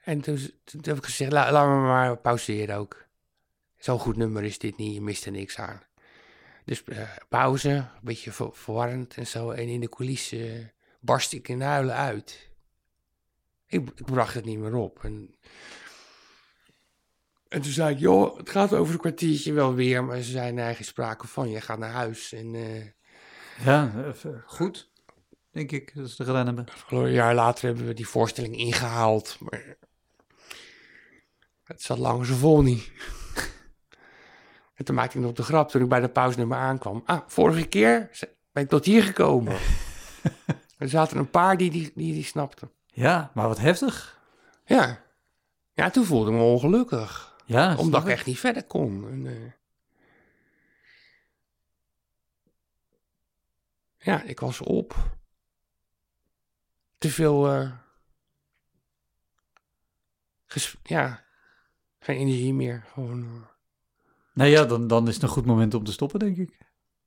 en 0.03 0.22
toen, 0.22 0.39
heb 0.82 0.97
ik 0.97 1.05
gezegd, 1.05 1.32
la, 1.32 1.51
laat 1.51 1.67
me 1.67 1.76
maar 1.76 2.17
pauzeren 2.17 2.78
ook. 2.78 3.05
Zo'n 3.78 3.99
goed 3.99 4.15
nummer 4.15 4.43
is 4.43 4.57
dit 4.57 4.78
niet, 4.78 4.93
je 4.93 5.01
mist 5.01 5.26
er 5.26 5.32
niks 5.32 5.57
aan. 5.57 5.82
Dus 6.65 6.84
eh, 6.84 7.09
pauze, 7.30 7.69
een 7.69 7.88
beetje 8.01 8.32
ver- 8.32 8.53
verwarrend 8.55 9.17
en 9.17 9.28
zo. 9.28 9.49
En 9.51 9.67
in 9.67 9.80
de 9.80 9.89
coulissen 9.89 10.57
eh, 10.57 10.65
barst 10.99 11.34
ik 11.34 11.47
in 11.47 11.61
huilen 11.61 11.95
uit. 11.95 12.49
Ik, 13.65 13.89
ik 13.95 14.05
bracht 14.05 14.34
het 14.34 14.45
niet 14.45 14.59
meer 14.59 14.76
op. 14.76 15.03
En, 15.03 15.36
en 17.47 17.61
toen 17.61 17.72
zei 17.72 17.93
ik, 17.93 17.99
joh, 17.99 18.38
het 18.38 18.49
gaat 18.49 18.74
over 18.74 18.93
een 18.93 18.99
kwartiertje 18.99 19.53
wel 19.53 19.74
weer. 19.74 20.03
Maar 20.03 20.22
ze 20.22 20.32
zijn 20.32 20.57
eigenlijk 20.57 20.89
sprake 20.89 21.28
van, 21.28 21.49
je 21.49 21.61
gaat 21.61 21.80
naar 21.80 21.91
huis. 21.91 22.34
En 22.34 22.55
Ja, 23.64 23.91
goed, 24.45 24.91
denk 25.51 25.72
ik, 25.72 25.95
dat 25.95 26.09
ze 26.09 26.24
gedaan 26.24 26.45
hebben. 26.45 26.66
een 26.89 27.12
jaar 27.12 27.36
later 27.36 27.66
hebben 27.66 27.86
we 27.86 27.93
die 27.93 28.07
voorstelling 28.07 28.57
ingehaald. 28.57 29.38
Maar 29.39 29.78
het 31.64 31.82
zat 31.82 31.97
langer 31.97 32.26
zo 32.26 32.36
vol 32.36 32.62
niet. 32.62 32.91
En 34.74 34.88
toen 34.88 34.95
maakte 34.95 35.18
ik 35.18 35.24
nog 35.24 35.34
de 35.34 35.43
grap 35.43 35.70
toen 35.70 35.82
ik 35.82 35.89
bij 35.89 35.99
de 35.99 36.09
pauzenummer 36.09 36.57
aankwam. 36.57 37.01
Ah, 37.05 37.22
vorige 37.28 37.68
keer 37.68 38.09
ben 38.51 38.64
ik 38.64 38.70
tot 38.70 38.86
hier 38.86 39.03
gekomen. 39.03 39.57
er 40.78 40.89
zaten 40.89 41.18
een 41.18 41.30
paar 41.30 41.57
die 41.57 41.72
die, 41.72 41.91
die, 41.95 42.14
die 42.14 42.24
snapten. 42.24 42.72
Ja, 42.86 43.32
maar 43.34 43.47
wat 43.47 43.59
heftig. 43.59 44.20
Ja. 44.66 45.03
ja, 45.74 45.89
toen 45.89 46.05
voelde 46.05 46.32
ik 46.32 46.38
me 46.38 46.43
ongelukkig. 46.43 47.36
Ja, 47.45 47.76
omdat 47.78 48.01
ik 48.01 48.09
echt 48.09 48.26
niet 48.26 48.39
verder 48.39 48.64
kon. 48.64 49.07
En, 49.09 49.28
eh, 49.28 49.51
ja, 54.02 54.24
ik 54.24 54.39
was 54.39 54.62
op. 54.62 54.95
Te 56.97 57.10
veel... 57.10 57.47
eh, 57.52 57.72
ja, 60.84 61.24
Geen 61.99 62.18
energie 62.18 62.54
meer. 62.54 62.84
Gewoon, 62.93 63.24
eh, 63.24 63.47
Nou 64.34 64.49
ja, 64.49 64.66
dan, 64.66 64.88
dan 64.88 65.08
is 65.08 65.14
het 65.14 65.24
een 65.24 65.30
goed 65.30 65.45
moment 65.45 65.74
om 65.74 65.84
te 65.84 65.91
stoppen, 65.91 66.20
denk 66.20 66.38
ik. 66.38 66.58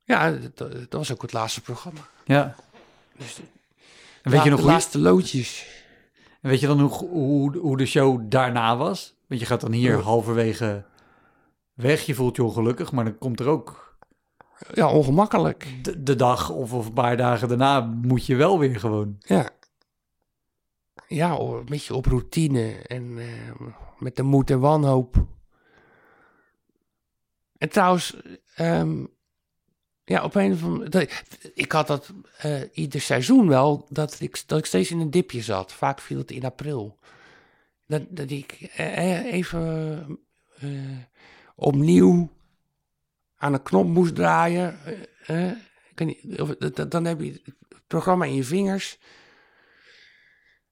ja, 0.03 0.31
dat, 0.31 0.57
dat 0.57 0.87
was 0.89 1.11
ook 1.11 1.21
het 1.21 1.33
laatste 1.33 1.61
programma. 1.61 1.99
Ja. 2.25 2.55
Dus 3.17 3.39
En 4.21 4.31
weet 4.31 4.43
je 4.43 4.49
nog 4.49 4.59
de 4.59 4.65
laatste 4.65 4.99
loodjes. 4.99 5.67
en 6.41 6.49
weet 6.49 6.59
je 6.59 6.67
dan 6.67 6.79
hoe, 6.79 7.07
hoe, 7.09 7.57
hoe 7.57 7.77
de 7.77 7.85
show 7.85 8.21
daarna 8.29 8.77
was? 8.77 9.15
Want 9.27 9.39
je 9.39 9.45
gaat 9.45 9.61
dan 9.61 9.71
hier 9.71 9.99
halverwege 9.99 10.85
weg. 11.73 12.05
Je 12.05 12.15
voelt 12.15 12.35
je 12.35 12.43
ongelukkig, 12.43 12.91
maar 12.91 13.03
dan 13.03 13.17
komt 13.17 13.39
er 13.39 13.47
ook 13.47 13.84
Ja, 14.73 14.91
ongemakkelijk. 14.91 15.67
de, 15.81 16.03
de 16.03 16.15
dag 16.15 16.49
of, 16.49 16.73
of 16.73 16.85
een 16.85 16.93
paar 16.93 17.17
dagen 17.17 17.47
daarna 17.47 17.79
moet 17.81 18.25
je 18.25 18.35
wel 18.35 18.59
weer 18.59 18.79
gewoon. 18.79 19.15
Ja. 19.19 19.49
Ja, 21.07 21.39
een 21.39 21.65
beetje 21.65 21.95
op 21.95 22.05
routine 22.05 22.73
en 22.87 23.17
eh, 23.17 23.67
met 23.97 24.15
de 24.15 24.23
moed 24.23 24.49
en 24.49 24.59
wanhoop. 24.59 25.25
En 27.57 27.69
trouwens, 27.69 28.15
ehm, 28.55 29.03
ja, 30.03 30.23
op 30.23 30.35
een 30.35 30.53
of 30.53 30.63
andere 30.63 31.09
Ik 31.53 31.71
had 31.71 31.87
dat 31.87 32.13
eh, 32.37 32.61
ieder 32.73 33.01
seizoen 33.01 33.47
wel, 33.47 33.87
dat 33.89 34.19
ik, 34.19 34.43
dat 34.45 34.59
ik 34.59 34.65
steeds 34.65 34.91
in 34.91 34.99
een 34.99 35.11
dipje 35.11 35.41
zat. 35.41 35.73
Vaak 35.73 35.99
viel 35.99 36.17
het 36.17 36.31
in 36.31 36.45
april. 36.45 36.99
Dat, 37.87 38.01
dat 38.09 38.29
ik 38.29 38.51
eh, 38.75 39.17
eh, 39.17 39.33
even 39.33 40.19
opnieuw 41.55 42.29
aan 43.37 43.53
een 43.53 43.63
knop 43.63 43.85
moest 43.87 44.15
draaien. 44.15 44.79
eh, 45.25 45.49
eh, 45.49 46.41
of, 46.41 46.55
dan 46.87 47.05
heb 47.05 47.21
je 47.21 47.31
het 47.31 47.87
programma 47.87 48.25
in 48.25 48.35
je 48.35 48.43
vingers. 48.43 48.97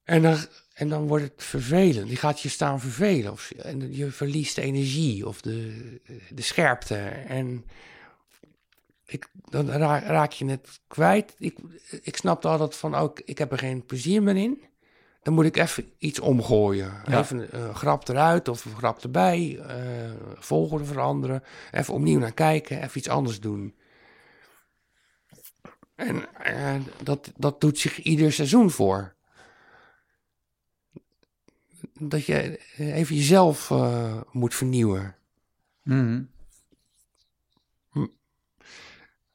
En 0.04 0.22
dan, 0.22 0.36
en 0.74 0.88
dan 0.88 1.06
wordt 1.06 1.24
het 1.24 1.44
vervelend. 1.44 2.08
Die 2.08 2.16
gaat 2.16 2.40
je 2.40 2.48
staan 2.48 2.80
vervelen. 2.80 3.32
Of, 3.32 3.50
en 3.50 3.96
je 3.96 4.10
verliest 4.10 4.54
de 4.54 4.62
energie 4.62 5.26
of 5.26 5.40
de, 5.40 6.00
de 6.30 6.42
scherpte. 6.42 6.96
En 7.28 7.64
ik, 9.06 9.28
dan 9.50 9.70
ra- 9.70 10.02
raak 10.02 10.32
je 10.32 10.46
het 10.46 10.80
kwijt. 10.86 11.34
Ik, 11.38 11.58
ik 12.02 12.16
snapte 12.16 12.48
altijd 12.48 12.76
van, 12.76 12.94
ook 12.94 13.20
ik 13.20 13.38
heb 13.38 13.52
er 13.52 13.58
geen 13.58 13.84
plezier 13.84 14.22
meer 14.22 14.36
in. 14.36 14.62
Dan 15.24 15.34
moet 15.34 15.44
ik 15.44 15.56
even 15.56 15.92
iets 15.98 16.20
omgooien. 16.20 16.92
Ja. 17.06 17.20
Even 17.20 17.64
een 17.64 17.74
grap 17.74 18.08
eruit 18.08 18.48
of 18.48 18.64
een 18.64 18.76
grap 18.76 19.02
erbij. 19.02 19.58
eh 19.58 20.12
volgorde 20.38 20.84
veranderen. 20.84 21.42
Even 21.70 21.94
opnieuw 21.94 22.18
naar 22.18 22.32
kijken. 22.32 22.82
Even 22.82 22.98
iets 22.98 23.08
anders 23.08 23.40
doen. 23.40 23.74
En 25.94 26.24
eh, 26.34 26.74
dat, 27.02 27.32
dat 27.36 27.60
doet 27.60 27.78
zich 27.78 28.02
ieder 28.02 28.32
seizoen 28.32 28.70
voor. 28.70 29.14
Dat 31.98 32.26
je 32.26 32.60
even 32.76 33.16
jezelf 33.16 33.70
eh, 33.70 34.20
moet 34.32 34.54
vernieuwen. 34.54 35.16
Mhm. 35.82 36.22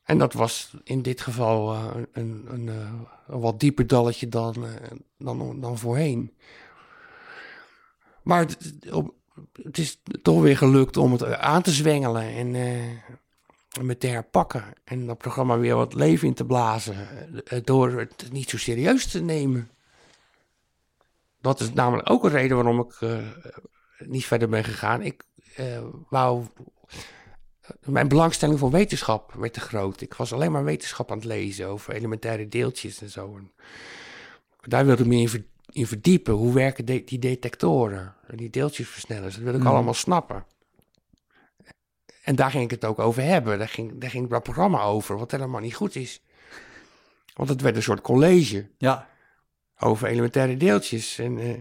En 0.10 0.18
dat 0.18 0.34
was 0.34 0.74
in 0.84 1.02
dit 1.02 1.22
geval 1.22 1.74
eh, 1.74 1.86
een, 2.12 2.46
een, 2.48 2.70
eh, 2.70 2.94
een 3.28 3.40
wat 3.40 3.60
dieper 3.60 3.88
dalletje 3.88 4.30
dan, 4.30 4.56
eh, 4.66 4.72
dan, 5.18 5.62
dan 5.62 5.78
voorheen. 5.78 6.34
Maar 8.24 8.40
het, 8.40 8.74
het 9.64 9.78
is 9.78 10.02
toch 10.22 10.42
weer 10.42 10.58
gelukt 10.58 10.98
om 10.98 11.12
het 11.12 11.34
aan 11.36 11.62
te 11.62 11.72
zwengelen 11.72 12.24
en 12.24 12.52
me 13.82 13.98
te 13.98 14.08
herpakken. 14.08 14.64
En 14.84 15.06
dat 15.06 15.18
programma 15.18 15.58
weer 15.58 15.76
wat 15.76 15.94
leven 15.94 16.28
in 16.28 16.34
te 16.34 16.46
blazen. 16.46 17.08
door 17.64 17.92
het 17.92 18.28
niet 18.32 18.50
zo 18.50 18.58
serieus 18.58 19.08
te 19.08 19.22
nemen. 19.22 19.70
Dat 21.42 21.60
is 21.60 21.74
namelijk 21.74 22.10
ook 22.10 22.24
een 22.24 22.30
reden 22.30 22.56
waarom 22.56 22.80
ik 22.80 23.00
niet 23.98 24.26
verder 24.26 24.50
ben 24.50 24.64
gegaan. 24.64 25.02
Ik 25.02 25.24
wou 26.10 26.46
mijn 27.86 28.08
belangstelling 28.08 28.60
voor 28.60 28.72
wetenschap 28.72 29.34
werd 29.34 29.54
te 29.54 29.60
groot. 29.60 30.02
Ik 30.02 30.14
was 30.14 30.34
alleen 30.34 30.52
maar 30.52 30.64
wetenschap 30.64 31.12
aan 31.12 31.18
het 31.18 31.26
lezen 31.26 31.68
over 31.68 31.94
elementaire 31.94 32.48
deeltjes 32.48 33.02
en 33.02 33.10
zo. 33.10 33.36
En 33.38 33.52
daar 34.62 34.86
wilde 34.86 35.02
ik 35.02 35.08
me 35.08 35.16
in, 35.16 35.30
ver- 35.30 35.46
in 35.72 35.88
verdiepen. 35.88 36.34
Hoe 36.34 36.54
werken 36.54 36.86
de- 36.86 37.04
die 37.04 37.20
detectoren 37.20 38.16
en 38.28 38.38
die 38.38 38.50
deeltjesversnellers? 38.50 39.36
Dat 39.36 39.44
wil 39.44 39.54
ik 39.54 39.60
Mhm. 39.60 39.68
allemaal 39.70 39.94
snappen. 39.94 40.46
En 42.24 42.36
daar 42.36 42.52
ging 42.52 42.64
ik 42.64 42.72
het 42.72 42.86
ook 42.86 43.00
over 43.00 43.24
hebben. 43.24 43.58
Daar 43.60 43.68
ging, 43.70 44.02
daar 44.02 44.10
ging 44.10 44.30
dat 44.30 44.44
programma 44.44 44.82
over, 44.82 45.18
wat 45.18 45.32
helemaal 45.32 45.62
niet 45.62 45.76
goed 45.76 45.96
is. 45.96 46.22
Want 47.34 47.50
het 47.50 47.62
werd 47.62 47.76
een 47.76 47.84
soort 47.84 48.02
college 48.02 48.68
Ja, 48.78 49.10
over 49.80 50.08
elementaire 50.08 50.58
deeltjes 50.58 51.18
en 51.20 51.40
eh, 51.40 51.58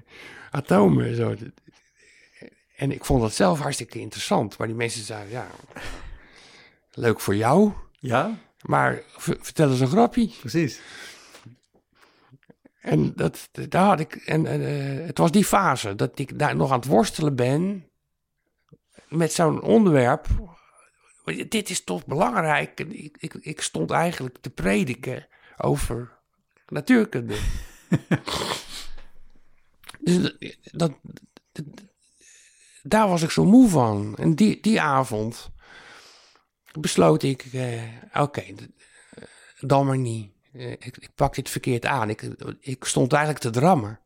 atomen 0.50 1.06
en 1.06 1.16
zo. 1.16 1.34
En 2.78 2.92
ik 2.92 3.04
vond 3.04 3.20
dat 3.20 3.34
zelf 3.34 3.60
hartstikke 3.60 4.00
interessant. 4.00 4.58
Maar 4.58 4.66
die 4.66 4.76
mensen 4.76 5.04
zeiden, 5.04 5.30
ja, 5.32 5.46
leuk 6.90 7.20
voor 7.20 7.36
jou, 7.36 7.72
ja, 7.98 8.38
maar 8.60 9.02
vertel 9.16 9.70
eens 9.70 9.80
een 9.80 9.88
grapje. 9.88 10.30
precies. 10.40 10.80
En 12.80 13.12
dat, 13.14 13.48
daar 13.68 13.84
had 13.84 14.00
ik, 14.00 14.14
en 14.14 14.46
eh, 14.46 15.06
het 15.06 15.18
was 15.18 15.30
die 15.30 15.44
fase 15.44 15.94
dat 15.94 16.18
ik 16.18 16.38
daar 16.38 16.56
nog 16.56 16.70
aan 16.70 16.78
het 16.78 16.88
worstelen 16.88 17.36
ben 17.36 17.88
met 19.08 19.32
zo'n 19.32 19.62
onderwerp. 19.62 20.26
Dit 21.48 21.70
is 21.70 21.84
toch 21.84 22.06
belangrijk. 22.06 22.80
Ik, 22.80 23.16
ik, 23.18 23.34
ik 23.34 23.60
stond 23.60 23.90
eigenlijk 23.90 24.38
te 24.40 24.50
prediken 24.50 25.26
over 25.56 26.12
natuurkunde. 26.66 27.38
dus 30.00 30.22
dat, 30.22 30.34
dat, 30.72 30.92
dat- 31.52 31.64
daar 32.82 33.08
was 33.08 33.22
ik 33.22 33.30
zo 33.30 33.44
moe 33.44 33.68
van. 33.68 34.16
En 34.16 34.34
die, 34.34 34.60
die 34.60 34.80
avond 34.80 35.50
besloot 36.80 37.22
ik, 37.22 37.42
eh, 37.52 37.82
oké, 38.14 38.40
eh, 38.40 38.54
dan 39.60 39.86
maar 39.86 39.98
niet. 39.98 40.32
Eh, 40.52 40.70
ik, 40.70 40.96
ik 40.96 41.10
pak 41.14 41.34
dit 41.34 41.50
verkeerd 41.50 41.86
aan. 41.86 42.10
Ik, 42.10 42.22
ik 42.60 42.84
stond 42.84 43.12
eigenlijk 43.12 43.42
te 43.44 43.50
drammen. 43.50 44.00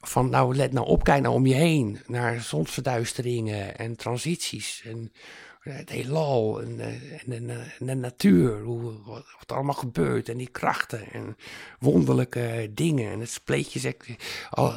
Van 0.00 0.30
nou, 0.30 0.56
let 0.56 0.72
nou 0.72 0.86
op, 0.86 1.06
nou 1.06 1.28
om 1.28 1.46
je 1.46 1.54
heen. 1.54 2.00
Naar 2.06 2.40
zonsverduisteringen 2.40 3.78
en 3.78 3.96
transities. 3.96 4.82
En 4.84 5.12
het 5.60 5.90
heelal 5.90 6.62
en, 6.62 6.80
en, 7.26 7.46
de 7.78 7.94
natuur. 7.94 8.62
Hoe, 8.62 9.02
wat, 9.04 9.24
er 9.46 9.54
allemaal 9.54 9.74
gebeurt. 9.74 10.28
En 10.28 10.36
die 10.36 10.48
krachten 10.50 11.12
en 11.12 11.36
wonderlijke 11.78 12.70
dingen. 12.74 13.12
En 13.12 13.20
het 13.20 13.30
spleetjes. 13.30 13.84
ik- 13.84 14.46
Al, 14.50 14.72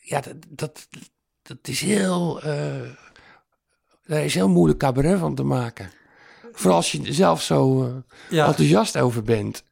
ja, 0.00 0.20
dat, 0.20 0.36
dat, 0.48 0.88
dat 1.48 1.68
is 1.68 1.80
heel... 1.80 2.42
eh, 2.42 2.80
daar 4.06 4.24
is 4.24 4.34
heel 4.34 4.48
moeilijk 4.48 4.78
cabaret 4.78 5.18
van 5.18 5.34
te 5.34 5.42
maken. 5.42 5.90
Vooral 6.52 6.76
als 6.76 6.92
je 6.92 7.02
er 7.02 7.14
zelf 7.14 7.42
zo 7.42 7.84
eh, 7.84 7.92
Ja, 8.30 8.46
enthousiast 8.46 8.96
over 8.98 9.22
bent. 9.22 9.64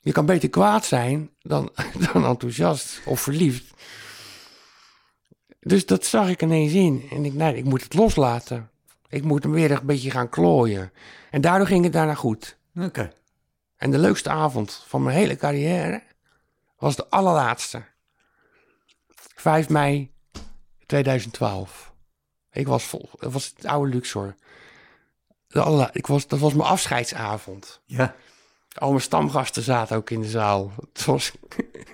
Je 0.00 0.12
kan 0.12 0.26
beter 0.26 0.48
kwaad 0.48 0.84
zijn 0.84 1.30
dan, 1.42 1.70
dan 2.12 2.24
enthousiast 2.24 3.00
of 3.04 3.20
verliefd. 3.20 3.64
Dus 5.60 5.86
dat 5.86 6.04
zag 6.04 6.28
ik 6.28 6.42
ineens 6.42 6.72
in. 6.72 7.06
En 7.10 7.24
ik, 7.24 7.34
nee, 7.34 7.56
ik 7.56 7.64
moet 7.64 7.82
het 7.82 7.94
loslaten. 7.94 8.70
Ik 9.08 9.22
moet 9.22 9.42
hem 9.42 9.52
weer 9.52 9.70
een 9.70 9.86
beetje 9.86 10.10
gaan 10.10 10.28
klooien. 10.28 10.92
En 11.30 11.40
daardoor 11.40 11.66
ging 11.66 11.84
het 11.84 11.92
daarna 11.92 12.14
goed. 12.14 12.56
oké. 12.80 13.12
En 13.76 13.90
de 13.90 13.98
leukste 13.98 14.30
avond 14.30 14.84
van 14.86 15.02
mijn 15.02 15.16
hele 15.16 15.36
carrière 15.36 16.02
was 16.78 16.96
de 16.96 17.08
allerlaatste. 17.08 17.82
5 19.34 19.68
mei 19.68 20.11
2012. 20.92 21.92
Ik 22.50 22.66
was 22.66 22.84
vol. 22.84 23.08
Dat 23.18 23.32
was 23.32 23.52
het 23.56 23.66
oude 23.66 23.92
Luxor. 23.92 24.34
De 25.48 25.88
ik 25.92 26.06
was, 26.06 26.26
dat 26.26 26.38
was 26.38 26.54
mijn 26.54 26.68
afscheidsavond. 26.68 27.80
Ja, 27.84 28.14
Al 28.74 28.88
mijn 28.88 29.00
stamgasten 29.00 29.62
zaten 29.62 29.96
ook 29.96 30.10
in 30.10 30.20
de 30.20 30.28
zaal. 30.28 30.72
Het 30.92 31.04
was 31.04 31.32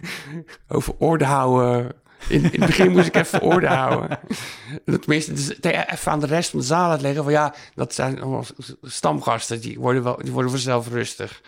over 0.68 0.94
orde 0.98 1.24
houden. 1.24 1.92
In, 2.28 2.52
in 2.52 2.60
het 2.60 2.66
begin 2.66 2.90
moest 2.92 3.06
ik 3.06 3.14
even 3.14 3.42
orde 3.42 3.66
houden. 3.66 4.18
Tenminste, 4.84 5.32
dus 5.32 5.62
even 5.62 6.12
aan 6.12 6.20
de 6.20 6.26
rest 6.26 6.50
van 6.50 6.58
de 6.58 6.64
zaal 6.64 6.90
uitleggen 6.90 7.22
van 7.22 7.32
ja, 7.32 7.54
dat 7.74 7.94
zijn 7.94 8.20
allemaal 8.20 8.44
stamgasten. 8.82 9.60
Die 9.60 9.78
worden, 9.78 10.02
wel, 10.02 10.16
die 10.16 10.32
worden 10.32 10.50
vanzelf 10.50 10.88
rustig. 10.88 11.42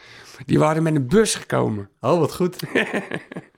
Die 0.47 0.59
waren 0.59 0.83
met 0.83 0.95
een 0.95 1.09
bus 1.09 1.35
gekomen. 1.35 1.91
oh 2.01 2.19
wat 2.19 2.35
goed. 2.35 2.57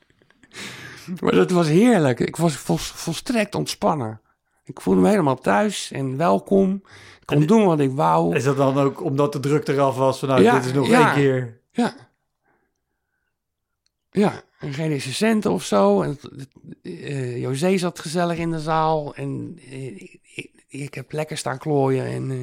Maar 1.21 1.33
dat 1.33 1.51
was 1.51 1.69
heerlijk. 1.69 2.21
Ik 2.21 2.37
was 2.37 2.57
vol- 2.57 2.77
volstrekt 2.77 3.55
ontspannen. 3.55 4.21
Ik 4.65 4.81
voelde 4.81 5.01
me 5.01 5.09
helemaal 5.09 5.39
thuis 5.39 5.91
en 5.91 6.17
welkom. 6.17 6.75
Ik 7.21 7.27
kon 7.27 7.41
En- 7.41 7.47
doen 7.47 7.65
wat 7.65 7.81
ik 7.81 7.91
wou. 7.91 8.35
Is 8.37 8.45
dat 8.45 8.57
dan 8.57 8.79
ook 8.79 9.03
omdat 9.03 9.33
de 9.33 9.41
druk 9.41 9.69
eraf 9.69 9.97
was 9.97 10.19
van 10.19 10.29
nou, 10.29 10.43
Ja, 10.43 10.55
dit 10.55 10.65
is 10.65 10.73
nog 10.73 10.89
ja. 10.89 11.07
één 11.07 11.15
keer. 11.15 11.61
Ja. 11.73 11.95
Ja, 14.11 14.43
en 14.59 14.73
geen 14.73 15.47
of 15.49 15.65
zo. 15.65 16.03
En, 16.03 16.19
eh, 16.83 17.41
José 17.41 17.79
zat 17.79 17.99
gezellig 17.99 18.39
in 18.39 18.51
de 18.51 18.61
zaal. 18.61 19.15
En 19.15 19.59
eh, 19.71 19.87
ik, 20.35 20.51
ik 20.69 20.95
heb 20.95 21.13
lekker 21.13 21.37
staan 21.37 21.59
klooien. 21.59 22.07
En 22.07 22.31
eh, 22.31 22.39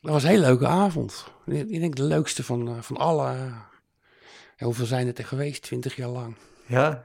dat 0.00 0.12
was 0.12 0.22
een 0.22 0.28
hele 0.28 0.46
leuke 0.46 0.66
avond. 0.66 1.24
Ik 1.46 1.68
ik 1.68 1.80
denk 1.80 1.96
de 1.96 2.02
leukste 2.02 2.44
van, 2.44 2.76
van 2.84 2.96
alle. 2.96 3.52
Hoeveel 4.58 4.86
zijn 4.86 5.06
het 5.06 5.18
er 5.18 5.24
geweest? 5.24 5.62
Twintig 5.62 5.96
jaar 5.96 6.08
lang. 6.08 6.34
Ja, 6.70 7.04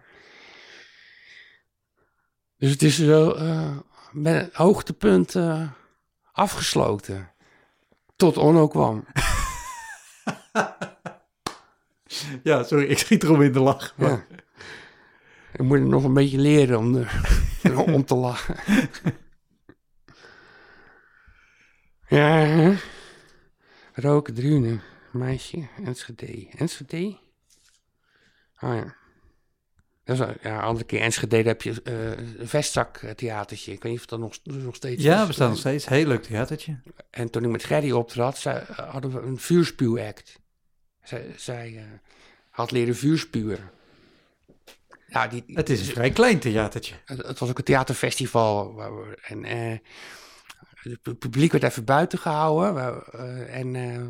Dus 2.58 2.72
het 2.72 2.82
is 2.82 2.98
wel 2.98 3.38
eh, 3.40 3.78
met 4.12 4.36
een 4.44 4.50
hoogtepunt 4.54 5.36
eh, 5.36 5.70
afgesloten. 6.32 7.32
Tot 8.16 8.38
Onno 8.38 8.68
kwam. 8.68 9.06
Ja, 12.44 12.64
sorry, 12.64 12.86
ik 12.86 12.98
schiet 12.98 13.24
erom 13.24 13.42
in 13.42 13.52
de 13.52 13.60
lach. 13.60 13.94
Ja. 13.98 14.26
Ik 15.54 15.62
moet 15.62 15.80
nog 15.80 16.04
een 16.04 16.14
beetje 16.14 16.38
leren 16.38 16.78
om, 16.78 16.94
de- 16.94 17.84
om 17.94 18.06
te 18.06 18.16
lachen. 18.16 18.56
ja, 22.08 22.28
hè? 22.38 22.76
Roken, 23.94 24.34
Drunen, 24.34 24.82
meisje, 25.12 25.68
Enschede. 25.84 26.48
Enschede? 26.58 27.18
Oh 28.60 28.74
ja. 28.76 28.96
Wel- 30.06 30.34
ja, 30.42 30.60
andere 30.62 30.86
keer 30.86 31.02
Enschede, 31.02 31.36
heb 31.38 31.62
je 31.62 31.82
eh, 31.84 32.10
een 32.40 32.48
vestzaktheatertje. 32.48 33.72
Ik 33.72 33.84
weet 33.84 33.92
niet 33.92 34.02
of 34.02 34.08
dat 34.08 34.20
nog, 34.20 34.34
nog 34.44 34.76
steeds 34.76 35.04
Ja, 35.04 35.22
is. 35.22 35.28
bestaat 35.28 35.50
nog 35.50 35.58
steeds. 35.58 35.86
Heel 35.86 36.06
leuk 36.08 36.24
theatertje. 36.24 36.80
En 37.10 37.30
toen 37.30 37.44
ik 37.44 37.50
met 37.50 37.64
Gerry 37.64 37.92
optrad, 37.92 38.44
hadden 38.76 39.12
we 39.12 39.20
een 39.22 39.38
vuurspuwact. 39.38 40.40
Zij, 41.04 41.34
zij 41.38 41.78
eh, 41.78 41.84
had 42.50 42.72
leren 42.72 42.96
vuurspuwen. 42.96 43.70
Ja, 45.08 45.28
die, 45.28 45.44
Het 45.48 45.70
is 45.70 45.80
een 45.80 45.94
vrij 45.94 46.10
klein 46.12 46.40
theatertje. 46.40 46.96
het, 47.06 47.28
het 47.28 47.40
was 47.40 47.50
ook 47.50 47.58
een 47.58 47.64
theaterfestival. 47.64 48.74
waar 48.74 48.96
we- 48.98 49.18
en 49.22 49.44
eh, 49.46 49.78
het 50.74 51.02
pu- 51.02 51.14
publiek 51.16 51.52
werd 51.52 51.64
even 51.64 51.86
buiten 51.86 52.20
gehouden. 52.20 52.74
waar- 52.74 53.02
eh, 53.08 53.58
en 53.60 53.76
eh, 53.76 54.02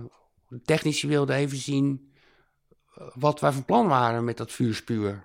de 0.48 0.62
technici 0.62 1.08
wilden 1.08 1.36
even 1.36 1.58
zien 1.58 2.14
wat 3.14 3.40
wij 3.40 3.52
van 3.52 3.66
plan 3.66 3.88
waren 3.88 4.24
met 4.24 4.38
dat 4.38 4.52
vuurspuwen. 4.52 5.24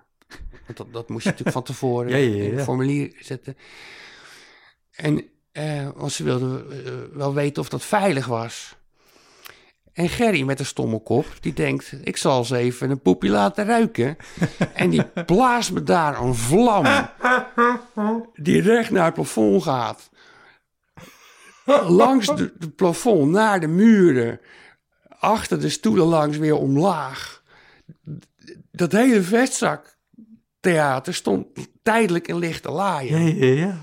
Want 0.65 0.77
dat, 0.77 0.93
dat 0.93 1.09
moest 1.09 1.23
je 1.23 1.29
natuurlijk 1.29 1.57
van 1.57 1.65
tevoren 1.65 2.09
Ja, 2.17 2.17
ja, 2.17 2.35
ja, 2.35 2.43
in 2.43 2.55
het 2.55 2.63
formulier 2.63 3.13
zetten. 3.19 3.57
En 4.91 5.25
want 5.95 6.11
ze 6.11 6.23
wilden 6.23 6.85
eh, 6.85 6.91
wel 7.13 7.33
weten 7.33 7.61
of 7.61 7.69
dat 7.69 7.83
veilig 7.83 8.25
was. 8.25 8.75
En 9.93 10.09
Gerry 10.09 10.41
met 10.41 10.59
een 10.59 10.65
stomme 10.65 10.99
kop, 10.99 11.25
die 11.39 11.53
denkt... 11.53 11.93
ik 12.03 12.17
zal 12.17 12.45
ze 12.45 12.57
even 12.57 12.89
een 12.89 13.01
poepje 13.01 13.29
laten 13.29 13.65
ruiken. 13.65 14.17
en 14.73 14.89
die 14.89 15.05
blaast 15.25 15.71
me 15.71 15.83
daar 15.83 16.21
een 16.21 16.35
vlam... 16.35 17.09
die 18.33 18.61
recht 18.61 18.89
naar 18.89 19.05
het 19.05 19.13
plafond 19.13 19.63
gaat. 19.63 20.09
Langs 21.87 22.27
de 22.35 22.69
plafond, 22.75 23.31
naar 23.31 23.59
de 23.59 23.67
muren. 23.67 24.39
Achter 25.19 25.59
de 25.59 25.69
stoelen 25.69 26.05
langs 26.05 26.37
weer 26.37 26.55
omlaag. 26.55 27.43
Dat 28.71 28.91
hele 28.91 29.21
vestzaktheater 30.61 31.13
stond 31.13 31.47
tijdelijk 31.83 32.27
in 32.27 32.37
lichte 32.37 32.71
laaien. 32.71 33.35
Ja, 33.35 33.45
ja, 33.45 33.53
ja. 33.53 33.77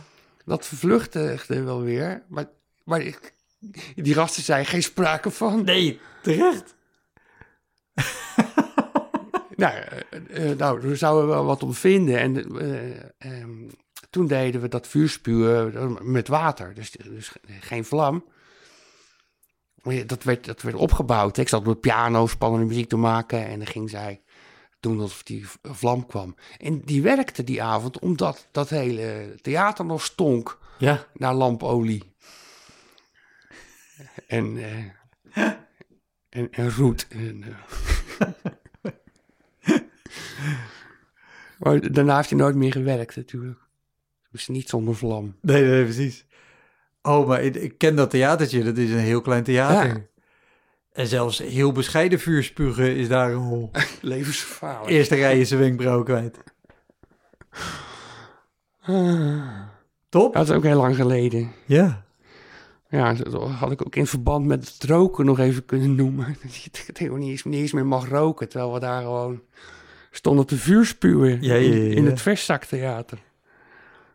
Dat 0.45 0.67
vervluchtigde 0.67 1.63
wel 1.63 1.83
weer. 1.83 2.23
Maar, 2.29 2.49
maar 2.85 3.01
ik, 3.01 3.35
die 3.95 4.15
gasten 4.15 4.43
zei 4.43 4.65
geen 4.65 4.83
sprake 4.83 5.31
van. 5.31 5.65
Nee, 5.65 6.01
terecht. 6.23 6.75
Nou, 9.59 9.75
eh, 9.75 10.51
eh, 10.51 10.59
nou, 10.59 10.81
daar 10.81 10.97
zouden 10.97 11.29
we 11.29 11.35
wel 11.35 11.45
wat 11.45 11.63
om 11.63 11.75
vinden. 11.75 12.19
En 12.19 12.59
eh, 12.59 13.41
ehm, 13.41 13.69
toen 14.11 14.27
deden 14.27 14.61
we 14.61 14.69
dat 14.69 14.87
vuurspuwen 14.87 15.99
met 16.03 16.29
water. 16.29 16.75
Dus, 16.75 16.91
dus 16.91 17.33
geen 17.61 17.85
vlam. 17.85 18.25
Dat 20.07 20.23
werd, 20.23 20.45
dat 20.45 20.63
werd 20.63 20.77
opgebouwd. 20.77 21.37
Ik 21.37 21.49
zat 21.49 21.61
op 21.61 21.67
de 21.67 21.75
piano 21.75 22.27
spannende 22.27 22.67
muziek 22.67 22.89
te 22.89 22.97
maken. 22.97 23.47
En 23.47 23.59
dan 23.59 23.67
ging 23.67 23.91
zij 23.91 24.23
doen 24.81 25.01
alsof 25.01 25.23
die 25.23 25.47
vlam 25.63 26.07
kwam. 26.07 26.35
En 26.59 26.81
die 26.85 27.03
werkte 27.03 27.45
die 27.45 27.63
avond 27.63 27.99
omdat 27.99 28.49
dat 28.51 28.69
hele 28.69 29.35
theater 29.43 29.85
nog 29.85 30.05
stonk. 30.05 30.59
Ja. 30.79 31.07
naar 31.15 31.35
lampolie. 31.35 32.15
En, 34.27 34.57
eh, 34.57 34.85
en, 36.29 36.51
en 36.51 36.71
roet. 36.71 37.07
En, 37.09 37.45
eh. 37.45 37.57
maar 41.59 41.93
daarna 41.93 42.17
heeft 42.17 42.31
hij 42.31 42.39
nooit 42.39 42.57
meer 42.57 42.73
gewerkt 42.73 43.17
natuurlijk. 43.17 43.59
Dus 44.31 44.49
niet 44.49 44.69
zonder 44.69 44.95
vlam. 44.95 45.37
Nee, 45.41 45.65
nee, 45.65 45.85
precies. 45.85 46.27
Oh, 47.03 47.27
maar 47.27 47.43
ik, 47.43 47.55
ik 47.55 47.79
ken 47.79 47.97
dat 47.97 48.11
theatertje. 48.11 48.63
Dat 48.63 48.77
is 48.77 48.91
een 48.91 48.99
heel 48.99 49.21
klein 49.21 49.43
theater. 49.43 49.87
Ja. 49.87 50.07
En 50.99 51.07
zelfs 51.07 51.39
heel 51.39 51.73
bescheiden 51.73 52.21
vuurspugen 52.21 52.97
is 52.97 53.09
daar 53.09 53.31
een 53.31 53.49
rol. 53.49 53.71
Levensgevaarlijk. 54.01 54.91
Eerste 54.91 55.15
rij 55.15 55.41
is 55.41 55.49
zijn 55.49 55.61
wenkbrauw 55.61 56.03
kwijt. 56.03 56.39
Top? 60.09 60.35
Dat 60.35 60.49
is 60.49 60.55
ook 60.55 60.63
heel 60.63 60.77
lang 60.77 60.97
geleden. 60.97 61.53
Ja. 61.67 62.05
Ja, 62.89 63.13
dat 63.13 63.51
had 63.51 63.71
ik 63.71 63.87
ook 63.87 63.97
in 63.97 64.07
verband 64.07 64.47
met 64.47 64.69
het 64.69 64.85
roken 64.85 65.25
nog 65.25 65.39
even 65.39 65.65
kunnen 65.65 65.95
noemen. 65.95 66.37
Dat 66.43 66.55
je 66.55 66.71
tegenwoordig 66.71 67.19
niet 67.19 67.31
eens, 67.31 67.45
niet 67.45 67.61
eens 67.61 67.73
meer 67.73 67.87
mag 67.87 68.09
roken. 68.09 68.49
Terwijl 68.49 68.73
we 68.73 68.81
daar 68.81 69.03
gewoon 69.03 69.43
stonden 70.11 70.47
te 70.47 70.57
vuurspuwen 70.57 71.43
Ja, 71.43 71.55
ja, 71.55 71.61
ja, 71.61 71.75
in, 71.75 71.93
in 71.93 72.07
het 72.07 72.21
Vestzaktheater. 72.21 73.19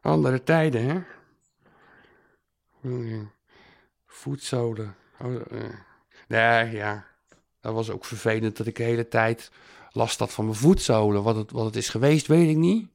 Andere 0.01 0.43
tijden, 0.43 0.85
hè? 0.85 1.01
Hmm, 2.81 3.31
Voetzolen. 4.05 4.95
Oh, 5.19 5.35
eh. 5.51 5.63
Nee, 6.27 6.71
ja. 6.71 7.05
Dat 7.61 7.73
was 7.73 7.89
ook 7.89 8.05
vervelend 8.05 8.57
dat 8.57 8.67
ik 8.67 8.75
de 8.75 8.83
hele 8.83 9.07
tijd 9.07 9.51
last 9.91 10.19
had 10.19 10.31
van 10.33 10.45
mijn 10.45 10.57
voetzolen. 10.57 11.23
Wat 11.23 11.35
het, 11.35 11.51
wat 11.51 11.65
het 11.65 11.75
is 11.75 11.89
geweest, 11.89 12.27
weet 12.27 12.49
ik 12.49 12.57
niet. 12.57 12.87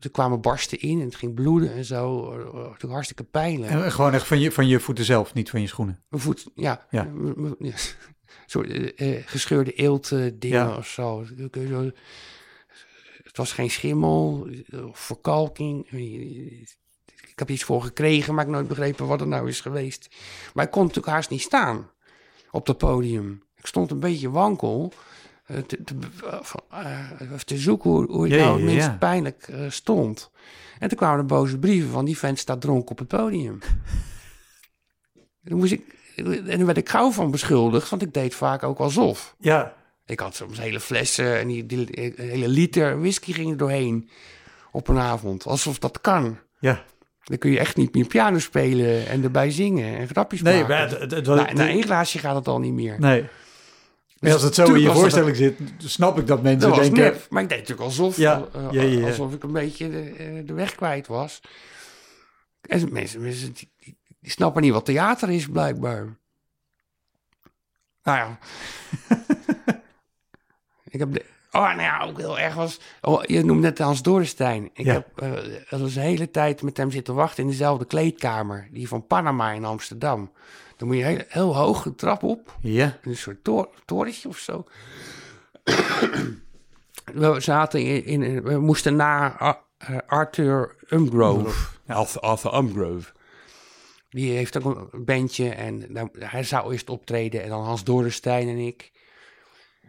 Er 0.00 0.10
kwamen 0.10 0.40
barsten 0.40 0.80
in 0.80 0.98
en 0.98 1.04
het 1.04 1.16
ging 1.16 1.34
bloeden 1.34 1.72
en 1.72 1.84
zo. 1.84 2.32
Het 2.72 2.82
was 2.82 2.90
hartstikke 2.90 3.24
pijnlijk. 3.24 3.72
En 3.72 3.92
gewoon 3.92 4.14
echt 4.14 4.26
van 4.26 4.40
je, 4.40 4.52
van 4.52 4.66
je 4.66 4.80
voeten 4.80 5.04
zelf, 5.04 5.34
niet 5.34 5.50
van 5.50 5.60
je 5.60 5.66
schoenen. 5.66 6.02
Mijn 6.08 6.22
voet, 6.22 6.50
ja. 6.54 6.86
Ja. 6.90 7.10
Soort 8.46 8.68
eh, 8.70 9.16
eh, 9.16 9.26
gescheurde 9.26 9.72
eelt 9.72 10.12
eh, 10.12 10.26
dingen 10.34 10.58
Ja. 10.58 10.76
of 10.76 10.86
zo. 10.86 11.24
Het 13.22 13.36
was 13.36 13.52
geen 13.52 13.70
schimmel 13.70 14.48
of 14.88 14.98
verkalking. 14.98 15.90
Ik 17.30 17.38
heb 17.38 17.50
iets 17.50 17.64
voor 17.64 17.82
gekregen, 17.82 18.34
maar 18.34 18.44
ik 18.44 18.50
heb 18.50 18.58
nooit 18.60 18.68
begrepen 18.76 19.06
wat 19.06 19.20
het 19.20 19.28
nou 19.28 19.48
is 19.48 19.60
geweest. 19.60 20.08
Maar 20.54 20.64
ik 20.64 20.70
kon 20.70 20.82
natuurlijk 20.86 21.12
haast 21.14 21.30
niet 21.30 21.40
staan 21.42 21.90
op 22.50 22.66
dat 22.66 22.78
podium. 22.78 23.42
Ik 23.56 23.66
stond 23.66 23.90
een 23.90 24.00
beetje 24.00 24.30
wankel. 24.30 24.92
eh, 25.46 25.56
Te, 27.44 27.58
zoeken 27.58 27.90
hoe, 27.90 28.06
hoe 28.12 28.26
ik 28.26 28.32
nou 28.40 28.52
het 28.56 28.64
minst 28.64 28.86
pijnlijk 28.98 29.48
stond. 29.68 30.30
En 30.78 30.88
toen 30.88 30.98
kwamen 30.98 31.18
er 31.18 31.26
boze 31.26 31.58
brieven 31.58 31.90
van 31.90 32.04
die 32.04 32.18
vent 32.18 32.38
staat 32.38 32.60
dronken 32.60 32.90
op 32.90 32.98
het 32.98 33.08
podium. 33.08 33.58
Dan 35.42 35.58
moest 35.58 35.72
ik, 35.72 35.94
en 36.16 36.44
daar 36.46 36.66
werd 36.66 36.78
ik 36.78 36.88
gauw 36.88 37.10
van 37.10 37.30
beschuldigd, 37.30 37.88
want 37.90 38.02
ik 38.02 38.12
deed 38.14 38.34
vaak 38.34 38.62
ook 38.62 38.78
alsof. 38.78 39.34
Ja. 39.38 39.74
Ik 40.06 40.20
had 40.20 40.34
soms 40.34 40.58
hele 40.58 40.80
flessen 40.80 41.38
en 41.38 41.48
die, 41.48 41.66
die- 41.66 41.86
die 41.86 42.12
hele 42.16 42.48
liter 42.48 43.00
whisky 43.00 43.32
ging 43.32 43.50
er 43.50 43.56
doorheen 43.56 44.10
op 44.72 44.88
een 44.88 44.98
avond. 44.98 45.46
Alsof 45.46 45.78
dat 45.78 46.00
kan. 46.00 46.38
Ja. 46.58 46.84
Dan 47.30 47.38
kun 47.38 47.50
je 47.50 47.58
echt 47.58 47.76
niet 47.76 47.94
meer 47.94 48.06
piano 48.06 48.38
spelen 48.38 49.06
en 49.06 49.22
erbij 49.24 49.50
zingen 49.50 49.96
en 49.98 50.08
grapjes 50.08 50.42
Nee, 50.42 50.62
maken. 50.62 50.68
maar 50.68 51.00
het, 51.00 51.10
het, 51.10 51.26
na, 51.26 51.52
na 51.52 51.68
één 51.68 51.82
glaasje 51.82 52.18
gaat 52.18 52.34
het 52.34 52.48
al 52.48 52.58
niet 52.60 52.72
meer. 52.72 53.00
nee. 53.00 53.24
Maar 54.20 54.32
als 54.32 54.42
het 54.42 54.54
zo 54.54 54.64
in 54.74 54.80
je 54.80 54.86
dat- 54.86 54.94
voorstelling 54.94 55.36
zit, 55.36 55.58
snap 55.78 56.18
ik 56.18 56.26
dat 56.26 56.42
mensen 56.42 56.70
Dat 56.70 56.78
denken... 56.78 57.02
nep, 57.02 57.26
maar 57.30 57.42
ik 57.42 57.48
deed 57.48 57.58
natuurlijk 57.58 57.86
alsof, 57.86 58.16
Ja, 58.16 58.44
ja, 58.52 58.68
ja, 58.70 58.82
ja. 58.82 59.06
alsof 59.06 59.32
ik 59.34 59.42
een 59.42 59.52
beetje 59.52 59.90
de, 59.90 60.00
eh, 60.18 60.26
de 60.46 60.52
weg 60.52 60.74
kwijt 60.74 61.06
was. 61.06 61.40
En 62.60 62.88
mensen, 62.92 63.20
mensen 63.20 63.52
die, 63.52 63.70
die- 63.78 63.96
die 64.20 64.30
snappen 64.30 64.62
niet 64.62 64.72
wat 64.72 64.84
theater 64.84 65.30
is, 65.30 65.46
blijkbaar. 65.48 66.16
Nou 68.02 68.18
ja. 68.18 68.38
ik 70.90 70.98
heb 70.98 71.12
de, 71.12 71.24
oh, 71.52 71.60
nou 71.68 71.80
ja, 71.80 72.04
ook 72.04 72.18
heel 72.18 72.38
erg 72.38 72.54
was... 72.54 72.80
Oh, 73.00 73.22
je 73.24 73.44
noemde 73.44 73.62
net 73.68 73.78
Hans 73.78 74.02
Dorrestein. 74.02 74.70
Ik 74.74 74.84
Ja. 74.84 74.92
heb 74.92 75.06
eh 75.14 75.30
dat 75.70 75.80
was 75.80 75.94
de 75.94 76.00
hele 76.00 76.30
tijd 76.30 76.62
met 76.62 76.76
hem 76.76 76.90
zitten 76.90 77.14
wachten 77.14 77.42
in 77.44 77.48
dezelfde 77.50 77.84
kleedkamer. 77.84 78.68
Die 78.72 78.88
van 78.88 79.06
Panama 79.06 79.50
in 79.50 79.64
Amsterdam. 79.64 80.30
Dan 80.76 80.88
moet 80.88 80.96
je 80.96 81.04
heel, 81.04 81.22
heel 81.28 81.56
hoog 81.56 81.82
de 81.82 81.94
trap 81.94 82.22
op 82.22 82.56
Ja. 82.60 82.98
een 83.02 83.16
soort 83.16 83.44
tor 83.44 83.68
torentje 83.84 84.28
of 84.28 84.38
zo. 84.38 84.64
we 87.14 87.40
zaten 87.40 87.80
in, 88.04 88.22
in 88.22 88.42
we 88.42 88.58
moesten 88.58 88.96
na 88.96 89.38
Ar- 89.38 89.62
eh, 89.78 89.96
Arthur 90.06 90.76
Umgrove. 90.88 91.68
Arthur, 91.86 92.20
Arthur 92.20 92.54
Umgrove. 92.54 93.12
Die 94.10 94.32
heeft 94.36 94.64
ook 94.64 94.88
een 94.92 95.04
bandje 95.04 95.48
en 95.50 95.86
hij 96.18 96.42
zou 96.42 96.72
eerst 96.72 96.90
optreden 96.90 97.42
en 97.42 97.48
dan 97.48 97.64
Hans 97.64 97.84
Dorenstein 97.84 98.48
en 98.48 98.58
ik. 98.58 98.90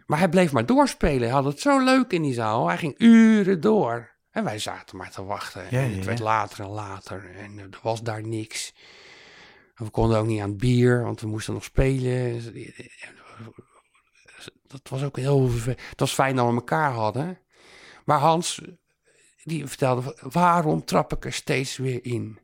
Maar 0.06 0.18
hij 0.18 0.28
bleef 0.28 0.52
maar 0.52 0.66
doorspelen. 0.66 1.20
Hij 1.20 1.30
had 1.30 1.44
het 1.44 1.60
zo 1.60 1.84
leuk 1.84 2.12
in 2.12 2.22
die 2.22 2.34
zaal. 2.34 2.68
Hij 2.68 2.78
ging 2.78 2.94
uren 2.98 3.60
door. 3.60 4.10
En 4.30 4.44
wij 4.44 4.58
zaten 4.58 4.96
maar 4.96 5.10
te 5.10 5.24
wachten. 5.24 5.62
Ja, 5.70 5.80
en 5.80 5.90
ja, 5.90 5.96
het 5.96 6.04
werd 6.04 6.18
later 6.18 6.64
en 6.64 6.70
later. 6.70 7.30
En 7.36 7.58
er 7.58 7.68
was 7.82 8.02
daar 8.02 8.26
niks. 8.26 8.74
En 9.74 9.84
we 9.84 9.90
konden 9.90 10.18
ook 10.18 10.26
niet 10.26 10.40
aan 10.40 10.48
het 10.48 10.58
bier, 10.58 11.02
want 11.02 11.20
we 11.20 11.26
moesten 11.26 11.54
nog 11.54 11.64
spelen. 11.64 12.42
Dat 14.66 14.88
was 14.88 15.02
ook 15.02 15.16
heel. 15.16 15.50
Het 15.66 16.00
was 16.00 16.12
fijn 16.12 16.36
dat 16.36 16.48
we 16.48 16.54
elkaar 16.54 16.92
hadden. 16.92 17.38
Maar 18.04 18.18
Hans, 18.18 18.60
die 19.44 19.66
vertelde, 19.66 20.16
waarom 20.20 20.84
trap 20.84 21.12
ik 21.12 21.24
er 21.24 21.32
steeds 21.32 21.76
weer 21.76 22.04
in? 22.04 22.38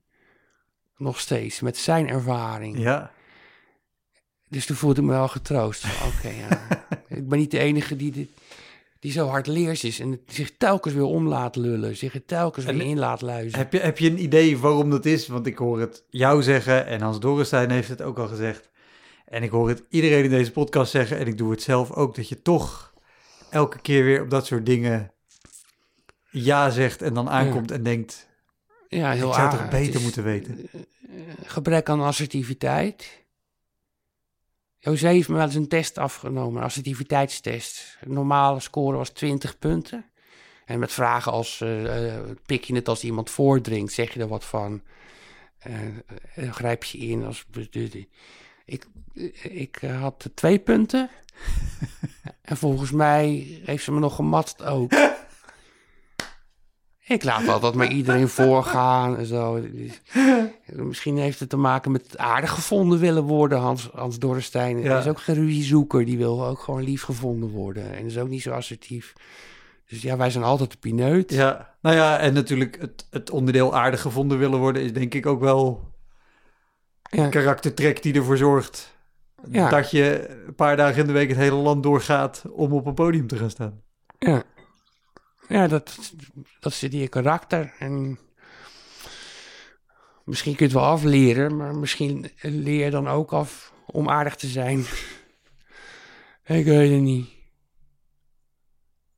Nog 0.97 1.21
steeds, 1.21 1.61
met 1.61 1.77
zijn 1.77 2.09
ervaring. 2.09 2.79
Ja. 2.79 3.13
Dus 4.49 4.67
toen 4.67 4.77
voelde 4.77 5.01
ik 5.01 5.07
me 5.07 5.13
wel 5.13 5.29
getroost. 5.29 5.85
Oké, 6.17 6.29
ja. 6.29 6.67
ik 7.17 7.29
ben 7.29 7.39
niet 7.39 7.51
de 7.51 7.59
enige 7.59 7.97
die, 7.97 8.13
dit, 8.13 8.29
die 9.01 9.13
zo 9.13 9.27
hard 9.27 9.47
leers 9.47 9.85
is 9.85 10.01
en 10.01 10.21
zich 10.27 10.57
telkens 10.57 10.95
weer 10.95 11.05
om 11.05 11.27
laat 11.29 11.57
lullen, 11.57 11.97
zich 11.97 12.15
er 12.15 12.25
telkens 12.25 12.65
En- 12.65 12.77
weer 12.79 12.87
in 12.87 12.99
laat 12.99 13.21
luizen. 13.21 13.59
Heb 13.59 13.73
je, 13.73 13.79
heb 13.79 13.99
je 13.99 14.11
een 14.11 14.23
idee 14.23 14.59
waarom 14.59 14.91
dat 14.91 15.05
is? 15.07 15.27
Want 15.27 15.47
ik 15.47 15.59
hoor 15.59 15.81
het 15.81 16.05
jou 16.11 16.43
zeggen 16.43 16.87
en 16.87 17.01
Hans 17.01 17.21
Dorrestein 17.21 17.71
heeft 17.71 17.89
het 17.89 18.03
ook 18.03 18.19
al 18.19 18.29
gezegd. 18.29 18.69
En 19.27 19.43
ik 19.43 19.51
hoor 19.51 19.69
het 19.69 19.83
iedereen 19.89 20.25
in 20.25 20.31
deze 20.31 20.53
podcast 20.53 20.91
zeggen 20.91 21.19
en 21.19 21.27
ik 21.27 21.39
doe 21.39 21.51
het 21.51 21.63
zelf 21.63 21.93
ook. 21.93 22.17
Dat 22.17 22.29
je 22.29 22.43
toch 22.43 22.93
elke 23.51 23.81
keer 23.81 24.05
weer 24.05 24.23
op 24.23 24.31
dat 24.31 24.47
soort 24.47 24.67
dingen 24.67 25.13
ja 26.31 26.71
zegt 26.71 27.03
en 27.03 27.15
dan 27.15 27.31
aankomt 27.31 27.71
en 27.71 27.83
denkt... 27.83 28.27
Ja, 28.89 29.11
heel 29.13 29.29
ik 29.29 29.35
zou 29.35 29.47
aardig. 29.47 29.61
toch 29.61 29.69
beter 29.71 29.95
is, 29.95 30.03
moeten 30.03 30.25
weten? 30.25 30.69
eh, 30.73 30.81
Gebrek 31.45 31.89
aan 31.89 32.01
assertiviteit. 32.01 33.27
José 34.79 35.09
heeft 35.09 35.29
me 35.29 35.35
wel 35.35 35.45
eens 35.45 35.55
een 35.55 35.69
test 35.69 35.99
afgenomen, 35.99 36.59
een 36.59 36.67
assertiviteitstest. 36.67 37.99
De 38.01 38.13
normale 38.13 38.61
score 38.61 38.97
was 38.97 39.11
20 39.11 39.59
punten. 39.59 40.05
En 40.65 40.79
met 40.79 40.93
vragen 40.93 41.33
als, 41.33 41.61
eh, 41.61 42.19
pik 42.47 42.65
je 42.65 42.75
het 42.75 42.89
als 42.89 43.05
iemand 43.05 43.31
voordringt, 43.31 43.93
zeg 43.93 44.15
je 44.15 44.21
er 44.21 44.29
wat 44.29 44.45
van? 44.45 44.83
Eh, 45.59 45.73
grijp 46.51 46.85
je 46.85 46.99
in 46.99 47.25
als... 47.25 47.47
Ik, 48.65 48.87
ik 49.43 49.77
had 50.01 50.31
twee 50.35 50.59
punten. 50.59 51.11
en 52.43 52.57
volgens 52.57 52.91
mij 52.91 53.47
heeft 53.65 53.85
ze 53.85 53.93
me 53.93 53.99
nog 53.99 54.15
gematst 54.15 54.63
ook. 54.63 54.93
Ik 57.09 57.25
laat 57.25 57.49
altijd 57.49 57.75
maar 57.75 57.93
iedereen 57.93 58.29
voorgaan 58.29 59.17
en 59.17 59.27
zo. 59.27 59.63
Misschien 60.73 61.17
heeft 61.19 61.41
het 61.41 61.49
te 61.49 61.57
maken 61.57 61.93
met 61.93 62.19
aardig 62.19 62.51
gevonden 62.51 62.99
willen 62.99 63.23
worden. 63.23 63.59
Hans, 63.59 63.89
Hans 63.95 64.19
Dorrestein 64.19 64.79
Ja. 64.83 64.99
is 64.99 65.07
ook 65.07 65.21
geen 65.21 65.35
ruziezoeker. 65.35 66.05
Die 66.05 66.19
wil 66.19 66.47
ook 66.47 66.61
gewoon 66.61 66.83
lief 66.83 67.03
gevonden 67.03 67.51
worden. 67.51 67.95
En 67.97 68.05
is 68.05 68.19
ook 68.19 68.29
niet 68.29 68.43
zo 68.43 68.51
assertief. 68.51 69.13
Dus 69.89 70.03
ja, 70.03 70.17
wij 70.17 70.31
zijn 70.31 70.45
altijd 70.45 70.71
de 70.71 70.77
pineut. 70.79 71.33
Ja, 71.33 71.75
nou 71.81 71.97
ja, 71.97 72.19
en 72.19 72.35
natuurlijk 72.35 72.77
het, 72.81 73.07
het 73.11 73.31
onderdeel 73.31 73.75
aardig 73.77 74.01
gevonden 74.01 74.39
willen 74.39 74.59
worden... 74.59 74.83
is 74.83 74.93
denk 74.93 75.15
ik 75.15 75.27
ook 75.27 75.41
wel 75.41 75.89
Ja. 77.11 77.25
een 77.25 77.31
karaktertrek 77.31 78.03
die 78.03 78.15
ervoor 78.15 78.37
zorgt... 78.37 78.97
Ja. 79.51 79.69
dat 79.71 79.91
je 79.91 80.29
een 80.47 80.55
paar 80.55 80.77
dagen 80.77 81.01
in 81.01 81.07
de 81.07 81.13
week 81.13 81.29
het 81.29 81.39
hele 81.39 81.57
land 81.57 81.83
doorgaat... 81.83 82.45
om 82.51 82.73
op 82.73 82.87
een 82.87 82.95
podium 82.95 83.27
te 83.27 83.37
gaan 83.37 83.51
staan. 83.51 83.81
Ja, 84.19 84.43
ja 85.49 85.67
dat, 85.67 86.13
dat 86.61 86.73
zit 86.73 86.93
in 86.93 86.99
je 86.99 87.09
karakter. 87.09 87.75
En 87.79 88.19
misschien 90.25 90.57
kun 90.57 90.67
je 90.67 90.73
het 90.73 90.83
wel 90.83 90.91
afleren, 90.91 91.57
maar 91.57 91.77
misschien 91.77 92.31
leer 92.41 92.85
je 92.85 92.91
dan 92.91 93.09
ook 93.09 93.33
af 93.33 93.73
om 93.87 94.09
aardig 94.09 94.37
te 94.37 94.47
zijn. 94.47 94.79
Ik 96.45 96.65
weet 96.65 96.91
het 96.91 97.01
niet. 97.01 97.29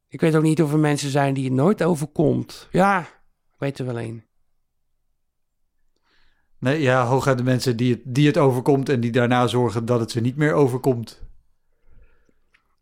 Ik 0.08 0.20
weet 0.20 0.36
ook 0.36 0.42
niet 0.42 0.62
of 0.62 0.72
er 0.72 0.78
mensen 0.78 1.10
zijn 1.10 1.34
die 1.34 1.44
het 1.44 1.52
nooit 1.52 1.82
overkomt. 1.82 2.68
Ja, 2.70 3.00
ik 3.52 3.58
weet 3.58 3.78
er 3.78 3.86
wel 3.86 4.00
een. 4.00 4.24
Nee, 6.58 6.80
ja, 6.80 7.06
hooguit 7.06 7.38
de 7.38 7.44
mensen 7.44 7.76
die 7.76 7.92
het, 7.92 8.00
die 8.04 8.26
het 8.26 8.38
overkomt... 8.38 8.88
en 8.88 9.00
die 9.00 9.10
daarna 9.10 9.46
zorgen 9.46 9.84
dat 9.84 10.00
het 10.00 10.10
ze 10.10 10.20
niet 10.20 10.36
meer 10.36 10.52
overkomt. 10.52 11.29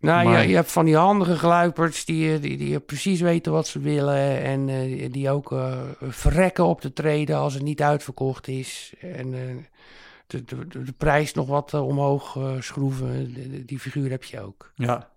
Nou, 0.00 0.28
Maar- 0.28 0.42
je, 0.42 0.48
je 0.48 0.54
hebt 0.54 0.72
van 0.72 0.84
die 0.84 0.96
handige 0.96 1.36
gluiperds 1.36 2.04
die, 2.04 2.32
eh, 2.34 2.40
die, 2.40 2.56
die 2.56 2.80
precies 2.80 3.20
weten 3.20 3.52
wat 3.52 3.66
ze 3.66 3.78
willen. 3.80 4.42
En 4.42 4.68
eh, 4.68 5.12
die- 5.12 5.30
ook 5.30 5.52
eh, 5.52 5.78
verrekken 6.00 6.64
op 6.64 6.80
de 6.80 6.92
treden 6.92 7.36
als 7.36 7.54
het 7.54 7.62
niet 7.62 7.82
uitverkocht 7.82 8.48
is. 8.48 8.94
En 9.00 9.30
de, 10.26 10.44
de, 10.44 10.66
de, 10.68 10.92
prijs 10.96 11.32
nog 11.34 11.46
wat 11.46 11.74
omhoog 11.74 12.38
schroeven. 12.58 13.34
De- 13.34 13.64
die 13.64 13.78
figuur 13.78 14.10
heb 14.10 14.24
je 14.24 14.40
ook. 14.40 14.72
Ja. 14.74 15.10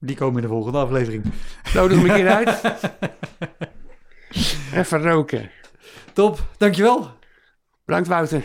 Die 0.00 0.16
komen 0.16 0.36
in 0.36 0.42
de 0.48 0.54
volgende 0.54 0.78
aflevering. 0.78 1.24
Nodig 1.74 2.02
me 2.02 2.08
een 2.08 2.14
keer 2.14 2.28
uit. 2.28 2.60
Even 4.74 5.02
roken. 5.02 5.50
Top, 6.12 6.46
dankjewel. 6.56 7.10
Bedankt, 7.84 8.08
Wouter. 8.08 8.44